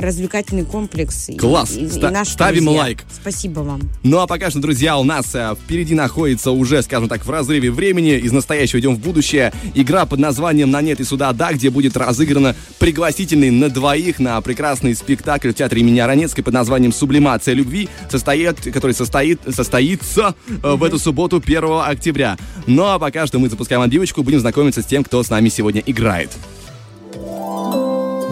развлекательный 0.00 0.64
комплекс. 0.64 1.28
И- 1.28 1.36
Класс. 1.36 1.72
и- 1.76 1.84
и 1.84 1.88
Ста- 1.88 2.10
наши 2.10 2.32
ставим 2.32 2.64
друзья. 2.64 2.80
лайк. 2.82 3.04
Спасибо 3.10 3.60
вам. 3.60 3.80
Ну 4.02 4.18
а 4.18 4.26
пока 4.26 4.50
что, 4.50 4.58
друзья, 4.60 4.96
у 4.98 5.04
нас 5.04 5.34
э, 5.34 5.54
впереди 5.62 5.94
находится 5.94 6.50
уже, 6.50 6.82
скажем 6.82 7.08
так, 7.08 7.24
в 7.24 7.30
разрыве 7.30 7.70
времени. 7.70 8.18
Из 8.18 8.32
настоящего 8.32 8.80
идем 8.80 8.94
в 8.96 8.98
будущее. 8.98 9.52
Игра 9.74 10.06
под 10.06 10.18
названием 10.20 10.70
«На 10.70 10.80
нет 10.82 11.00
и 11.00 11.04
сюда 11.04 11.32
да», 11.32 11.52
где 11.52 11.70
будет 11.70 11.96
разыграно 11.96 12.54
пригласительный 12.78 13.50
на 13.50 13.68
двоих 13.68 14.18
на 14.18 14.40
прекрасный 14.40 14.94
спектакль 14.94 15.50
в 15.50 15.54
театре 15.54 15.80
имени 15.82 15.98
Аронецкой 16.00 16.42
под 16.44 16.54
названием 16.54 16.92
«Сублимация 16.92 17.54
любви», 17.54 17.88
состоит, 18.10 18.60
который 18.72 18.92
состоит, 18.94 19.40
состоится 19.54 20.34
э, 20.62 20.72
в 20.74 20.82
эту 20.84 20.98
субботу 20.98 21.40
1 21.44 21.80
октября. 21.90 22.36
Ну 22.66 22.84
а 22.84 22.98
пока 22.98 23.26
что 23.26 23.38
мы 23.38 23.48
запускаем 23.48 23.82
отбивочку, 23.82 24.22
будем 24.22 24.40
знакомиться 24.40 24.82
с 24.82 24.86
тем, 24.86 25.04
кто 25.04 25.22
с 25.22 25.30
нами 25.30 25.48
сегодня 25.48 25.82
играет. 25.86 26.30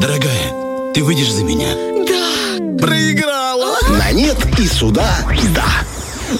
Дорогая, 0.00 0.52
ты 0.96 1.04
выйдешь 1.04 1.30
за 1.30 1.44
меня? 1.44 1.74
Да. 2.08 2.78
Проиграла. 2.78 3.76
На 3.98 4.12
нет 4.12 4.38
и 4.58 4.66
сюда 4.66 5.06
да. 5.54 5.66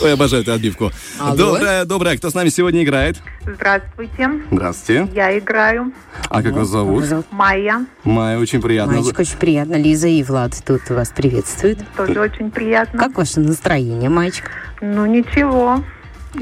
Ой, 0.03 0.15
обожаю 0.15 0.45
эту 0.45 0.53
отбивку. 0.55 0.91
Алло. 1.21 1.37
Доброе, 1.37 1.85
доброе. 1.85 2.17
Кто 2.17 2.31
с 2.31 2.35
нами 2.35 2.49
сегодня 2.49 2.83
играет? 2.83 3.19
Здравствуйте. 3.45 4.31
Здравствуйте. 4.51 5.09
Я 5.15 5.39
играю. 5.39 5.93
А 6.31 6.43
как 6.43 6.55
вас 6.55 6.69
зовут? 6.69 7.05
Майя. 7.31 7.85
Майя, 8.05 8.39
очень 8.39 8.63
приятно. 8.63 8.95
Мальчик, 8.95 9.19
очень 9.19 9.37
приятно. 9.37 9.75
Лиза 9.75 10.09
и 10.09 10.23
Влад 10.23 10.55
тут 10.65 10.89
вас 10.89 11.11
приветствуют. 11.11 11.81
Тоже 11.95 12.19
очень 12.19 12.51
приятно. 12.51 12.99
Как 12.99 13.15
ваше 13.19 13.41
настроение, 13.41 14.09
мальчик? 14.09 14.51
Ну, 14.81 15.05
ничего. 15.05 15.85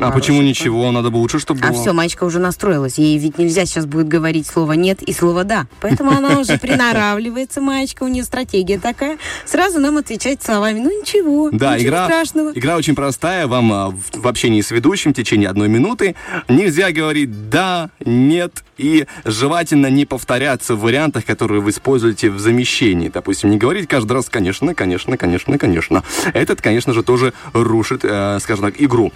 А 0.01 0.11
почему 0.11 0.43
ничего? 0.43 0.91
Надо 0.91 1.11
бы 1.11 1.17
лучше, 1.17 1.39
чтобы 1.39 1.61
А 1.63 1.71
было. 1.71 1.81
все, 1.81 1.93
мальчика 1.93 2.25
уже 2.25 2.39
настроилась. 2.39 2.99
Ей 2.99 3.19
ведь 3.19 3.39
нельзя 3.39 3.65
сейчас 3.65 3.87
будет 3.87 4.09
говорить 4.09 4.47
слово 4.47 4.73
«нет» 4.73 5.03
и 5.03 5.13
слово 5.13 5.45
«да». 5.45 5.67
Поэтому 5.81 6.11
она 6.11 6.39
уже 6.41 6.59
приноравливается, 6.59 7.61
мальчика. 7.61 8.05
У 8.05 8.09
нее 8.09 8.25
стратегия 8.25 8.79
такая. 8.79 9.19
Сразу 9.45 9.79
нам 9.79 9.97
отвечать 9.97 10.43
словами. 10.43 10.81
Ну, 10.81 11.01
ничего. 11.01 11.51
Да, 11.51 11.75
ничего 11.75 11.89
игра, 11.89 12.05
страшного. 12.07 12.53
игра 12.55 12.77
очень 12.77 12.95
простая. 12.95 13.47
Вам 13.47 13.73
а, 13.73 13.91
в, 13.91 13.99
в 14.13 14.27
общении 14.29 14.61
с 14.61 14.71
ведущим 14.71 15.13
в 15.13 15.17
течение 15.17 15.49
одной 15.49 15.69
минуты 15.69 16.15
нельзя 16.49 16.91
говорить 16.93 17.51
«да», 17.51 17.91
«нет» 18.05 18.65
и 18.77 19.07
желательно 19.25 19.87
не 19.89 20.05
повторяться 20.05 20.75
в 20.75 20.81
вариантах, 20.81 21.25
которые 21.25 21.61
вы 21.61 21.71
используете 21.71 22.31
в 22.31 22.39
замещении. 22.41 23.09
Допустим, 23.09 23.51
не 23.51 23.57
говорить 23.57 23.89
каждый 23.89 24.13
раз 24.13 24.29
«конечно, 24.29 24.75
конечно, 24.75 25.17
конечно, 25.17 25.59
конечно». 25.59 26.03
Этот, 26.33 26.61
конечно 26.61 26.93
же, 26.93 27.03
тоже 27.03 27.33
рушит, 27.53 28.01
э, 28.05 28.39
скажем 28.41 28.65
так, 28.67 28.75
игру. 28.81 29.13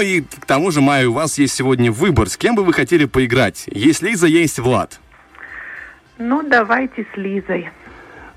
Ну 0.00 0.06
и 0.06 0.22
к 0.22 0.46
тому 0.46 0.70
же, 0.70 0.80
Майя, 0.80 1.06
у 1.08 1.12
вас 1.12 1.36
есть 1.36 1.54
сегодня 1.54 1.92
выбор. 1.92 2.30
С 2.30 2.38
кем 2.38 2.54
бы 2.54 2.64
вы 2.64 2.72
хотели 2.72 3.04
поиграть? 3.04 3.64
Есть 3.66 4.00
Лиза, 4.00 4.26
есть 4.28 4.58
Влад. 4.58 4.98
Ну, 6.16 6.42
давайте 6.42 7.06
с 7.12 7.16
Лизой. 7.18 7.68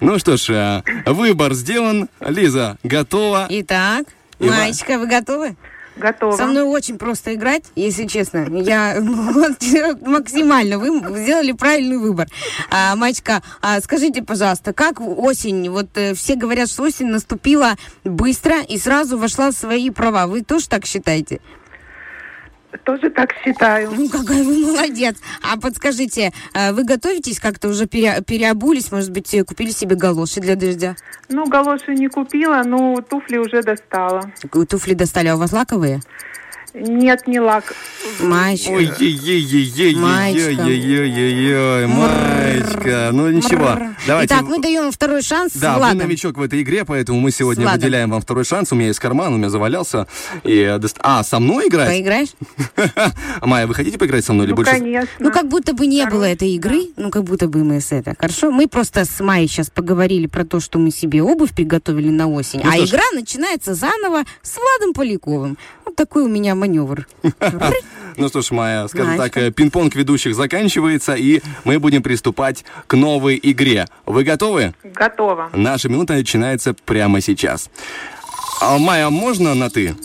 Ну 0.02 0.20
что 0.20 0.36
ж, 0.36 0.50
э, 0.50 0.84
выбор 1.06 1.54
сделан. 1.54 2.10
Лиза 2.20 2.78
готова. 2.84 3.48
Итак, 3.50 4.04
Ива- 4.40 4.50
вы 5.00 5.08
готовы? 5.08 5.56
Готова. 5.96 6.36
Со 6.36 6.46
мной 6.46 6.64
очень 6.64 6.98
просто 6.98 7.36
играть, 7.36 7.64
если 7.76 8.08
честно. 8.08 8.48
Я 8.50 8.98
максимально 10.02 10.80
вы 10.80 11.00
сделали 11.22 11.52
правильный 11.52 11.98
выбор. 11.98 12.28
А, 12.72 12.96
мальчика, 12.96 13.42
а 13.62 13.80
скажите, 13.82 14.24
пожалуйста, 14.24 14.74
как 14.74 15.00
осень? 15.00 15.70
Вот 15.70 15.90
э, 15.96 16.14
все 16.16 16.36
говорят, 16.36 16.70
что 16.70 16.84
осень 16.84 17.08
наступила 17.08 17.76
быстро 18.04 18.62
и 18.62 18.78
сразу 18.80 19.18
вошла 19.18 19.52
в 19.52 19.54
свои 19.54 19.90
права. 19.92 20.28
Вы 20.28 20.44
тоже 20.44 20.68
так 20.68 20.86
считаете? 20.86 21.40
Тоже 22.86 23.10
так 23.10 23.34
считаю. 23.44 23.92
Ну, 23.92 24.10
какая 24.10 24.44
вы 24.44 24.58
молодец. 24.66 25.16
А 25.42 25.58
подскажите, 25.58 26.32
а 26.54 26.74
вы 26.74 26.84
готовитесь 26.84 27.40
как-то 27.40 27.70
уже 27.70 27.86
пере- 27.86 28.22
переобулись, 28.26 28.92
может 28.92 29.12
быть, 29.12 29.34
э, 29.34 29.44
купили 29.44 29.72
себе 29.72 29.96
галоши 29.96 30.40
для 30.42 30.56
дождя? 30.56 30.96
Ну, 31.30 31.46
галоши 31.46 31.94
не 31.94 32.08
купила, 32.10 32.64
но 32.66 33.02
туфли 33.02 33.38
уже 33.38 33.62
достала. 33.62 34.32
Туфли 34.70 34.94
достали, 34.94 35.28
а 35.28 35.36
у 35.36 35.40
вас 35.40 35.52
лаковые? 35.54 36.02
Нет, 36.74 37.28
не 37.28 37.40
лак. 37.40 37.76
Мальчик. 38.20 38.72
Ой, 38.72 38.92
ей 39.00 39.96
Маечка. 39.96 40.64
ой 40.64 41.88
Маечка. 41.88 43.10
Ну 43.12 43.30
ничего, 43.30 43.78
давайте. 44.08 44.34
Итак, 44.34 44.48
мы 44.48 44.60
даем 44.60 44.92
второй 44.92 45.22
шанс 45.22 45.54
Да, 45.54 45.78
вы 45.78 45.94
новичок 45.94 46.38
в 46.38 46.42
этой 46.42 46.62
игре, 46.62 46.84
поэтому 46.84 47.20
мы 47.20 47.32
сегодня 47.32 47.70
выделяем 47.70 48.10
вам 48.10 48.22
второй 48.22 48.44
шанс. 48.44 48.72
У 48.72 48.76
меня 48.76 48.88
есть 48.88 49.00
карман, 49.00 49.34
у 49.34 49.38
меня 49.38 49.50
завалялся. 49.50 50.08
И, 50.44 50.80
А, 51.00 51.24
со 51.24 51.40
мной 51.40 51.68
играть? 51.68 51.90
Поиграешь? 51.90 52.30
Майя, 53.42 53.68
вы 53.68 53.76
хотите 53.76 53.98
поиграть 53.98 54.26
со 54.26 54.34
мной? 54.34 54.46
или 54.46 54.52
Ну, 54.52 54.56
больше... 54.56 54.72
конечно. 54.72 55.10
Ну, 55.20 55.32
как 55.32 55.48
будто 55.48 55.74
бы 55.74 55.86
не 55.86 56.06
было 56.08 56.24
этой 56.24 56.50
игры, 56.52 56.88
ну, 56.98 57.12
как 57.12 57.24
будто 57.24 57.48
бы 57.48 57.64
мы 57.64 57.82
с 57.82 57.92
это. 57.92 58.16
Хорошо, 58.18 58.52
мы 58.52 58.68
просто 58.68 59.06
с 59.06 59.20
Майей 59.20 59.48
сейчас 59.48 59.70
поговорили 59.70 60.28
про 60.28 60.44
то, 60.44 60.60
что 60.60 60.80
мы 60.80 60.92
себе 60.92 61.22
обувь 61.22 61.54
приготовили 61.54 62.10
на 62.10 62.28
осень, 62.28 62.62
Ну 62.64 62.72
а 62.72 62.78
игра 62.78 63.04
начинается 63.14 63.76
заново 63.76 64.24
с 64.42 64.58
Владом 64.58 64.94
Поляковым. 64.94 65.58
Вот 65.86 65.96
такой 65.96 66.24
у 66.24 66.28
меня 66.28 66.56
маневр. 66.64 67.08
Ну 68.16 68.28
что 68.28 68.44
ж, 68.44 68.52
Майя, 68.52 68.88
скажем 68.88 69.18
так, 69.18 69.36
э, 69.38 69.50
пинг-понг 69.50 69.96
ведущих 69.96 70.36
заканчивается, 70.36 71.16
и 71.16 71.42
мы 71.64 71.80
будем 71.80 72.04
приступать 72.04 72.64
к 72.86 72.96
новой 72.96 73.40
игре. 73.42 73.88
Вы 74.06 74.24
готовы? 74.24 74.76
Готова. 74.84 75.50
Наша 75.52 75.90
минута 75.90 76.14
начинается 76.14 76.76
прямо 76.76 77.22
сейчас. 77.22 77.72
А, 78.62 78.78
Майя, 78.78 79.10
можно 79.10 79.56
на 79.56 79.72
«ты»? 79.72 79.96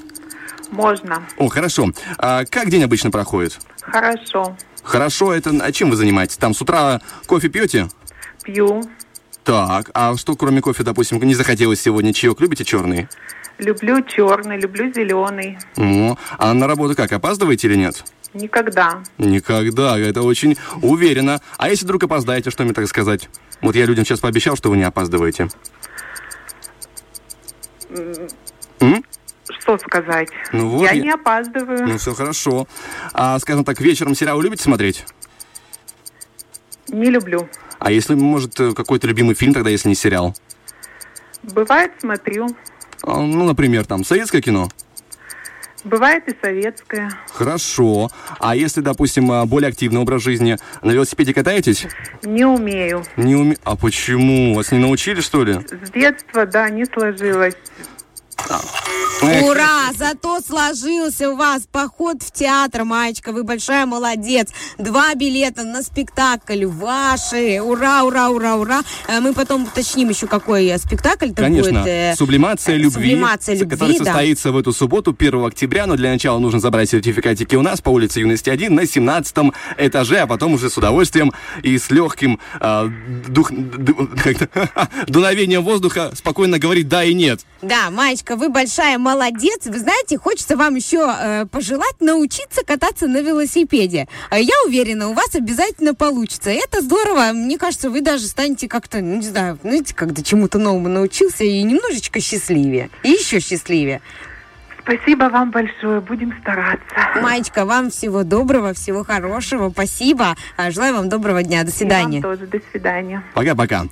Можно. 0.71 1.23
О, 1.37 1.49
хорошо. 1.49 1.93
А 2.17 2.47
как 2.47 2.71
день 2.71 2.83
обычно 2.83 3.11
проходит? 3.11 3.59
Хорошо. 3.83 4.57
Хорошо, 4.83 5.35
это... 5.35 5.51
А 5.61 5.71
чем 5.71 5.91
вы 5.91 5.97
занимаетесь? 5.97 6.39
Там 6.39 6.55
с 6.55 6.63
утра 6.63 7.03
кофе 7.27 7.51
пьете? 7.51 7.89
Пью. 8.43 8.85
Так, 9.45 9.91
а 9.93 10.17
что 10.17 10.35
кроме 10.35 10.63
кофе, 10.63 10.83
допустим, 10.83 11.21
не 11.23 11.35
захотелось 11.35 11.81
сегодня? 11.83 12.15
Чаек 12.15 12.41
любите 12.41 12.65
черный? 12.65 13.07
Люблю 13.59 14.01
черный, 14.03 14.59
люблю 14.59 14.93
зеленый. 14.93 15.59
Ну, 15.77 16.17
а 16.39 16.55
на 16.55 16.67
работу 16.69 16.95
как, 16.95 17.13
опаздываете 17.13 17.67
или 17.69 17.77
нет? 17.77 18.05
Никогда. 18.35 19.03
Никогда, 19.17 19.99
это 19.99 20.23
очень 20.23 20.57
уверенно. 20.83 21.41
А 21.57 21.69
если 21.69 21.85
вдруг 21.85 22.05
опоздаете, 22.05 22.51
что 22.51 22.63
мне 22.63 22.73
так 22.73 22.87
сказать? 22.87 23.29
Вот 23.61 23.75
я 23.75 23.87
людям 23.87 24.05
сейчас 24.05 24.21
пообещал, 24.21 24.57
что 24.57 24.71
вы 24.71 24.77
не 24.77 24.85
опаздываете. 24.85 25.49
М? 28.81 29.05
Что 29.61 29.79
сказать? 29.79 30.29
Ну 30.53 30.69
вот 30.69 30.83
я 30.85 30.93
я- 30.93 31.03
не 31.03 31.11
опаздываю. 31.11 31.89
Ну, 31.89 31.99
все 31.99 32.15
хорошо. 32.15 32.69
А, 33.13 33.39
скажем 33.41 33.65
так, 33.65 33.81
вечером 33.81 34.15
сериал 34.15 34.41
любите 34.41 34.63
смотреть? 34.63 35.05
Не 36.89 37.11
люблю. 37.11 37.49
А 37.79 37.91
если, 37.91 38.15
может, 38.15 38.59
э, 38.61 38.73
какой-то 38.73 39.07
любимый 39.07 39.35
фильм 39.35 39.53
тогда, 39.55 39.71
если 39.71 39.89
не 39.89 39.95
сериал? 39.95 40.35
Бывает, 41.43 41.93
смотрю. 42.01 42.49
А, 43.03 43.21
Ну, 43.21 43.45
например, 43.45 43.87
там, 43.87 44.05
советское 44.05 44.41
кино? 44.41 44.69
Бывает 45.85 46.25
и 46.29 46.37
советское. 46.43 47.11
Хорошо. 47.33 48.11
А 48.41 48.57
если, 48.57 48.81
допустим, 48.81 49.31
а, 49.31 49.47
более 49.47 49.69
активный 49.69 50.01
образ 50.01 50.23
жизни, 50.23 50.57
на 50.83 50.91
велосипеде 50.91 51.33
катаетесь? 51.33 51.87
Не 52.25 52.45
умею. 52.45 53.05
Не 53.17 53.37
уме... 53.37 53.57
А 53.65 53.77
почему? 53.77 54.55
Вас 54.55 54.73
не 54.73 54.79
научили, 54.79 55.21
что 55.21 55.45
ли? 55.45 55.55
С 55.85 55.91
детства, 55.91 56.47
да, 56.47 56.69
не 56.69 56.85
сложилось. 56.85 57.55
Ура! 59.21 59.91
Зато 59.97 60.41
сложился 60.41 61.31
у 61.31 61.37
вас 61.37 61.63
поход 61.71 62.23
в 62.23 62.31
театр, 62.31 62.85
Маечка, 62.85 63.33
вы 63.33 63.43
большая 63.43 63.85
молодец. 63.85 64.49
Два 64.79 65.15
билета 65.15 65.65
на 65.65 65.83
спектакль 65.83 66.65
ваши. 66.67 67.61
Ура, 67.61 68.05
ура, 68.05 68.29
ура, 68.31 68.55
ура. 68.57 68.83
Э, 69.09 69.19
Мы 69.21 69.33
потом 69.35 69.65
уточним 69.65 70.11
еще, 70.11 70.27
какой 70.29 70.67
э, 70.67 70.79
спектакль 70.79 71.31
там 71.33 71.47
Конечно, 71.47 71.81
будет. 71.81 71.87
э, 71.87 72.15
сублимация 72.17 72.77
э, 72.77 72.79
любви, 72.79 73.11
Сублимация 73.11 73.57
любви, 73.57 73.71
которая 73.77 73.99
да. 73.99 74.05
состоится 74.05 74.53
в 74.53 74.57
эту 74.57 74.73
субботу, 74.73 75.15
1 75.19 75.45
октября. 75.47 75.87
Но 75.87 75.97
для 75.97 76.11
начала 76.13 76.39
нужно 76.39 76.61
забрать 76.61 76.91
сертификатики 76.91 77.57
у 77.57 77.63
нас 77.63 77.81
по 77.81 77.89
улице 77.89 78.21
Юности 78.21 78.51
1 78.51 78.73
на 78.73 78.87
17 78.87 79.37
этаже, 79.79 80.19
а 80.21 80.27
потом 80.29 80.55
уже 80.55 80.71
с 80.71 80.77
удовольствием 80.79 81.33
и 81.63 81.77
с 81.77 81.91
легким 81.91 82.39
а, 82.61 82.89
дух, 83.27 83.51
ду- 83.51 84.09
как-то, 84.23 84.49
дуновением 85.09 85.65
воздуха 85.65 86.13
спокойно 86.15 86.59
говорить 86.61 86.89
да 86.89 87.03
и 87.03 87.15
нет. 87.15 87.41
Да, 87.63 87.91
Маечка, 87.91 88.28
вы 88.37 88.49
большая 88.49 88.99
молодец. 88.99 89.67
Вы 89.67 89.79
знаете, 89.79 90.19
хочется 90.19 90.57
вам 90.57 90.75
еще 90.75 91.07
э, 91.09 91.47
пожелать 91.47 92.01
научиться 92.01 92.65
кататься 92.65 93.07
на 93.07 93.21
велосипеде. 93.21 94.09
А 94.31 94.39
Я 94.39 94.55
уверена, 94.67 95.09
у 95.09 95.15
вас 95.15 95.35
обязательно 95.35 95.95
получится. 95.95 96.51
Это 96.51 96.81
здорово. 96.81 97.33
Мне 97.33 97.59
кажется, 97.59 97.91
вы 97.91 98.01
даже 98.01 98.27
станете 98.27 98.69
как-то, 98.69 99.01
ну, 99.01 99.17
не 99.17 99.27
знаю, 99.27 99.59
знаете, 99.63 99.95
когда 99.95 100.23
чему-то 100.23 100.59
новому 100.59 100.89
научился 100.89 101.45
и 101.45 101.63
немножечко 101.63 102.21
счастливее. 102.21 102.91
И 103.03 103.11
еще 103.11 103.41
счастливее. 103.41 104.01
Спасибо 104.89 105.25
вам 105.25 105.51
большое, 105.51 106.01
будем 106.01 106.33
стараться. 106.41 107.21
Маечка, 107.21 107.67
вам 107.67 107.91
всего 107.91 108.25
доброго, 108.25 108.73
всего 108.73 109.05
хорошего. 109.05 109.69
Спасибо. 109.69 110.35
А, 110.57 110.71
Желаю 110.71 110.95
вам 110.95 111.11
доброго 111.11 111.43
дня. 111.43 111.63
До 111.65 111.71
свидания. 111.71 112.21
И 112.21 112.23
вам 112.23 112.37
тоже, 112.39 112.47
до 112.47 112.59
свидания. 112.73 113.23
Пока-пока. 113.35 113.85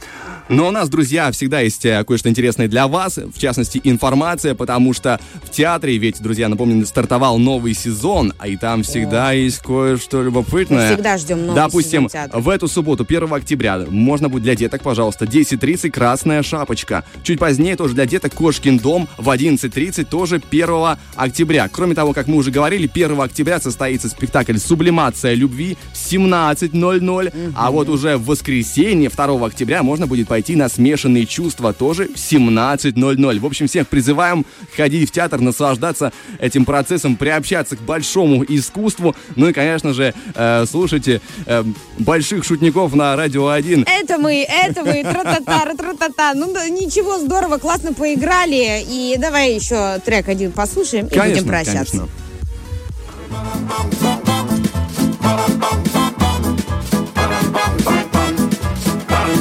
Но 0.49 0.69
у 0.69 0.71
нас, 0.71 0.89
друзья, 0.89 1.31
всегда 1.33 1.61
есть 1.61 1.85
э, 1.85 2.03
кое-что 2.05 2.31
интересное 2.31 2.69
для 2.69 2.87
вас, 2.87 3.19
в 3.19 3.39
частности, 3.39 3.81
информация, 3.85 4.55
потому 4.55 4.95
что 4.95 5.21
в 5.43 5.51
театре, 5.51 5.99
ведь, 5.99 6.23
друзья, 6.23 6.49
напомню, 6.49 6.87
стартовал 6.87 7.37
новый 7.39 7.75
сезон, 7.75 8.33
а 8.39 8.47
и 8.47 8.57
там 8.57 8.83
всегда 8.83 9.33
есть 9.33 9.59
кое-что 9.59 10.23
любопытное. 10.23 10.91
Мы 10.91 10.95
всегда 10.95 11.19
ждем 11.19 11.47
новый 11.47 11.57
Допустим, 11.57 12.09
сезон 12.09 12.09
театра. 12.09 12.39
в 12.39 12.49
эту 12.49 12.69
субботу, 12.69 13.05
1 13.07 13.35
октября, 13.35 13.85
можно 13.89 14.29
будет 14.29 14.45
для 14.45 14.55
деток, 14.55 14.83
пожалуйста, 14.83 15.25
10.30 15.25 15.91
«Красная 15.91 16.43
шапочка». 16.43 17.05
Чуть 17.23 17.41
позднее 17.41 17.77
тоже 17.77 17.95
для 17.95 18.07
деток 18.07 18.33
«Кошкин 18.33 18.79
дом» 18.79 19.09
в 19.19 19.29
11.30, 19.29 20.05
тоже 20.05 20.41
1 20.49 20.86
октября. 21.15 21.69
Кроме 21.69 21.95
того, 21.95 22.13
как 22.13 22.27
мы 22.27 22.37
уже 22.37 22.51
говорили, 22.51 22.91
1 22.93 23.21
октября 23.21 23.61
состоится 23.61 24.09
спектакль 24.09 24.57
«Сублимация 24.59 25.35
любви» 25.35 25.77
в 25.93 25.97
17.00, 25.97 27.53
а 27.57 27.71
вот 27.71 27.89
уже 27.89 28.17
в 28.17 28.27
воскресенье, 28.27 29.11
2 29.11 29.47
октября, 29.47 29.83
можно 29.83 30.07
будет 30.07 30.29
пойти 30.29 30.57
на 30.57 30.69
«Смешанные 30.69 31.27
чувства» 31.27 31.73
тоже 31.73 32.09
в 32.09 32.17
17.00. 32.17 33.41
В 33.41 33.47
общем, 33.47 33.67
всех 33.67 33.89
призываем 33.89 34.47
ходить 34.77 35.09
в 35.09 35.13
театр, 35.13 35.41
наслаждаться 35.41 36.13
этим 36.39 36.65
процессом, 36.65 37.17
приобщаться 37.17 37.77
к 37.77 37.81
большому 37.81 38.45
искусству. 38.49 39.15
Ну 39.35 39.49
и, 39.49 39.53
конечно 39.53 39.93
же, 39.93 40.15
э, 40.35 40.65
слушайте 40.71 41.21
э, 41.47 41.65
больших 41.99 42.45
шутников 42.45 42.95
на 42.95 43.17
Радио 43.17 43.49
1. 43.49 43.87
Это 43.87 44.19
мы, 44.19 44.47
это 44.49 44.85
мы, 44.85 45.03
тра-та-та, 45.03 45.75
тра-та-та. 45.75 46.35
Ну, 46.35 46.53
да, 46.53 46.69
ничего, 46.69 47.19
здорово, 47.19 47.59
классно 47.59 47.93
поиграли. 47.93 48.85
И 48.89 49.17
давай 49.19 49.55
еще 49.55 49.99
трек 50.05 50.29
один 50.29 50.53
послушаем 50.53 50.76
и 51.09 51.19
будем 51.19 51.45
прощаться. 51.47 51.93
конечно. 51.93 52.09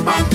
Bye. 0.06 0.35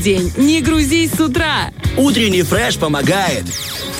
День. 0.00 0.32
Не 0.36 0.60
грузись 0.60 1.12
с 1.12 1.20
утра. 1.20 1.70
Утренний 1.96 2.42
фреш 2.42 2.76
помогает. 2.78 3.44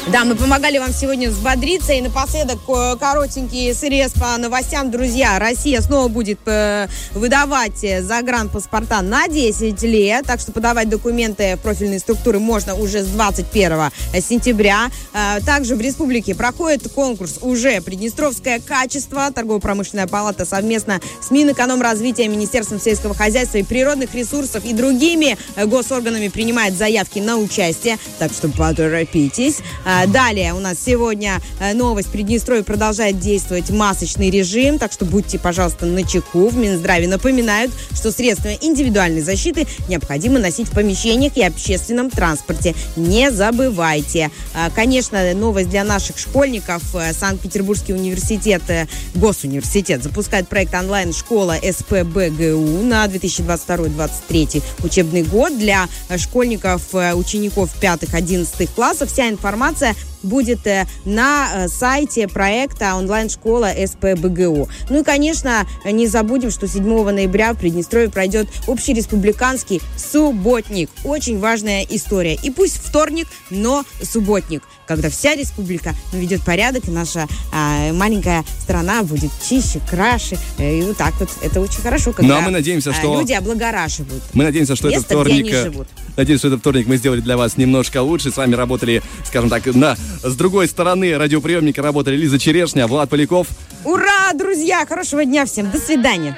Да, 0.06 0.24
мы 0.24 0.36
помогали 0.36 0.78
вам 0.78 0.92
сегодня 0.92 1.28
взбодриться. 1.28 1.92
И 1.92 2.00
напоследок 2.00 2.60
э, 2.68 2.96
коротенький 2.98 3.74
срез 3.74 4.12
по 4.12 4.38
новостям. 4.38 4.90
Друзья, 4.90 5.38
Россия 5.38 5.82
снова 5.82 6.08
будет 6.08 6.38
э, 6.46 6.88
выдавать 7.12 7.84
э, 7.84 8.02
загранпаспорта 8.02 9.02
на 9.02 9.28
10 9.28 9.82
лет. 9.82 10.24
Так 10.26 10.40
что 10.40 10.52
подавать 10.52 10.88
документы 10.88 11.56
в 11.56 11.60
профильные 11.60 11.98
структуры 11.98 12.38
можно 12.38 12.74
уже 12.74 13.02
с 13.02 13.08
21 13.08 13.90
сентября. 14.22 14.90
Э, 15.18 15.40
Также 15.44 15.74
в 15.74 15.80
республике 15.80 16.34
проходит 16.34 16.88
конкурс 16.92 17.38
уже 17.40 17.80
«Приднестровское 17.80 18.60
качество». 18.60 19.30
Торгово-промышленная 19.32 20.06
палата 20.06 20.44
совместно 20.44 21.00
с 21.20 21.30
Минэкономразвития, 21.30 22.28
Министерством 22.28 22.80
сельского 22.80 23.14
хозяйства 23.14 23.58
и 23.58 23.62
природных 23.62 24.14
ресурсов 24.14 24.64
и 24.64 24.72
другими 24.72 25.36
э, 25.56 25.66
госорганами 25.66 26.28
принимает 26.28 26.74
заявки 26.74 27.18
на 27.18 27.36
участие. 27.36 27.98
Так 28.18 28.32
что 28.32 28.48
поторопитесь. 28.48 29.58
А, 29.84 30.06
Далее 30.06 30.54
у 30.54 30.60
нас 30.60 30.78
сегодня 30.84 31.40
новость. 31.74 32.10
Приднестровье 32.10 32.64
продолжает 32.64 33.18
действовать 33.18 33.70
масочный 33.70 34.30
режим, 34.30 34.78
так 34.78 34.92
что 34.92 35.04
будьте, 35.04 35.38
пожалуйста, 35.38 35.86
на 35.86 36.02
чеку. 36.04 36.48
В 36.48 36.56
Минздраве 36.56 37.08
напоминают, 37.08 37.72
что 37.92 38.10
средства 38.12 38.48
индивидуальной 38.60 39.20
защиты 39.20 39.66
необходимо 39.88 40.38
носить 40.38 40.68
в 40.68 40.72
помещениях 40.72 41.36
и 41.36 41.42
общественном 41.42 42.10
транспорте. 42.10 42.74
Не 42.96 43.30
забывайте. 43.30 44.30
А, 44.54 44.70
Конечно, 44.70 45.34
новость 45.34 45.70
для 45.70 45.84
наших 45.84 46.18
школьников. 46.18 46.82
Э, 46.94 47.12
Санкт-Петербургский 47.12 47.94
университет, 47.94 48.62
э, 48.68 48.86
госуниверситет 49.14 50.02
запускает 50.02 50.48
проект 50.48 50.74
онлайн-школа 50.74 51.56
СПБГУ 51.62 52.82
на 52.82 53.06
2022-2023 53.06 54.62
учебный 54.84 55.22
год 55.22 55.56
для 55.58 55.88
э, 56.08 56.18
школьников, 56.18 56.94
э, 56.94 57.14
учеников 57.14 57.70
5-11 57.80 58.68
классов. 58.74 59.10
Вся 59.10 59.28
информация 59.28 59.94
будет 60.22 60.66
э, 60.66 60.86
на 61.04 61.48
э, 61.52 61.68
сайте 61.68 62.28
проекта 62.28 62.94
онлайн-школа 62.96 63.70
СПБГУ. 63.86 64.68
Ну 64.90 65.00
и, 65.00 65.04
конечно, 65.04 65.66
не 65.84 66.06
забудем, 66.06 66.50
что 66.50 66.66
7 66.66 66.82
ноября 67.10 67.52
в 67.52 67.58
Приднестровье 67.58 68.10
пройдет 68.10 68.48
общереспубликанский 68.66 69.80
субботник. 69.96 70.90
Очень 71.04 71.38
важная 71.38 71.86
история. 71.88 72.34
И 72.42 72.50
пусть 72.50 72.76
вторник, 72.78 73.28
но 73.50 73.84
субботник, 74.02 74.62
когда 74.88 75.10
вся 75.10 75.36
республика 75.36 75.94
ведет 76.12 76.42
порядок, 76.42 76.88
и 76.88 76.90
наша 76.90 77.26
а, 77.52 77.92
маленькая 77.92 78.44
страна 78.60 79.02
будет 79.02 79.30
чище, 79.46 79.80
краше. 79.88 80.38
Э, 80.58 80.78
И 80.78 80.82
вот 80.82 80.96
так 80.96 81.14
вот. 81.20 81.28
Это 81.42 81.60
очень 81.60 81.80
хорошо, 81.82 82.12
когда 82.12 82.34
Ну, 82.34 82.40
а 82.40 82.40
мы 82.40 82.50
надеемся, 82.50 82.90
а, 82.90 82.94
что- 82.94 83.20
люди 83.20 83.32
облагораживают. 83.32 84.22
Мы 84.32 84.44
надеемся, 84.44 84.74
что 84.74 84.88
Место, 84.88 85.14
этот 85.14 85.26
где 85.26 85.42
вторник... 85.42 85.54
э, 85.54 85.64
живут. 85.64 85.88
Надеюсь, 86.16 86.40
что 86.40 86.48
этот 86.48 86.60
вторник 86.60 86.86
мы 86.86 86.96
сделали 86.96 87.20
для 87.20 87.36
вас 87.36 87.56
немножко 87.56 88.02
лучше. 88.02 88.30
С 88.32 88.36
вами 88.36 88.54
работали, 88.54 89.02
скажем 89.24 89.50
так, 89.50 89.66
на, 89.66 89.96
с 90.22 90.34
другой 90.34 90.66
стороны 90.66 91.16
радиоприемника 91.16 91.82
работали 91.82 92.16
Лиза 92.16 92.38
Черешня, 92.38 92.86
Влад 92.86 93.10
Поляков. 93.10 93.46
Ура, 93.84 94.32
друзья! 94.34 94.84
Хорошего 94.86 95.24
дня 95.24 95.44
всем. 95.44 95.70
До 95.70 95.78
свидания. 95.78 96.36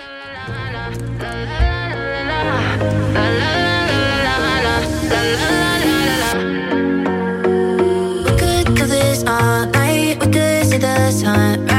the 10.80 11.20
time 11.22 11.69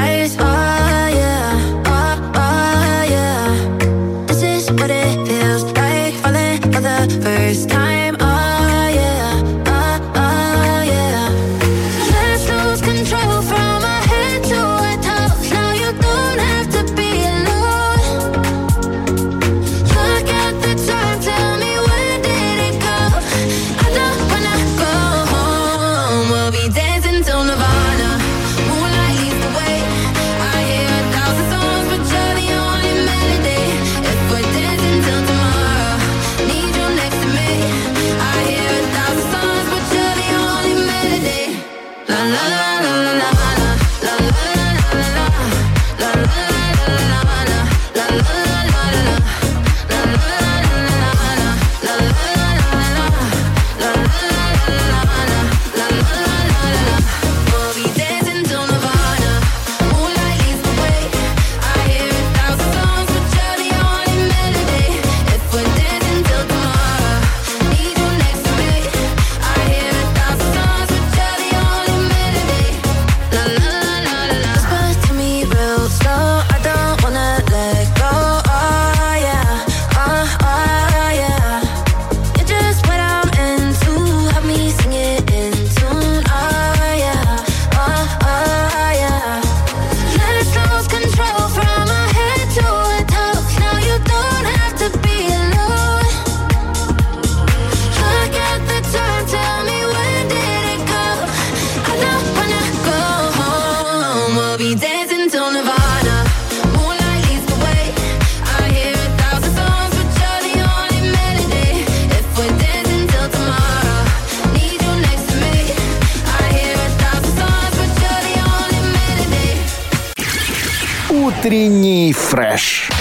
Утренний 121.41 122.13
фреш. 122.13 122.91